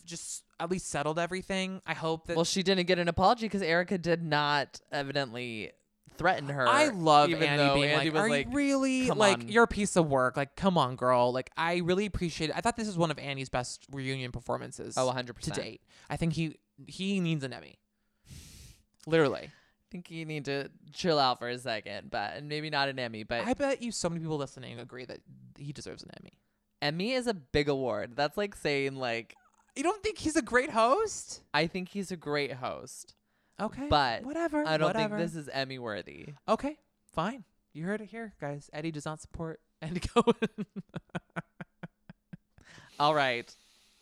just 0.03 0.43
at 0.59 0.69
least 0.69 0.89
settled 0.89 1.19
everything. 1.19 1.81
I 1.85 1.93
hope 1.93 2.27
that 2.27 2.35
Well, 2.35 2.45
she 2.45 2.63
didn't 2.63 2.87
get 2.87 2.99
an 2.99 3.07
apology 3.07 3.45
because 3.45 3.61
Erika 3.61 3.97
did 3.97 4.23
not 4.23 4.81
evidently 4.91 5.71
threaten 6.17 6.49
her. 6.49 6.67
I 6.67 6.89
love 6.89 7.29
even 7.29 7.43
Andy 7.43 7.73
being 7.73 7.91
Andy 7.91 8.09
like, 8.09 8.13
was 8.13 8.21
"Are 8.21 8.29
like, 8.29 8.47
you 8.47 8.53
really 8.53 9.07
"Come 9.07 9.17
like 9.17 9.39
on." 9.39 9.47
you're 9.47 9.63
a 9.63 9.67
piece 9.67 9.95
of 9.95 10.07
work? 10.07 10.37
Like, 10.37 10.55
come 10.55 10.77
on, 10.77 10.95
girl! 10.95 11.31
Like, 11.31 11.49
I 11.57 11.77
really 11.77 12.05
appreciate 12.05 12.49
it. 12.49 12.55
I 12.55 12.61
thought 12.61 12.75
this 12.75 12.87
is 12.87 12.97
one 12.97 13.11
of 13.11 13.19
Andy's 13.19 13.49
best 13.49 13.85
reunion 13.91 14.31
performances. 14.31 14.95
Oh, 14.97 15.11
100%. 15.11 15.39
to 15.39 15.51
date. 15.51 15.81
I 16.09 16.17
think 16.17 16.33
he 16.33 16.57
he 16.87 17.19
needs 17.19 17.43
an 17.43 17.53
Emmy. 17.53 17.77
Literally, 19.07 19.43
I 19.45 19.51
think 19.91 20.11
you 20.11 20.25
need 20.25 20.45
to 20.45 20.69
chill 20.93 21.17
out 21.19 21.39
for 21.39 21.47
a 21.49 21.57
second, 21.57 22.11
but 22.11 22.33
and 22.35 22.47
maybe 22.47 22.69
not 22.69 22.87
an 22.89 22.99
Emmy, 22.99 23.23
but 23.23 23.45
I 23.47 23.53
bet 23.53 23.81
you 23.81 23.91
so 23.91 24.09
many 24.09 24.21
people 24.21 24.37
listening 24.37 24.79
agree 24.79 25.05
that 25.05 25.19
he 25.57 25.73
deserves 25.73 26.03
an 26.03 26.09
Emmy. 26.19 26.33
Emmy 26.81 27.11
is 27.13 27.27
a 27.27 27.33
big 27.33 27.67
award. 27.69 28.15
That's 28.15 28.37
like 28.37 28.55
saying 28.55 28.95
like 28.95 29.35
You 29.75 29.83
don't 29.83 30.01
think 30.03 30.17
he's 30.17 30.35
a 30.35 30.41
great 30.41 30.69
host? 30.71 31.41
I 31.53 31.67
think 31.67 31.89
he's 31.89 32.11
a 32.11 32.17
great 32.17 32.53
host, 32.53 33.15
Okay, 33.59 33.87
but 33.89 34.23
whatever. 34.23 34.63
I 34.65 34.77
don't 34.77 34.87
whatever. 34.87 35.17
think 35.17 35.29
this 35.31 35.35
is 35.35 35.49
Emmy 35.49 35.79
worthy. 35.79 36.33
Okay, 36.47 36.77
fine. 37.13 37.43
You 37.73 37.85
heard 37.85 38.01
it 38.01 38.07
here, 38.09 38.33
guys. 38.41 38.69
Eddie 38.73 38.91
does 38.91 39.05
not 39.05 39.21
support 39.21 39.59
Andy 39.81 39.99
Cohen. 40.13 40.35
All 42.99 43.15
right. 43.15 43.53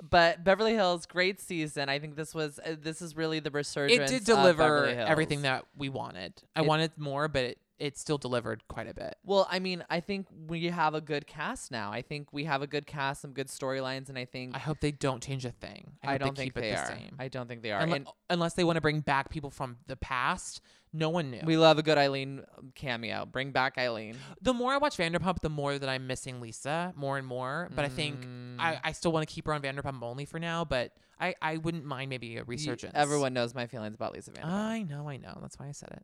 But 0.08 0.44
Beverly 0.46 0.74
Hills, 0.76 1.06
great 1.06 1.42
season. 1.42 1.90
I 1.90 2.00
think 2.00 2.16
this 2.16 2.34
was 2.34 2.60
uh, 2.66 2.76
this 2.82 3.02
is 3.02 3.18
really 3.18 3.40
the 3.40 3.52
resurgence. 3.52 4.10
it 4.12 4.14
did 4.14 4.22
of 4.30 4.38
deliver 4.38 4.58
Beverly 4.86 4.94
everything 4.94 5.42
that 5.42 5.66
we 5.78 5.90
wanted. 5.90 6.34
I 6.56 6.62
It- 6.62 6.68
wanted 6.68 6.92
more, 6.98 7.28
but 7.28 7.44
it, 7.44 7.58
it 7.80 7.98
still 7.98 8.18
delivered 8.18 8.68
quite 8.68 8.90
a 8.90 8.94
bit. 8.94 9.16
Well, 9.24 9.48
I 9.50 9.60
mean, 9.60 9.84
I 9.90 10.00
think 10.02 10.28
we 10.48 10.66
have 10.68 10.94
a 10.94 11.02
good 11.02 11.26
cast 11.28 11.72
now. 11.72 11.92
I 11.92 12.02
think 12.02 12.34
we 12.34 12.44
have 12.44 12.62
a 12.62 12.68
good 12.68 12.86
cast, 12.86 13.22
some 13.22 13.32
good 13.32 13.48
storylines, 13.48 14.10
and 14.10 14.18
I 14.18 14.26
think 14.26 14.56
I 14.56 14.60
hope 14.60 14.80
they 14.82 14.92
don't 14.92 15.24
change 15.24 15.46
a 15.46 15.52
thing. 15.52 15.94
I, 16.04 16.16
I, 16.16 16.18
don't 16.18 16.36
they 16.36 16.44
think 16.44 16.54
they 16.56 16.72
the 16.72 16.78
are. 16.80 16.86
same. 16.88 17.16
I 17.18 17.28
don't 17.30 17.48
think 17.48 17.62
they 17.62 17.72
are. 17.72 17.82
Unle- 17.82 17.96
and 17.96 18.08
unless 18.30 18.54
they 18.54 18.64
want 18.64 18.76
to 18.76 18.82
bring 18.82 19.00
back 19.00 19.30
people 19.30 19.50
from 19.50 19.78
the 19.88 19.96
past, 19.96 20.62
no 20.92 21.10
one 21.10 21.32
knew. 21.32 21.42
we 21.46 21.56
love 21.56 21.78
a 21.78 21.84
good 21.84 21.98
Eileen 21.98 22.42
um, 22.58 22.72
cameo. 22.76 23.26
Bring 23.26 23.52
back 23.52 23.78
Eileen. 23.78 24.16
the 24.42 24.54
more 24.54 24.74
I 24.74 24.78
watch 24.78 24.98
Vanderpump, 24.98 25.40
the 25.42 25.50
more 25.50 25.78
that 25.80 25.88
I'm 25.88 26.06
missing 26.08 26.42
Lisa 26.42 26.94
more 26.98 27.18
and 27.18 27.26
more. 27.28 27.70
But 27.76 27.86
I 27.86 27.90
think 27.90 28.26
Mm. 28.26 28.56
I, 28.60 28.80
I 28.84 28.92
still 28.92 29.12
want 29.12 29.26
to 29.28 29.34
keep 29.34 29.46
her 29.48 29.54
on 29.54 29.62
Vanderpump 29.62 30.02
only 30.02 30.26
for 30.26 30.40
now. 30.40 30.66
But 30.66 30.92
I, 31.20 31.36
I 31.42 31.58
wouldn't 31.58 31.86
mind 31.86 32.10
maybe 32.10 32.36
a 32.36 32.40
You- 32.40 32.44
resurgence. 32.46 32.92
everyone 32.96 33.34
knows 33.34 33.54
my 33.56 33.68
feelings 33.68 33.96
about 33.96 34.14
Lisa 34.14 34.32
Vanderpump. 34.32 34.46
I 34.52 34.82
know, 34.84 35.08
I 35.08 35.18
know. 35.18 35.38
That's 35.42 35.58
why 35.60 35.68
I 35.68 35.72
said 35.72 35.90
it. 35.92 36.04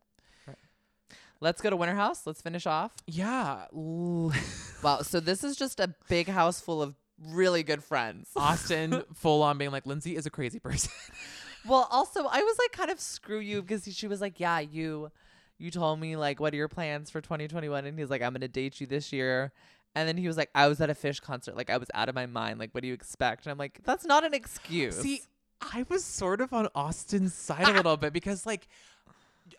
Let's 1.40 1.60
go 1.60 1.70
to 1.70 1.76
Winter 1.76 1.94
House. 1.94 2.26
Let's 2.26 2.40
finish 2.40 2.66
off. 2.66 2.92
Yeah. 3.06 3.66
Wow. 4.82 5.00
So 5.02 5.20
this 5.20 5.42
is 5.42 5.56
just 5.56 5.80
a 5.80 5.94
big 6.08 6.28
house 6.28 6.60
full 6.60 6.82
of 6.82 6.94
really 7.30 7.62
good 7.62 7.82
friends. 7.82 8.28
Austin 8.36 9.02
full 9.14 9.42
on 9.42 9.58
being 9.58 9.70
like, 9.70 9.86
Lindsay 9.86 10.16
is 10.16 10.26
a 10.26 10.30
crazy 10.30 10.58
person. 10.58 10.92
Well, 11.66 11.88
also 11.90 12.20
I 12.26 12.42
was 12.42 12.58
like 12.58 12.70
kind 12.70 12.92
of 12.92 13.00
screw 13.00 13.40
you 13.40 13.60
because 13.60 13.92
she 13.92 14.06
was 14.06 14.20
like, 14.20 14.38
yeah, 14.38 14.60
you, 14.60 15.10
you 15.58 15.72
told 15.72 15.98
me 15.98 16.14
like 16.14 16.38
what 16.38 16.52
are 16.52 16.56
your 16.56 16.68
plans 16.68 17.10
for 17.10 17.20
2021, 17.20 17.84
and 17.84 17.98
he's 17.98 18.08
like, 18.08 18.22
I'm 18.22 18.32
gonna 18.34 18.46
date 18.46 18.80
you 18.80 18.86
this 18.86 19.12
year. 19.12 19.50
And 19.96 20.06
then 20.06 20.16
he 20.16 20.28
was 20.28 20.36
like, 20.36 20.50
I 20.54 20.68
was 20.68 20.80
at 20.80 20.90
a 20.90 20.94
Phish 20.94 21.20
concert, 21.20 21.56
like 21.56 21.68
I 21.68 21.78
was 21.78 21.88
out 21.92 22.08
of 22.08 22.14
my 22.14 22.26
mind. 22.26 22.60
Like, 22.60 22.70
what 22.72 22.82
do 22.82 22.86
you 22.86 22.94
expect? 22.94 23.46
And 23.46 23.50
I'm 23.50 23.58
like, 23.58 23.80
that's 23.82 24.04
not 24.04 24.24
an 24.24 24.32
excuse. 24.32 24.94
See, 24.96 25.22
I 25.60 25.84
was 25.88 26.04
sort 26.04 26.40
of 26.40 26.52
on 26.52 26.68
Austin's 26.74 27.34
side 27.34 27.66
a 27.68 27.72
little 27.72 27.96
bit 27.96 28.12
because, 28.12 28.46
like, 28.46 28.68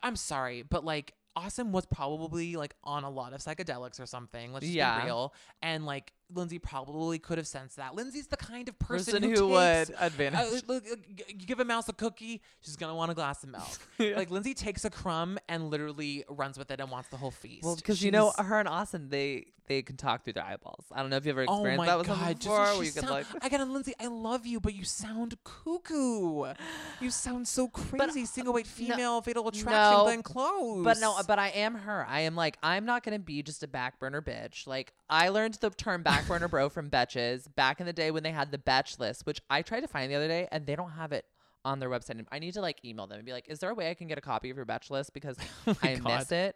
I'm 0.01 0.15
sorry, 0.15 0.61
but 0.61 0.85
like, 0.85 1.13
Austin 1.37 1.71
was 1.71 1.85
probably 1.85 2.55
like 2.55 2.75
on 2.83 3.03
a 3.03 3.09
lot 3.09 3.31
of 3.33 3.41
psychedelics 3.41 3.99
or 3.99 4.05
something. 4.07 4.51
Let's 4.53 4.65
just 4.65 4.75
Yeah. 4.75 4.99
be 5.01 5.05
real. 5.05 5.33
And 5.61 5.85
like, 5.85 6.11
Lindsay 6.33 6.59
probably 6.59 7.19
could 7.19 7.37
have 7.37 7.47
sensed 7.47 7.77
that. 7.77 7.95
Lindsay's 7.95 8.27
the 8.27 8.37
kind 8.37 8.67
of 8.67 8.77
person, 8.79 9.13
person, 9.13 9.23
who, 9.23 9.29
who, 9.29 9.59
takes, 9.59 9.89
would 9.89 9.97
advantage. 9.99 10.39
uh, 10.39 10.59
look, 10.67 10.83
uh, 10.91 10.95
you 11.27 11.45
give 11.45 11.59
a 11.59 11.65
mouse 11.65 11.87
a 11.89 11.93
cookie, 11.93 12.41
she's 12.61 12.75
gonna 12.75 12.95
want 12.95 13.11
a 13.11 13.13
glass 13.15 13.43
of 13.43 13.49
milk. 13.49 13.79
Like 14.17 14.29
Lindsay 14.31 14.53
takes 14.53 14.83
a 14.85 14.89
crumb 14.89 15.37
and 15.49 15.69
literally 15.69 16.23
runs 16.29 16.57
with 16.57 16.69
it 16.71 16.79
and 16.79 16.89
wants 16.91 17.09
the 17.09 17.17
whole 17.17 17.31
feast. 17.31 17.63
well, 17.63 17.75
because 17.75 18.03
you 18.03 18.11
know 18.11 18.33
her 18.37 18.59
and 18.59 18.67
Austin, 18.67 19.09
they 19.09 19.47
they 19.67 19.81
can 19.81 19.97
talk 19.97 20.23
through 20.23 20.31
their 20.31 20.45
eyeballs. 20.45 20.85
I 20.93 21.01
don't 21.01 21.09
know 21.09 21.17
if 21.17 21.25
you 21.25 21.31
ever 21.31 21.41
Oh 21.45 21.55
experienced 21.55 21.77
my 21.79 21.85
that 21.87 21.97
with 21.97 22.07
god! 22.07 22.27
Just 22.35 22.41
before. 22.43 22.65
so 22.67 22.75
where 22.77 22.85
you 22.85 22.91
could 22.93 23.09
like, 23.09 23.25
I 23.41 23.49
got 23.49 23.59
a 23.59 23.65
Lindsay. 23.65 23.93
I 23.99 24.07
love 24.07 24.45
you, 24.45 24.61
but 24.61 24.73
you 24.73 24.85
sound 24.85 25.35
cuckoo. 25.43 26.53
You 27.01 27.09
sound 27.11 27.47
so 27.47 27.67
crazy. 27.67 28.25
Single 28.25 28.53
White 28.53 28.67
Female, 28.67 29.21
fatal 29.21 29.47
attraction, 29.47 29.97
no, 29.97 30.03
Glenn 30.03 30.23
Close. 30.23 30.83
But 30.83 30.99
no, 30.99 31.17
but 31.27 31.37
I 31.39 31.49
am 31.49 31.75
her. 31.75 32.05
I 32.07 32.21
am 32.21 32.35
like, 32.35 32.57
I'm 32.63 32.85
not 32.85 33.03
gonna 33.03 33.19
be 33.19 33.43
just 33.43 33.61
a 33.63 33.67
back 33.67 33.99
burner 33.99 34.21
bitch. 34.21 34.67
Like 34.67 34.93
I 35.09 35.29
learned 35.29 35.55
the 35.55 35.69
term 35.69 36.01
back 36.01 36.16
burner 36.25 36.47
bro 36.47 36.69
from 36.69 36.89
Betches 36.89 37.53
back 37.55 37.79
in 37.79 37.85
the 37.85 37.93
day 37.93 38.11
when 38.11 38.23
they 38.23 38.31
had 38.31 38.51
the 38.51 38.57
Betch 38.57 38.99
list, 38.99 39.25
which 39.25 39.41
I 39.49 39.61
tried 39.61 39.81
to 39.81 39.87
find 39.87 40.11
the 40.11 40.15
other 40.15 40.27
day, 40.27 40.47
and 40.51 40.65
they 40.65 40.75
don't 40.75 40.91
have 40.91 41.11
it 41.11 41.25
on 41.65 41.79
their 41.79 41.89
website. 41.89 42.25
I 42.31 42.39
need 42.39 42.53
to 42.53 42.61
like 42.61 42.83
email 42.85 43.07
them 43.07 43.17
and 43.17 43.25
be 43.25 43.33
like, 43.33 43.49
is 43.49 43.59
there 43.59 43.69
a 43.69 43.73
way 43.73 43.89
I 43.89 43.93
can 43.93 44.07
get 44.07 44.17
a 44.17 44.21
copy 44.21 44.49
of 44.49 44.55
your 44.55 44.65
Betch 44.65 44.89
list 44.89 45.13
because 45.13 45.37
oh 45.67 45.75
I 45.83 45.95
God. 45.95 46.19
miss 46.19 46.31
it. 46.31 46.55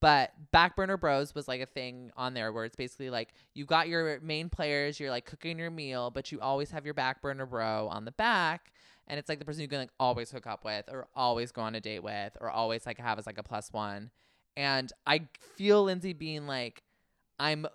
But 0.00 0.32
back 0.50 0.76
burner 0.76 0.96
bros 0.96 1.34
was 1.34 1.46
like 1.46 1.60
a 1.60 1.66
thing 1.66 2.10
on 2.16 2.32
there 2.32 2.52
where 2.52 2.64
it's 2.64 2.76
basically 2.76 3.10
like 3.10 3.34
you 3.54 3.66
got 3.66 3.88
your 3.88 4.18
main 4.20 4.48
players, 4.48 4.98
you're 4.98 5.10
like 5.10 5.26
cooking 5.26 5.58
your 5.58 5.70
meal, 5.70 6.10
but 6.10 6.32
you 6.32 6.40
always 6.40 6.70
have 6.70 6.84
your 6.86 6.94
back 6.94 7.20
burner 7.20 7.44
bro 7.44 7.88
on 7.88 8.06
the 8.06 8.12
back. 8.12 8.72
And 9.08 9.18
it's 9.18 9.28
like 9.28 9.40
the 9.40 9.44
person 9.44 9.60
you 9.60 9.68
can 9.68 9.78
like 9.78 9.90
always 9.98 10.30
hook 10.30 10.46
up 10.46 10.64
with 10.64 10.86
or 10.90 11.08
always 11.14 11.52
go 11.52 11.62
on 11.62 11.74
a 11.74 11.80
date 11.80 12.02
with 12.02 12.36
or 12.40 12.48
always 12.48 12.86
like 12.86 12.98
have 12.98 13.18
as 13.18 13.26
like 13.26 13.38
a 13.38 13.42
plus 13.42 13.72
one. 13.72 14.10
And 14.56 14.90
I 15.06 15.28
feel 15.56 15.84
Lindsay 15.84 16.12
being 16.12 16.46
like, 16.46 16.82
I'm 17.38 17.66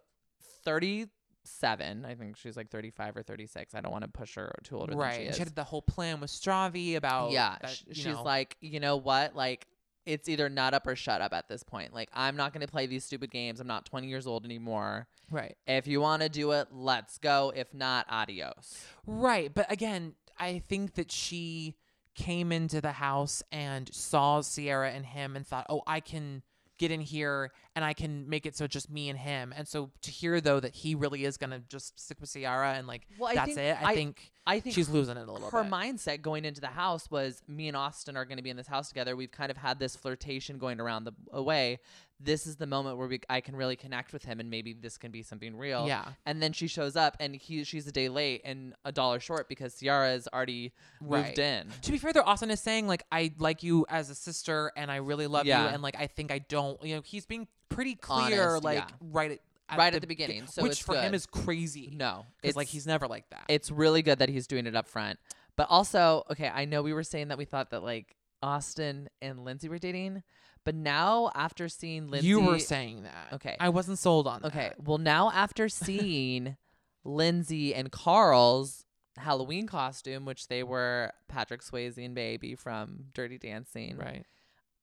37. 1.46 2.06
I 2.06 2.16
think 2.16 2.38
she's 2.38 2.58
like 2.58 2.70
35 2.70 3.18
or 3.18 3.24
36. 3.24 3.76
I 3.76 3.82
don't 3.82 3.92
want 3.92 4.04
to 4.04 4.10
push 4.10 4.36
her 4.36 4.54
too 4.64 4.78
older 4.78 4.96
right. 4.96 5.14
than 5.14 5.22
she 5.22 5.28
is. 5.28 5.36
She 5.36 5.40
had 5.44 5.56
the 5.56 5.64
whole 5.64 5.82
plan 5.82 6.20
with 6.20 6.30
Stravi 6.30 6.96
about 6.96 7.32
yeah. 7.32 7.58
that, 7.62 7.82
she's 7.92 8.06
know. 8.06 8.24
like, 8.24 8.58
you 8.62 8.80
know 8.80 8.98
what? 8.98 9.36
Like, 9.36 9.68
it's 10.06 10.30
either 10.30 10.50
nut 10.50 10.74
up 10.74 10.86
or 10.86 10.96
shut 10.96 11.22
up 11.22 11.34
at 11.34 11.48
this 11.48 11.64
point. 11.64 11.94
Like, 11.94 12.10
I'm 12.14 12.36
not 12.36 12.54
going 12.54 12.66
to 12.66 12.72
play 12.72 12.86
these 12.86 13.04
stupid 13.04 13.32
games. 13.32 13.60
I'm 13.60 13.68
not 13.68 13.86
20 13.86 14.08
years 14.08 14.28
old 14.28 14.46
anymore. 14.46 15.08
right, 15.32 15.56
If 15.68 15.88
you 15.88 16.02
want 16.02 16.22
to 16.22 16.30
do 16.30 16.52
it, 16.52 16.68
let's 16.72 17.18
go. 17.18 17.52
If 17.56 17.74
not, 17.74 18.06
adios. 18.10 18.86
right. 19.06 19.52
But 19.54 19.72
again, 19.72 20.14
I 20.40 20.60
think 20.60 20.96
that 20.96 21.12
she 21.12 21.76
came 22.14 22.52
into 22.52 22.82
the 22.82 22.94
house 22.94 23.44
and 23.52 23.94
saw 23.94 24.42
Ciara 24.42 24.92
and 24.92 25.06
him 25.06 25.36
and 25.36 25.46
thought, 25.46 25.66
oh, 25.70 25.82
I 25.86 26.00
can 26.00 26.44
get 26.78 26.92
in 26.92 27.00
here 27.02 27.52
and 27.76 27.84
I 27.86 27.94
can 27.94 28.28
make 28.30 28.46
it 28.46 28.56
so 28.56 28.66
it's 28.66 28.74
just 28.74 28.90
me 28.90 29.10
and 29.10 29.18
him. 29.18 29.54
And 29.56 29.68
so 29.68 29.92
to 30.02 30.12
hear 30.12 30.42
though 30.42 30.60
that 30.60 30.74
he 30.76 30.96
really 30.96 31.26
is 31.26 31.38
gonna 31.38 31.60
just 31.70 32.00
stick 32.00 32.20
with 32.20 32.32
Ciara 32.34 32.74
and 32.74 32.88
like 32.88 33.08
Well, 33.18 33.34
that's 33.34 33.48
think- 33.56 33.60
it. 33.60 33.78
I, 33.82 33.92
I- 33.92 33.96
think 33.96 34.32
I 34.48 34.60
think 34.60 34.76
she's 34.76 34.90
losing 34.90 35.18
it 35.18 35.28
a 35.28 35.32
little 35.32 35.50
her 35.50 35.64
bit. 35.64 35.72
mindset 35.72 36.22
going 36.22 36.46
into 36.46 36.62
the 36.62 36.68
house 36.68 37.10
was 37.10 37.42
me 37.48 37.68
and 37.68 37.76
Austin 37.76 38.16
are 38.16 38.26
going 38.26 38.38
to 38.38 38.44
be 38.44 38.52
in 38.52 38.58
this 38.58 38.68
house 38.68 38.90
together. 38.90 39.16
We've 39.16 39.32
kind 39.32 39.50
of 39.50 39.58
had 39.58 39.80
this 39.80 39.96
flirtation 39.96 40.60
going 40.60 40.80
around 40.80 41.06
the 41.06 41.14
away. 41.32 41.80
This 42.20 42.48
is 42.48 42.56
the 42.56 42.66
moment 42.66 42.98
where 42.98 43.08
we 43.08 43.20
I 43.30 43.42
can 43.42 43.56
really 43.56 43.76
connect 43.76 44.14
with 44.14 44.24
him 44.24 44.40
and 44.40 44.50
maybe 44.50 44.72
this 44.74 44.98
can 44.98 45.12
be 45.12 45.22
something 45.22 45.56
real. 45.56 45.86
Yeah. 45.88 46.06
And 46.26 46.42
then 46.42 46.54
she 46.54 46.68
shows 46.68 46.96
up 46.96 47.18
and 47.20 47.36
he 47.36 47.64
she's 47.66 47.88
a 47.88 47.92
day 47.92 48.08
late 48.08 48.42
and 48.46 48.74
a 48.86 48.92
dollar 48.92 49.20
short 49.20 49.50
because 49.50 49.76
Ciara's 49.76 50.28
already 50.34 50.72
Right. 51.02 51.26
moved 51.26 51.40
in. 51.40 51.68
To 51.82 51.92
be 51.92 51.98
fair, 51.98 52.14
though, 52.14 52.22
Austin 52.22 52.52
is 52.52 52.62
saying 52.62 52.88
like 52.88 53.04
I 53.12 53.32
like 53.38 53.64
you 53.64 53.86
as 53.90 54.10
a 54.10 54.16
sister 54.16 54.72
and 54.78 54.90
I 54.90 54.98
really 54.98 55.28
love 55.28 55.46
Yeah. 55.46 55.64
you 55.64 55.68
and 55.74 55.84
like 55.84 55.98
I 56.00 56.08
think 56.08 56.32
I 56.32 56.40
don't. 56.40 56.82
You 56.84 56.96
know, 56.96 57.02
he's 57.02 57.26
being 57.26 57.48
pretty 57.68 57.96
clear, 57.96 58.50
Honest, 58.52 58.64
like 58.64 58.78
yeah. 58.78 58.86
right 59.02 59.32
at, 59.32 59.40
Right 59.78 59.94
at 59.96 60.00
the 60.02 60.08
beginning, 60.08 60.46
so 60.48 60.62
which 60.62 60.84
for 60.84 60.96
him 60.96 61.16
is 61.16 61.26
crazy. 61.26 61.92
No, 61.98 62.28
it's 62.44 62.56
like 62.56 62.68
he's 62.68 62.86
never 62.86 63.08
like 63.08 63.28
that. 63.32 63.46
It's 63.50 63.72
really 63.72 64.04
good 64.04 64.20
that 64.20 64.30
he's 64.30 64.46
doing 64.46 64.68
it 64.68 64.76
up 64.76 64.88
front. 64.88 65.18
But 65.58 65.68
also, 65.72 66.24
okay, 66.32 66.48
I 66.54 66.66
know 66.66 66.84
we 66.84 66.94
were 66.94 67.02
saying 67.04 67.30
that 67.30 67.38
we 67.40 67.46
thought 67.46 67.72
that 67.72 67.82
like 67.84 68.16
Austin 68.44 69.10
and 69.24 69.44
Lindsay 69.44 69.68
were 69.68 69.80
dating, 69.80 70.22
but 70.66 70.76
now 70.76 71.32
after 71.34 71.70
seeing 71.70 72.10
Lindsay 72.10 72.28
you 72.28 72.42
were 72.42 72.60
saying 72.60 73.04
that. 73.04 73.34
Okay. 73.34 73.56
I 73.60 73.70
wasn't 73.70 74.00
sold 74.00 74.28
on 74.28 74.42
that. 74.42 74.48
Okay. 74.50 74.72
Well, 74.84 74.98
now 74.98 75.32
after 75.32 75.70
seeing 75.70 76.58
Lindsay 77.04 77.74
and 77.74 77.92
Carl's 77.92 78.86
Halloween 79.18 79.68
costume, 79.68 80.26
which 80.26 80.48
they 80.50 80.64
were 80.64 81.12
Patrick 81.30 81.62
Swayze 81.62 82.04
and 82.04 82.16
Baby 82.16 82.56
from 82.56 83.06
Dirty 83.14 83.38
Dancing, 83.38 83.98
Right. 83.98 84.26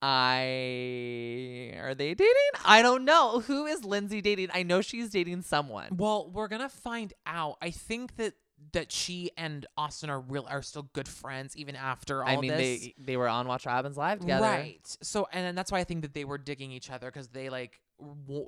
I 0.05 1.75
are 1.79 1.95
they 1.95 2.15
dating? 2.15 2.35
I 2.65 2.83
don't 2.83 3.05
know. 3.05 3.41
Who 3.41 3.67
is 3.67 3.85
Lindsay 3.85 4.21
dating? 4.21 4.49
I 4.53 4.65
know 4.65 4.81
she's 4.81 5.11
dating 5.11 5.43
someone. 5.43 5.97
Well, 5.97 6.29
we're 6.33 6.49
gonna 6.49 6.69
find 6.69 7.13
out. 7.25 7.57
I 7.63 7.71
think 7.71 8.17
that 8.17 8.35
that 8.73 8.93
she 8.93 9.31
and 9.37 9.67
Austin 9.77 10.11
are 10.11 10.21
real 10.21 10.47
are 10.49 10.63
still 10.63 10.89
good 10.93 11.09
friends 11.09 11.57
even 11.57 11.77
after 11.77 12.23
all 12.23 12.29
I 12.29 12.41
mean, 12.41 12.51
this. 12.51 12.59
they 12.59 12.95
they 12.99 13.17
were 13.17 13.29
on 13.29 13.47
Watch 13.47 13.67
What 13.67 13.73
Happens 13.73 13.97
Live 13.97 14.21
together. 14.21 14.47
Right. 14.47 14.81
So, 15.03 15.29
and 15.33 15.45
then 15.45 15.55
that's 15.55 15.73
why 15.73 15.81
I 15.81 15.85
think 15.85 16.03
that 16.03 16.15
they 16.15 16.25
were 16.25 16.39
digging 16.39 16.73
each 16.73 16.91
other 16.91 17.09
because 17.09 17.29
they 17.29 17.49
like, 17.51 17.81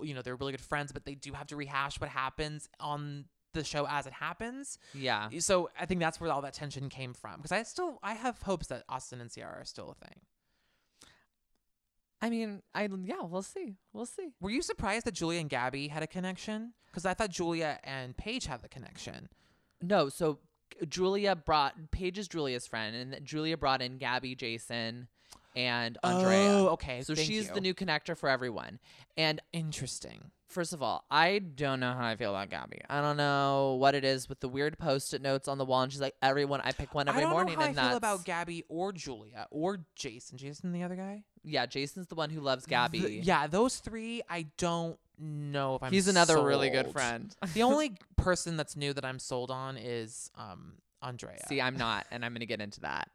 you 0.03 0.15
know, 0.15 0.23
they're 0.23 0.37
really 0.37 0.53
good 0.53 0.61
friends, 0.61 0.93
but 0.93 1.05
they 1.05 1.15
do 1.15 1.33
have 1.33 1.47
to 1.49 1.57
rehash 1.57 2.01
what 2.01 2.11
happens 2.11 2.69
on 2.81 3.27
the 3.55 3.65
show 3.65 3.87
as 3.89 4.07
it 4.07 4.13
happens. 4.13 4.79
Yeah. 4.93 5.29
So 5.39 5.71
I 5.79 5.87
think 5.87 6.01
that's 6.01 6.21
where 6.21 6.31
all 6.31 6.43
that 6.43 6.55
tension 6.55 6.89
came 6.89 7.15
from. 7.15 7.37
Because 7.37 7.53
I 7.53 7.63
still, 7.63 7.99
I 8.03 8.15
have 8.15 8.43
hopes 8.43 8.67
that 8.69 8.85
Austin 8.89 9.21
and 9.21 9.33
Ciara 9.33 9.61
are 9.61 9.65
still 9.65 9.91
a 9.91 10.07
thing. 10.07 10.21
I 12.21 12.31
mean, 12.31 12.63
I 12.75 12.89
yeah, 13.05 13.23
we'll 13.23 13.43
see. 13.43 13.77
We'll 13.93 14.07
see. 14.07 14.33
Were 14.41 14.51
you 14.51 14.63
surprised 14.63 15.05
that 15.07 15.13
Julia 15.13 15.41
and 15.41 15.51
Gabby 15.51 15.89
had 15.89 16.03
a 16.03 16.07
connection? 16.07 16.73
Because 16.87 17.05
I 17.05 17.13
thought 17.13 17.29
Julia 17.29 17.79
and 17.85 18.17
Paige 18.17 18.47
had 18.47 18.63
the 18.63 18.69
connection. 18.69 19.29
No, 19.89 20.09
so 20.09 20.39
Julia 20.89 21.37
brought 21.37 21.75
Paige 21.91 22.19
is 22.19 22.29
Julia's 22.29 22.67
friend, 22.67 22.95
and 22.97 23.25
Julia 23.25 23.57
brought 23.57 23.83
in 23.83 23.99
Gabby, 23.99 24.35
Jason, 24.35 25.09
and 25.55 25.99
Andrea. 26.03 26.51
Oh, 26.51 26.69
okay. 26.69 27.03
So 27.03 27.15
she's 27.15 27.49
you. 27.49 27.55
the 27.55 27.61
new 27.61 27.75
connector 27.75 28.17
for 28.17 28.29
everyone. 28.29 28.81
And 29.17 29.41
Interesting. 29.53 30.31
First 30.55 30.73
of 30.73 30.83
all, 30.83 31.05
I 31.11 31.39
don't 31.41 31.81
know 31.81 31.93
how 31.93 32.07
I 32.07 32.17
feel 32.17 32.31
about 32.31 32.49
Gabby. 32.49 32.81
I 32.89 33.01
don't 33.03 33.17
know 33.17 33.77
what 33.79 33.95
it 33.95 34.05
is 34.05 34.29
with 34.29 34.41
the 34.41 34.49
weird 34.49 34.79
post-it 34.79 35.21
notes 35.21 35.49
on 35.49 35.59
the 35.59 35.65
wall, 35.65 35.83
and 35.83 35.93
she's 35.93 36.01
like, 36.01 36.15
"Everyone, 36.23 36.61
I 36.63 36.73
pick 36.73 36.95
one 36.95 37.09
every 37.09 37.21
I 37.21 37.25
don't 37.25 37.33
morning." 37.33 37.55
know 37.55 37.61
how 37.61 37.67
and 37.69 37.79
I 37.79 37.83
feel 37.83 37.89
that's 37.91 37.99
about 37.99 38.25
Gabby 38.25 38.65
or 38.69 38.93
Julia 38.93 39.47
or 39.51 39.81
Jason. 39.97 40.39
Jason, 40.39 40.73
the 40.73 40.83
other 40.83 40.97
guy. 40.97 41.25
yeah, 41.43 41.67
Jason's 41.67 42.07
the 42.07 42.15
one 42.15 42.31
who 42.31 42.41
loves 42.41 42.65
Gabby. 42.67 43.01
The- 43.01 43.13
yeah, 43.13 43.47
those 43.47 43.77
three. 43.79 44.23
I 44.31 44.47
don't 44.57 44.97
know 45.19 45.75
if 45.77 45.83
I'm. 45.83 45.93
he's 45.93 46.09
another 46.09 46.43
really 46.43 46.71
good 46.71 46.91
friend. 46.93 47.35
the 47.53 47.63
only 47.65 47.97
person 48.17 48.57
that's 48.57 48.77
new 48.77 48.93
that 48.95 49.05
I'm 49.05 49.19
sold 49.19 49.51
on 49.51 49.77
is 49.77 50.31
um 50.37 50.75
Andrea. 51.03 51.45
See, 51.49 51.61
I'm 51.61 51.77
not, 51.77 52.07
and 52.11 52.25
I'm 52.25 52.33
gonna 52.33 52.47
get 52.47 52.61
into 52.61 52.81
that 52.81 53.11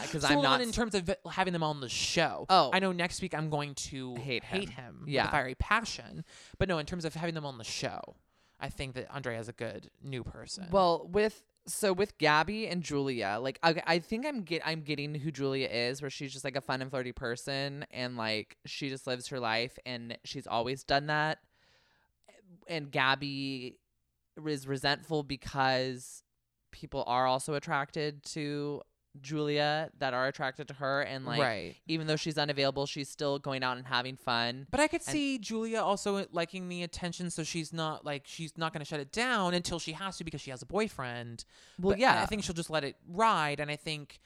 because 0.00 0.24
I'm 0.24 0.42
not 0.42 0.60
in 0.60 0.72
terms 0.72 0.94
of 0.94 1.10
having 1.30 1.52
them 1.52 1.62
on 1.62 1.80
the 1.80 1.88
show. 1.88 2.46
Oh. 2.48 2.70
I 2.72 2.78
know 2.78 2.92
next 2.92 3.20
week 3.20 3.34
I'm 3.34 3.50
going 3.50 3.74
to 3.74 4.14
Hate 4.16 4.44
hate 4.44 4.70
him. 4.70 4.84
him. 5.00 5.04
Yeah. 5.06 5.22
with 5.22 5.28
a 5.28 5.32
fiery 5.32 5.54
passion. 5.54 6.24
But 6.58 6.68
no, 6.68 6.78
in 6.78 6.86
terms 6.86 7.04
of 7.04 7.14
having 7.14 7.34
them 7.34 7.44
on 7.44 7.58
the 7.58 7.64
show, 7.64 8.16
I 8.58 8.68
think 8.68 8.94
that 8.94 9.12
Andrea 9.14 9.38
is 9.40 9.48
a 9.48 9.52
good 9.52 9.90
new 10.02 10.22
person. 10.24 10.68
Well, 10.70 11.08
with 11.10 11.42
so 11.66 11.92
with 11.92 12.18
Gabby 12.18 12.66
and 12.66 12.82
Julia, 12.82 13.38
like 13.40 13.58
I, 13.62 13.82
I 13.86 13.98
think 13.98 14.26
I'm 14.26 14.42
get 14.42 14.62
I'm 14.64 14.82
getting 14.82 15.14
who 15.14 15.30
Julia 15.30 15.68
is, 15.68 16.00
where 16.00 16.10
she's 16.10 16.32
just 16.32 16.44
like 16.44 16.56
a 16.56 16.60
fun 16.60 16.80
and 16.80 16.90
flirty 16.90 17.12
person, 17.12 17.84
and 17.90 18.16
like 18.16 18.56
she 18.64 18.88
just 18.88 19.06
lives 19.06 19.28
her 19.28 19.40
life, 19.40 19.78
and 19.84 20.16
she's 20.24 20.46
always 20.46 20.84
done 20.84 21.06
that. 21.06 21.38
And 22.68 22.90
Gabby 22.90 23.78
is 24.36 24.66
resentful 24.66 25.22
because 25.22 26.22
people 26.70 27.04
are 27.06 27.26
also 27.26 27.54
attracted 27.54 28.24
to 28.24 28.80
Julia 29.20 29.90
that 29.98 30.14
are 30.14 30.26
attracted 30.26 30.68
to 30.68 30.74
her, 30.74 31.02
and 31.02 31.24
like 31.26 31.40
right. 31.40 31.76
even 31.86 32.06
though 32.06 32.16
she's 32.16 32.38
unavailable, 32.38 32.86
she's 32.86 33.08
still 33.08 33.38
going 33.38 33.62
out 33.62 33.76
and 33.76 33.86
having 33.86 34.16
fun. 34.16 34.66
But 34.70 34.80
I 34.80 34.88
could 34.88 35.02
And- 35.02 35.12
see 35.12 35.38
Julia 35.38 35.80
also 35.80 36.26
liking 36.32 36.68
the 36.68 36.82
attention, 36.82 37.30
so 37.30 37.44
she's 37.44 37.72
not 37.72 38.04
like 38.04 38.22
she's 38.26 38.56
not 38.56 38.72
going 38.72 38.80
to 38.80 38.84
shut 38.88 39.00
it 39.00 39.12
down 39.12 39.54
until 39.54 39.78
she 39.78 39.92
has 39.92 40.16
to 40.18 40.24
because 40.24 40.40
she 40.40 40.50
has 40.50 40.62
a 40.62 40.66
boyfriend. 40.66 41.44
Well, 41.78 41.92
But 41.92 41.98
yeah, 41.98 42.22
I 42.22 42.26
think 42.26 42.44
she'll 42.44 42.54
just 42.54 42.70
let 42.70 42.84
it 42.84 42.96
ride, 43.06 43.60
and 43.60 43.70
I 43.70 43.76
think 43.76 44.20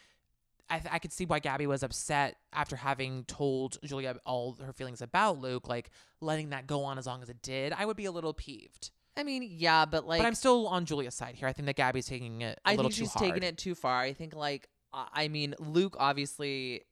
I, 0.69 0.79
th- 0.79 0.93
I 0.93 0.99
could 0.99 1.13
see 1.13 1.27
why 1.27 1.39
Gabby 1.39 1.67
was 1.67 1.83
upset 1.83 2.37
after 2.53 2.77
having 2.77 3.25
told 3.25 3.79
Julia 3.85 4.17
all 4.27 4.57
her 4.65 4.73
feelings 4.73 5.01
about 5.01 5.39
Luke, 5.39 5.69
like 5.69 5.91
letting 6.21 6.51
that 6.51 6.67
go 6.67 6.85
on 6.85 6.99
as 6.99 7.07
long 7.07 7.23
as 7.23 7.29
it 7.29 7.41
did. 7.43 7.73
I 7.73 7.85
would 7.87 7.97
be 7.97 8.07
a 8.07 8.11
little 8.13 8.35
peeved, 8.35 8.91
I 9.17 9.23
mean, 9.23 9.49
yeah, 9.51 9.87
but 9.87 10.07
like 10.07 10.21
but 10.21 10.27
I'm 10.27 10.35
still 10.35 10.67
on 10.69 10.85
Julia's 10.85 11.15
side 11.15 11.37
here. 11.37 11.49
I 11.49 11.53
think 11.53 11.67
that 11.67 11.77
Gabby's 11.77 12.07
taking 12.07 12.43
it. 12.43 12.61
I 12.65 12.73
I 12.73 12.77
think 12.77 12.93
she's 12.93 13.13
taking 13.13 13.43
it 13.43 13.57
too 13.57 13.75
far. 13.75 14.01
I 14.01 14.13
think 14.13 14.35
like 14.35 14.69
I 15.13 15.29
mean 15.29 15.55
Luke 15.59 15.97
obviously 15.99 16.83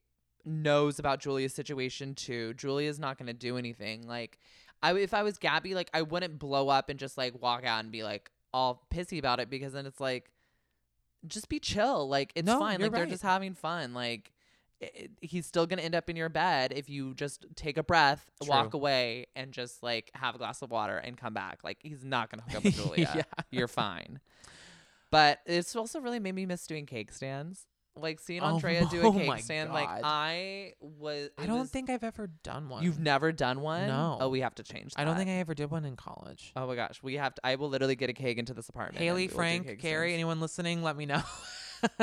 knows 0.44 0.98
about 0.98 1.20
Julia's 1.20 1.54
situation 1.54 2.14
too. 2.14 2.54
Julia's 2.54 2.98
not 2.98 3.16
going 3.18 3.26
to 3.28 3.32
do 3.32 3.56
anything. 3.56 4.06
Like 4.06 4.38
I 4.82 4.94
if 4.94 5.14
I 5.14 5.22
was 5.22 5.38
Gabby 5.38 5.74
like 5.74 5.90
I 5.94 6.02
wouldn't 6.02 6.38
blow 6.38 6.68
up 6.68 6.90
and 6.90 6.98
just 6.98 7.16
like 7.16 7.40
walk 7.40 7.64
out 7.64 7.82
and 7.82 7.90
be 7.92 8.02
like 8.02 8.30
all 8.52 8.86
pissy 8.92 9.18
about 9.18 9.40
it 9.40 9.48
because 9.50 9.72
then 9.72 9.86
it's 9.86 10.00
like 10.00 10.30
just 11.26 11.48
be 11.48 11.58
chill. 11.58 12.08
Like 12.08 12.32
it's 12.34 12.46
No, 12.46 12.58
fine. 12.58 12.80
Like 12.80 12.92
they're 12.92 13.06
just 13.06 13.22
having 13.22 13.54
fun. 13.54 13.94
Like 13.94 14.32
i 14.82 14.90
i- 15.04 15.08
he's 15.22 15.46
still 15.46 15.66
going 15.66 15.78
to 15.78 15.84
end 15.84 15.94
up 15.94 16.10
in 16.10 16.16
your 16.16 16.28
bed 16.28 16.72
if 16.76 16.90
you 16.90 17.14
just 17.14 17.46
take 17.56 17.78
a 17.78 17.82
breath, 17.82 18.30
walk 18.50 18.74
away 18.74 19.26
and 19.34 19.52
just 19.52 19.82
like 19.82 20.10
have 20.14 20.34
a 20.34 20.38
glass 20.38 20.60
of 20.62 20.70
water 20.70 20.98
and 20.98 21.16
come 21.16 21.32
back. 21.32 21.60
Like 21.64 21.78
he's 21.80 22.04
not 22.04 22.30
going 22.30 22.40
to 22.40 22.44
hook 22.44 22.56
up 22.58 22.64
with 22.64 22.74
Julia. 22.96 23.12
Yeah. 23.16 23.22
You're 23.50 23.68
fine. 23.68 24.20
But 25.10 25.38
it's 25.46 25.74
also 25.76 26.00
really 26.00 26.18
made 26.18 26.34
me 26.34 26.44
miss 26.44 26.66
doing 26.66 26.86
cake 26.86 27.12
stands. 27.12 27.66
Like 27.96 28.18
seeing 28.18 28.42
Oh 28.42 28.54
Andrea 28.56 28.84
do 28.90 29.02
oh 29.02 29.10
a 29.10 29.12
my 29.12 29.36
cake 29.36 29.44
stand. 29.44 29.72
Like 29.72 29.88
I 29.88 30.72
was. 30.80 31.30
I 31.38 31.46
don't 31.46 31.60
was- 31.60 31.70
think 31.70 31.90
I've 31.90 32.02
ever 32.04 32.26
done 32.42 32.68
one. 32.68 32.82
you've 32.82 32.98
never 32.98 33.30
done 33.30 33.60
one. 33.60 33.86
No. 33.86 34.18
Oh, 34.20 34.28
we 34.28 34.40
have 34.40 34.54
to 34.56 34.62
change. 34.64 34.94
That. 34.94 35.02
I 35.02 35.04
don't 35.04 35.16
think 35.16 35.30
I 35.30 35.34
ever 35.34 35.54
did 35.54 35.70
one 35.70 35.84
in 35.84 35.94
college. 35.96 36.52
Oh 36.56 36.66
my 36.66 36.74
gosh, 36.74 37.00
we 37.02 37.14
have 37.14 37.34
to. 37.36 37.40
I 37.46 37.54
will 37.54 37.68
literally 37.68 37.94
get 37.96 38.10
a 38.10 38.12
cake 38.12 38.38
into 38.38 38.52
this 38.52 38.68
apartment. 38.68 38.98
Haley, 39.02 39.28
Frank, 39.28 39.66
Carrie, 39.78 40.08
stands. 40.08 40.14
anyone 40.14 40.40
listening, 40.40 40.82
let 40.82 40.96
me 40.96 41.06
know. 41.06 41.22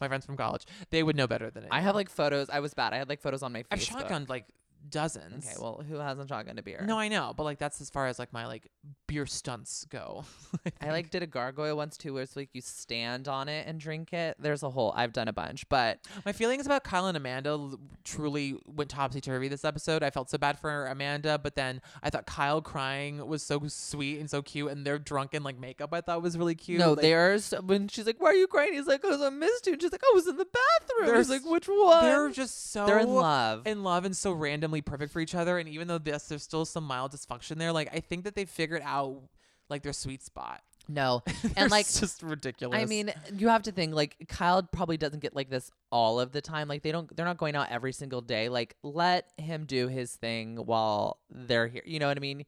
My 0.00 0.08
friends 0.08 0.24
from 0.24 0.36
college, 0.36 0.64
they 0.90 1.02
would 1.02 1.14
know 1.14 1.26
better 1.26 1.50
than 1.50 1.66
I 1.70 1.78
I 1.78 1.80
have 1.80 1.94
like 1.94 2.08
photos. 2.08 2.48
I 2.50 2.60
was 2.60 2.74
bad. 2.74 2.92
I 2.94 2.96
had 2.96 3.08
like 3.08 3.20
photos 3.20 3.42
on 3.42 3.52
my 3.52 3.62
face. 3.64 3.68
I've 3.70 3.78
shotgunned 4.08 4.28
like 4.28 4.46
dozens. 4.90 5.46
Okay, 5.46 5.56
well, 5.60 5.82
who 5.88 5.96
hasn't 5.96 6.28
shotgunned 6.30 6.58
a 6.58 6.62
beer? 6.62 6.82
no, 6.86 6.98
I 6.98 7.08
know, 7.08 7.32
but 7.36 7.44
like 7.44 7.58
that's 7.58 7.80
as 7.80 7.90
far 7.90 8.06
as 8.06 8.18
like 8.18 8.32
my 8.32 8.46
like 8.46 8.68
beer 9.06 9.26
stunts 9.26 9.84
go. 9.90 10.24
I 10.80 10.90
like 10.90 11.10
did 11.10 11.22
a 11.22 11.26
gargoyle 11.26 11.76
once 11.76 11.96
too, 11.96 12.14
where 12.14 12.22
it's 12.22 12.36
like 12.36 12.50
you 12.52 12.60
stand 12.60 13.28
on 13.28 13.48
it 13.48 13.66
and 13.66 13.78
drink 13.80 14.12
it. 14.12 14.36
There's 14.38 14.62
a 14.62 14.70
whole. 14.70 14.92
I've 14.96 15.12
done 15.12 15.28
a 15.28 15.32
bunch, 15.32 15.68
but 15.68 15.98
My 16.24 16.32
feelings 16.32 16.66
about 16.66 16.84
Kyle 16.84 17.06
and 17.06 17.16
Amanda 17.16 17.50
l- 17.50 17.78
truly 18.04 18.56
went 18.66 18.90
topsy 18.90 19.20
turvy 19.20 19.48
this 19.48 19.64
episode. 19.64 20.02
I 20.02 20.10
felt 20.10 20.30
so 20.30 20.38
bad 20.38 20.58
for 20.58 20.86
Amanda, 20.86 21.38
but 21.38 21.54
then 21.54 21.80
I 22.02 22.10
thought 22.10 22.26
Kyle 22.26 22.60
crying 22.62 23.26
was 23.26 23.42
so 23.42 23.60
sweet 23.68 24.18
and 24.20 24.28
so 24.30 24.42
cute, 24.42 24.70
and 24.70 24.86
their 24.86 24.98
drunken 24.98 25.42
like 25.42 25.58
makeup 25.58 25.92
I 25.92 26.00
thought 26.00 26.22
was 26.22 26.36
really 26.38 26.54
cute. 26.54 26.78
no, 26.78 26.90
like, 26.92 27.02
there's 27.02 27.50
when 27.64 27.88
she's 27.88 28.06
like, 28.06 28.16
"Why 28.20 28.30
are 28.30 28.34
you 28.34 28.46
crying?" 28.46 28.72
He's 28.74 28.86
like, 28.86 29.02
"Cause 29.02 29.20
I 29.20 29.30
missed 29.30 29.66
you." 29.66 29.72
And 29.74 29.82
she's 29.82 29.92
like, 29.92 30.02
"I 30.04 30.12
was 30.14 30.26
in 30.26 30.36
the 30.36 30.46
bathroom." 30.46 31.16
He's 31.16 31.30
like, 31.30 31.44
"Which 31.44 31.68
one?" 31.68 32.04
they're 32.04 32.30
just 32.30 32.70
so 32.72 32.86
They're 32.86 32.98
in 32.98 33.08
love. 33.14 33.66
in 33.66 33.82
love 33.82 34.04
and 34.04 34.16
so 34.16 34.32
randomly 34.32 34.75
perfect 34.82 35.12
for 35.12 35.20
each 35.20 35.34
other. 35.34 35.58
And 35.58 35.68
even 35.68 35.88
though 35.88 35.98
this, 35.98 36.28
there's 36.28 36.42
still 36.42 36.64
some 36.64 36.84
mild 36.84 37.12
dysfunction 37.12 37.56
there, 37.56 37.72
like 37.72 37.88
I 37.94 38.00
think 38.00 38.24
that 38.24 38.34
they 38.34 38.44
figured 38.44 38.82
out 38.84 39.22
like 39.68 39.82
their 39.82 39.92
sweet 39.92 40.22
spot. 40.22 40.62
no, 40.88 41.22
and 41.56 41.70
like 41.70 41.86
just 41.88 42.22
ridiculous. 42.22 42.80
I 42.80 42.84
mean, 42.84 43.12
you 43.36 43.48
have 43.48 43.62
to 43.64 43.72
think 43.72 43.94
like 43.94 44.16
Kyle 44.28 44.62
probably 44.62 44.96
doesn't 44.96 45.20
get 45.20 45.34
like 45.34 45.50
this 45.50 45.70
all 45.90 46.20
of 46.20 46.30
the 46.32 46.40
time. 46.40 46.68
Like 46.68 46.82
they 46.82 46.92
don't 46.92 47.14
they're 47.16 47.26
not 47.26 47.38
going 47.38 47.56
out 47.56 47.68
every 47.70 47.92
single 47.92 48.20
day. 48.20 48.48
Like 48.48 48.76
let 48.84 49.32
him 49.38 49.64
do 49.64 49.88
his 49.88 50.14
thing 50.14 50.56
while 50.56 51.18
they're 51.30 51.66
here. 51.66 51.82
You 51.84 51.98
know 51.98 52.06
what 52.06 52.16
I 52.16 52.20
mean? 52.20 52.44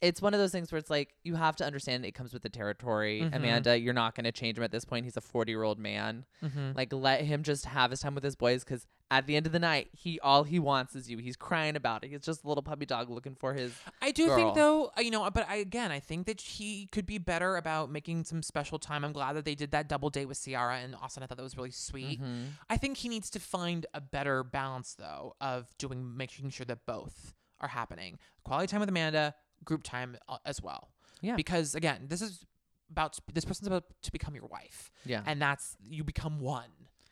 It's 0.00 0.22
one 0.22 0.32
of 0.34 0.38
those 0.38 0.52
things 0.52 0.70
where 0.70 0.78
it's 0.78 0.90
like 0.90 1.14
you 1.24 1.34
have 1.34 1.56
to 1.56 1.64
understand 1.64 2.04
it 2.04 2.12
comes 2.12 2.32
with 2.34 2.42
the 2.42 2.48
territory. 2.50 3.22
Mhm. 3.22 3.34
Amanda, 3.34 3.76
you're 3.78 3.94
not 3.94 4.14
going 4.14 4.24
to 4.24 4.32
change 4.32 4.56
him 4.56 4.62
at 4.62 4.70
this 4.70 4.84
point. 4.84 5.04
He's 5.04 5.16
a 5.16 5.20
40-year-old 5.20 5.78
man. 5.78 6.24
Mhm. 6.44 6.76
Like 6.76 6.92
let 6.92 7.22
him 7.22 7.42
just 7.42 7.64
have 7.64 7.90
his 7.90 7.98
time 8.00 8.14
with 8.14 8.22
his 8.22 8.36
boys 8.36 8.62
cuz 8.62 8.86
at 9.10 9.26
the 9.26 9.36
end 9.36 9.46
of 9.46 9.52
the 9.52 9.58
night, 9.58 9.88
he 9.92 10.20
all 10.20 10.44
he 10.44 10.58
wants 10.58 10.94
is 10.94 11.10
you. 11.10 11.18
He's 11.18 11.36
crying 11.36 11.76
about 11.76 12.04
it. 12.04 12.10
He's 12.10 12.20
just 12.20 12.44
a 12.44 12.48
little 12.48 12.62
puppy 12.62 12.84
dog 12.84 13.08
looking 13.08 13.34
for 13.34 13.54
his. 13.54 13.72
I 14.02 14.10
do 14.10 14.26
girl. 14.26 14.36
think 14.36 14.54
though, 14.54 14.90
uh, 14.96 15.00
you 15.00 15.10
know, 15.10 15.28
but 15.30 15.48
I 15.48 15.56
again, 15.56 15.90
I 15.90 15.98
think 16.00 16.26
that 16.26 16.40
he 16.40 16.86
could 16.92 17.06
be 17.06 17.18
better 17.18 17.56
about 17.56 17.90
making 17.90 18.24
some 18.24 18.42
special 18.42 18.78
time. 18.78 19.04
I'm 19.04 19.12
glad 19.12 19.34
that 19.36 19.44
they 19.44 19.54
did 19.54 19.70
that 19.70 19.88
double 19.88 20.10
date 20.10 20.26
with 20.26 20.42
Ciara 20.44 20.78
and 20.78 20.94
Austin. 20.94 21.22
I 21.22 21.26
thought 21.26 21.38
that 21.38 21.42
was 21.42 21.56
really 21.56 21.70
sweet. 21.70 22.20
Mm-hmm. 22.20 22.42
I 22.68 22.76
think 22.76 22.98
he 22.98 23.08
needs 23.08 23.30
to 23.30 23.40
find 23.40 23.86
a 23.94 24.00
better 24.00 24.44
balance 24.44 24.94
though 24.98 25.34
of 25.40 25.66
doing 25.78 26.16
making 26.16 26.50
sure 26.50 26.66
that 26.66 26.84
both 26.86 27.34
are 27.60 27.68
happening. 27.68 28.18
Quality 28.44 28.66
time 28.66 28.80
with 28.80 28.88
Amanda, 28.88 29.34
group 29.64 29.82
time 29.82 30.16
uh, 30.28 30.36
as 30.44 30.60
well. 30.62 30.90
Yeah. 31.22 31.34
Because 31.34 31.74
again, 31.74 32.06
this 32.08 32.20
is 32.22 32.44
about 32.90 33.18
this 33.32 33.44
person's 33.44 33.66
about 33.66 33.84
to 34.02 34.12
become 34.12 34.34
your 34.34 34.46
wife, 34.46 34.90
Yeah. 35.04 35.22
and 35.26 35.42
that's 35.42 35.76
you 35.82 36.04
become 36.04 36.40
one. 36.40 36.70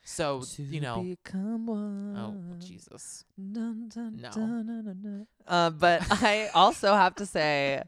So 0.08 0.42
you 0.56 0.80
know. 0.80 1.02
become 1.02 1.66
one. 1.66 2.16
Oh 2.16 2.64
Jesus! 2.64 3.24
Dun, 3.36 3.88
dun, 3.92 4.18
No. 4.22 4.30
dun. 4.30 5.26
Uh, 5.46 5.70
but 5.70 6.00
I 6.22 6.48
also 6.54 6.94
have 6.94 7.16
to 7.16 7.26
say, 7.26 7.82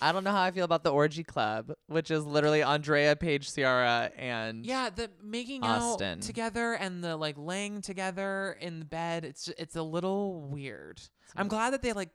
I 0.00 0.12
don't 0.12 0.24
know 0.24 0.30
how 0.30 0.40
I 0.42 0.50
feel 0.52 0.64
about 0.64 0.84
the 0.84 0.90
orgy 0.92 1.22
club, 1.22 1.72
which 1.86 2.10
is 2.10 2.24
literally 2.24 2.62
Andrea, 2.62 3.14
Paige, 3.14 3.54
Ciara, 3.54 4.10
and 4.16 4.64
Yeah, 4.64 4.88
the 4.88 5.10
making 5.22 5.62
Austin. 5.62 6.18
out 6.18 6.22
together 6.22 6.72
and 6.72 7.04
the 7.04 7.16
like 7.18 7.36
laying 7.36 7.82
together 7.82 8.56
in 8.58 8.78
the 8.78 8.86
bed. 8.86 9.26
It's 9.26 9.44
ju- 9.44 9.54
it's 9.58 9.76
a 9.76 9.82
little 9.82 10.40
weird. 10.40 11.00
I'm 11.36 11.48
glad 11.48 11.74
that 11.74 11.82
they 11.82 11.92
like 11.92 12.08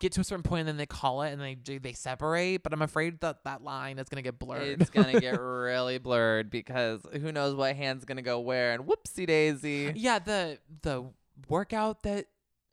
get 0.00 0.12
to 0.12 0.20
a 0.20 0.24
certain 0.24 0.42
point 0.42 0.60
and 0.60 0.68
then 0.68 0.76
they 0.78 0.86
call 0.86 1.22
it 1.22 1.32
and 1.32 1.40
they 1.40 1.54
do 1.54 1.78
they 1.78 1.92
separate. 1.92 2.62
But 2.62 2.72
I'm 2.72 2.82
afraid 2.82 3.20
that 3.20 3.44
that 3.44 3.62
line 3.62 3.98
is 3.98 4.08
gonna 4.08 4.22
get 4.22 4.38
blurred. 4.38 4.80
it's 4.80 4.90
gonna 4.90 5.20
get 5.20 5.40
really 5.40 5.98
blurred 5.98 6.50
because 6.50 7.02
who 7.12 7.30
knows 7.30 7.54
what 7.54 7.76
hand's 7.76 8.04
gonna 8.04 8.22
go 8.22 8.40
where 8.40 8.72
and 8.72 8.84
whoopsie 8.84 9.26
daisy. 9.26 9.92
yeah, 9.94 10.18
the 10.18 10.58
the 10.82 11.04
workout 11.48 12.02
that 12.02 12.26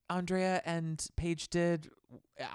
Andrea 0.10 0.62
and 0.66 1.06
Paige 1.16 1.50
did. 1.50 1.90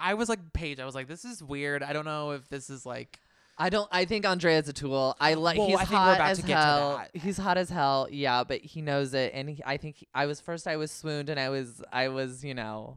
I 0.01 0.15
was 0.15 0.29
like 0.29 0.53
Paige. 0.53 0.81
I 0.81 0.87
was 0.87 0.95
like, 0.95 1.09
this 1.09 1.25
is 1.25 1.43
weird. 1.43 1.83
I 1.83 1.93
don't 1.93 2.05
know 2.05 2.33
if 2.33 2.49
this 2.49 2.71
is 2.71 2.87
like. 2.87 3.21
I 3.59 3.69
don't. 3.69 3.89
I 3.93 4.07
think 4.07 4.25
Andrea's 4.25 4.69
a 4.69 4.73
tool. 4.73 5.15
I 5.21 5.35
like. 5.35 5.59
Well, 5.59 5.69
he's 5.69 5.79
I 5.79 5.85
hot 5.85 6.21
as 6.21 6.39
to 6.39 6.47
get 6.47 6.55
to 6.55 6.61
hell. 6.61 7.05
He's 7.13 7.37
hot 7.37 7.59
as 7.59 7.69
hell. 7.69 8.09
Yeah, 8.11 8.45
but 8.45 8.61
he 8.63 8.81
knows 8.81 9.13
it, 9.13 9.33
and 9.35 9.51
he, 9.51 9.63
I 9.65 9.77
think 9.77 9.97
he, 9.97 10.09
I 10.15 10.27
was 10.27 10.41
first. 10.41 10.67
I 10.67 10.77
was 10.77 10.91
swooned, 10.91 11.29
and 11.29 11.39
I 11.39 11.51
was. 11.51 11.83
I 11.93 12.09
was. 12.09 12.43
You 12.43 12.55
know. 12.55 12.97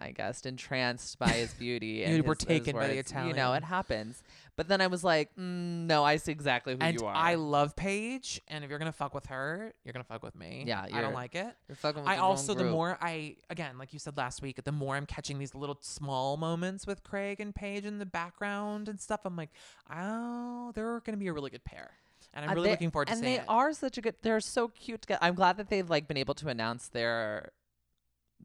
I 0.00 0.12
guess 0.12 0.40
entranced 0.46 1.18
by 1.18 1.28
his 1.28 1.52
beauty. 1.54 2.04
and 2.04 2.16
You 2.16 2.22
were 2.22 2.34
his- 2.34 2.40
his 2.42 2.48
taken 2.48 2.74
by 2.76 2.88
the 2.88 2.96
words. 2.96 3.12
You 3.12 3.32
know, 3.34 3.52
it 3.52 3.64
happens. 3.64 4.22
But 4.56 4.68
then 4.68 4.80
I 4.80 4.88
was 4.88 5.02
like, 5.04 5.30
mm, 5.36 5.86
no, 5.86 6.04
I 6.04 6.16
see 6.16 6.32
exactly 6.32 6.74
who 6.74 6.80
And 6.80 7.00
you 7.00 7.06
are. 7.06 7.14
I 7.14 7.34
love 7.36 7.76
Paige, 7.76 8.42
and 8.48 8.62
if 8.62 8.68
you're 8.68 8.78
gonna 8.78 8.92
fuck 8.92 9.14
with 9.14 9.26
her, 9.26 9.72
you're 9.84 9.92
gonna 9.92 10.04
fuck 10.04 10.22
with 10.22 10.34
me. 10.34 10.64
Yeah, 10.66 10.84
I 10.92 11.00
don't 11.00 11.14
like 11.14 11.34
it. 11.34 11.54
You're 11.68 11.76
fucking 11.76 12.02
with 12.02 12.10
I 12.10 12.16
the 12.16 12.22
also 12.22 12.52
the 12.54 12.64
more 12.64 12.98
I 13.00 13.36
again, 13.48 13.78
like 13.78 13.92
you 13.94 13.98
said 13.98 14.16
last 14.18 14.42
week, 14.42 14.62
the 14.62 14.72
more 14.72 14.96
I'm 14.96 15.06
catching 15.06 15.38
these 15.38 15.54
little 15.54 15.78
small 15.80 16.36
moments 16.36 16.86
with 16.86 17.02
Craig 17.04 17.40
and 17.40 17.54
Paige 17.54 17.86
in 17.86 17.98
the 17.98 18.06
background 18.06 18.88
and 18.88 19.00
stuff. 19.00 19.20
I'm 19.24 19.36
like, 19.36 19.50
oh, 19.90 20.72
they're 20.74 21.00
gonna 21.00 21.16
be 21.16 21.28
a 21.28 21.32
really 21.32 21.50
good 21.50 21.64
pair, 21.64 21.92
and 22.34 22.44
I'm 22.44 22.50
Uh, 22.50 22.54
really 22.54 22.66
they- 22.68 22.72
looking 22.72 22.90
forward 22.90 23.06
to 23.06 23.12
and 23.12 23.20
seeing 23.22 23.36
they 23.36 23.40
it. 23.40 23.46
are 23.48 23.72
such 23.72 23.96
a 23.98 24.00
good. 24.02 24.16
They're 24.22 24.40
so 24.40 24.68
cute. 24.68 25.02
Together. 25.02 25.20
I'm 25.22 25.34
glad 25.34 25.56
that 25.56 25.68
they've 25.68 25.88
like 25.88 26.06
been 26.08 26.16
able 26.18 26.34
to 26.34 26.48
announce 26.48 26.88
their, 26.88 27.52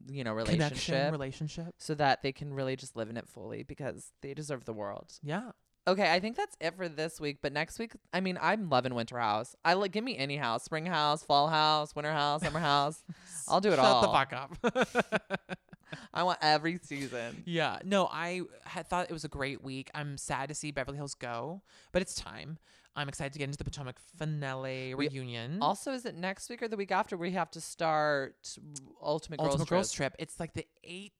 you 0.08 0.24
know, 0.24 0.32
relationship, 0.32 0.68
connection 0.68 1.12
relationship. 1.12 1.74
so 1.78 1.94
that 1.94 2.22
they 2.22 2.32
can 2.32 2.52
really 2.54 2.76
just 2.76 2.96
live 2.96 3.10
in 3.10 3.16
it 3.16 3.28
fully 3.28 3.62
because 3.62 4.12
they 4.22 4.34
deserve 4.34 4.64
the 4.64 4.72
world. 4.72 5.12
Yeah, 5.22 5.50
Okay, 5.88 6.12
I 6.12 6.18
think 6.18 6.36
that's 6.36 6.56
it 6.60 6.76
for 6.76 6.88
this 6.88 7.20
week. 7.20 7.38
But 7.42 7.52
next 7.52 7.78
week, 7.78 7.92
I 8.12 8.18
mean, 8.20 8.38
I'm 8.42 8.68
loving 8.68 8.92
Winter 8.96 9.18
House. 9.20 9.54
I 9.64 9.74
like 9.74 9.92
give 9.92 10.02
me 10.02 10.16
any 10.16 10.36
house, 10.36 10.64
spring 10.64 10.84
house, 10.84 11.22
fall 11.22 11.46
house, 11.46 11.94
winter 11.94 12.10
house, 12.12 12.42
summer 12.42 12.58
house. 12.58 13.04
I'll 13.48 13.60
do 13.60 13.68
it 13.70 13.76
Shut 13.76 13.84
all. 13.84 14.02
the 14.02 14.08
fuck 14.08 14.32
up. 14.32 15.58
I 16.14 16.22
want 16.22 16.38
every 16.42 16.78
season. 16.82 17.42
yeah, 17.44 17.78
no, 17.84 18.08
I 18.10 18.42
had 18.64 18.88
thought 18.88 19.08
it 19.08 19.12
was 19.12 19.24
a 19.24 19.28
great 19.28 19.62
week. 19.62 19.90
I'm 19.94 20.16
sad 20.16 20.48
to 20.48 20.54
see 20.54 20.70
Beverly 20.70 20.96
Hills 20.96 21.14
go, 21.14 21.62
but 21.92 22.02
it's 22.02 22.14
time. 22.14 22.58
I'm 22.96 23.08
excited 23.08 23.34
to 23.34 23.38
get 23.38 23.44
into 23.44 23.58
the 23.58 23.64
Potomac 23.64 23.98
finale 24.16 24.94
We 24.94 25.08
reunion. 25.08 25.58
Also, 25.60 25.92
is 25.92 26.06
it 26.06 26.16
next 26.16 26.48
week 26.48 26.62
or 26.62 26.68
the 26.68 26.78
week 26.78 26.90
after 26.90 27.16
we 27.16 27.32
have 27.32 27.50
to 27.50 27.60
start 27.60 28.56
Ultimate 29.02 29.38
Girls, 29.38 29.50
Ultimate 29.50 29.68
Girls 29.68 29.92
Trip? 29.92 30.14
Trip. 30.14 30.22
It's 30.22 30.40
like 30.40 30.54
the 30.54 30.66
8th, 30.88 31.12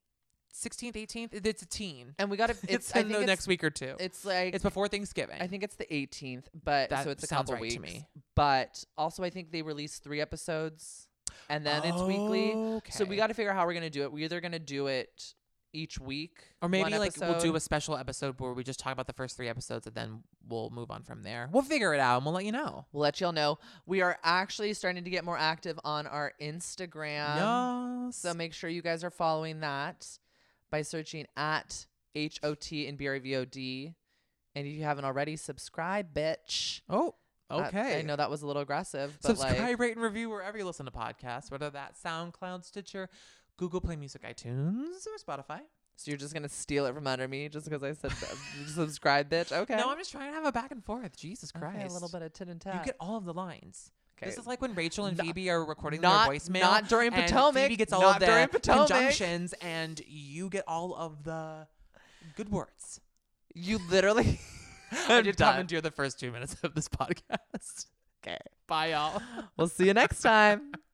16th, 0.55 0.95
18th. 0.95 1.47
It's 1.47 1.63
a 1.63 1.67
teen. 1.67 2.15
And 2.19 2.31
we 2.31 2.39
got 2.39 2.49
to. 2.49 2.57
It's, 2.69 2.91
in 2.97 3.09
the 3.09 3.19
it's, 3.19 3.27
next 3.27 3.47
week 3.47 3.63
or 3.63 3.69
two. 3.69 3.95
It's 4.01 4.25
like 4.25 4.55
It's 4.55 4.65
before 4.65 4.89
Thanksgiving. 4.89 5.37
I 5.39 5.47
think 5.49 5.63
it's 5.63 5.77
the 5.77 5.85
18th, 5.85 6.45
but 6.65 6.89
That 6.89 7.05
so 7.05 7.11
it's 7.11 7.25
a 7.25 7.27
sounds 7.27 7.51
couple 7.51 7.63
right 7.63 7.71
to 7.71 7.79
me. 7.79 8.07
But 8.35 8.83
also, 8.97 9.23
I 9.23 9.29
think 9.29 9.53
they 9.53 9.61
release 9.61 9.99
three 9.99 10.23
episodes, 10.23 11.06
and 11.49 11.65
then 11.67 11.85
it's 11.85 12.03
weekly. 12.03 12.53
So 12.91 13.05
we 13.05 13.11
Okay. 13.11 13.17
got 13.17 13.27
to 13.29 13.35
figure 13.35 13.51
out 13.51 13.57
how 13.57 13.67
we're 13.67 13.75
gonna 13.75 13.91
do 13.91 14.03
it. 14.03 14.13
We're 14.13 14.25
either 14.25 14.41
gonna 14.41 14.59
do 14.59 14.87
it 14.89 15.35
each 15.73 15.99
week, 16.01 16.39
or 16.63 16.71
maybe 16.71 16.85
one 16.85 16.93
like 16.93 17.15
we'll 17.21 17.31
do 17.35 17.35
episode. 17.35 17.55
a 17.57 17.61
special 17.61 17.97
episode 17.99 18.41
where 18.41 18.55
we 18.55 18.65
just 18.65 18.81
talk 18.81 18.93
about 18.95 19.07
the 19.07 19.13
first 19.13 19.37
three 19.37 19.49
episodes 19.49 19.87
and 19.87 19.95
then 19.95 20.23
we'll 20.49 20.71
move 20.71 20.91
on 20.91 21.03
from 21.03 21.23
there. 21.23 21.51
We'll 21.53 21.63
figure 21.65 21.93
it 21.93 22.01
out 22.01 22.17
and 22.17 22.25
we'll 22.25 22.35
let 22.35 22.47
you 22.47 22.53
know. 22.53 22.87
We'll 22.93 23.03
let 23.03 23.21
y'all 23.21 23.33
know. 23.33 23.59
We 23.85 24.01
are 24.01 24.19
actually 24.25 24.73
starting 24.73 25.05
to 25.05 25.11
get 25.11 25.23
more 25.23 25.37
active 25.37 25.79
on 25.85 26.07
our 26.07 26.33
Instagram. 26.41 28.07
yes. 28.07 28.17
So 28.17 28.33
make 28.33 28.55
sure 28.55 28.71
you 28.71 28.81
guys 28.81 29.05
are 29.05 29.11
following 29.11 29.61
that 29.61 30.19
by 30.71 30.81
searching 30.83 31.27
at 31.37 31.87
H 32.15 32.41
O 32.43 32.55
T 32.55 32.87
and 32.89 32.97
B 32.97 33.07
R 33.09 33.19
V 33.21 33.37
O 33.37 33.45
D. 33.45 33.95
And 34.55 34.67
if 34.67 34.73
you 34.73 34.83
haven't 34.85 35.05
already, 35.05 35.37
subscribe, 35.37 36.15
bitch. 36.15 36.81
oh, 36.89 37.17
okay. 37.51 37.99
I 37.99 38.03
know 38.03 38.17
that 38.17 38.31
was 38.31 38.43
a 38.43 38.47
little 38.47 38.63
aggressive, 38.63 39.17
but 39.23 39.29
Subscribe, 39.37 39.59
like, 39.59 39.79
rate, 39.79 39.93
and 39.95 40.03
review 40.03 40.31
wherever 40.31 40.57
you 40.59 40.65
listen 40.65 40.87
to 40.87 40.93
podcasts, 40.93 41.51
whether 41.51 41.71
that's 41.71 42.03
SoundCloud, 42.03 42.65
Stitcher, 42.65 43.09
Google 43.57 43.81
Play 43.81 43.97
Music, 43.97 44.23
iTunes, 44.23 45.07
or 45.07 45.17
Spotify. 45.25 45.61
so 45.97 46.11
you're 46.11 46.19
just 46.19 46.35
gonna 46.35 46.49
steal 46.49 46.87
it 46.87 46.95
from 46.95 47.07
under 47.07 47.27
me 47.29 47.49
just 47.49 47.65
because 47.67 47.83
I 47.83 47.93
said 47.93 48.13
subscribe, 48.67 49.31
bitch. 49.31 49.53
Okay. 49.53 49.77
No, 49.77 49.91
I'm 49.91 49.99
just 49.99 50.13
trying 50.13 50.31
to 50.31 50.35
have 50.35 50.45
a 50.45 50.53
back 50.53 50.71
and 50.71 50.85
forth. 50.85 51.17
Jesus 51.17 51.53
Okay, 51.57 51.61
Christ. 51.65 51.91
a 51.91 51.93
little 51.95 52.09
bit 52.11 52.23
of 52.23 52.33
tit 52.33 52.49
and 52.49 52.61
tat. 52.61 52.75
You 52.75 52.85
get 52.85 52.97
all 53.01 53.17
of 53.17 53.25
the 53.25 53.33
lines. 53.35 53.91
Okay. 54.19 54.27
This 54.31 54.39
is 54.39 54.47
like 54.47 54.63
when 54.63 54.75
Rachel 54.75 55.05
and 55.07 55.17
No- 55.19 55.25
Phoebe 55.25 55.51
are 55.51 55.63
recording 55.65 56.01
not- 56.01 56.29
their 56.31 56.39
voicemail. 56.39 56.61
not 56.63 56.89
during 56.89 57.13
Potomac, 57.13 57.63
Phoebe 57.65 57.77
gets 57.77 57.93
all 57.93 58.01
not 58.01 58.23
of 58.23 58.51
the 58.53 58.61
conjunctions, 58.61 59.53
and 59.61 60.01
you 60.07 60.49
get 60.49 60.65
all 60.67 60.95
of 60.95 61.23
the 61.25 61.67
good 62.35 62.51
words. 62.51 63.01
you 63.55 63.79
literally. 63.91 64.39
I 65.09 65.23
did 65.23 65.37
done. 65.37 65.53
commandeer 65.53 65.81
the 65.81 65.91
first 65.91 66.19
two 66.21 66.31
minutes 66.31 66.57
of 66.63 66.75
this 66.75 66.89
podcast. 66.89 67.87
Okay. 68.23 68.39
Bye, 68.67 68.91
y'all. 68.91 69.23
We'll 69.57 69.69
see 69.69 69.87
you 69.87 69.95
next 69.95 70.21
time. 70.21 70.73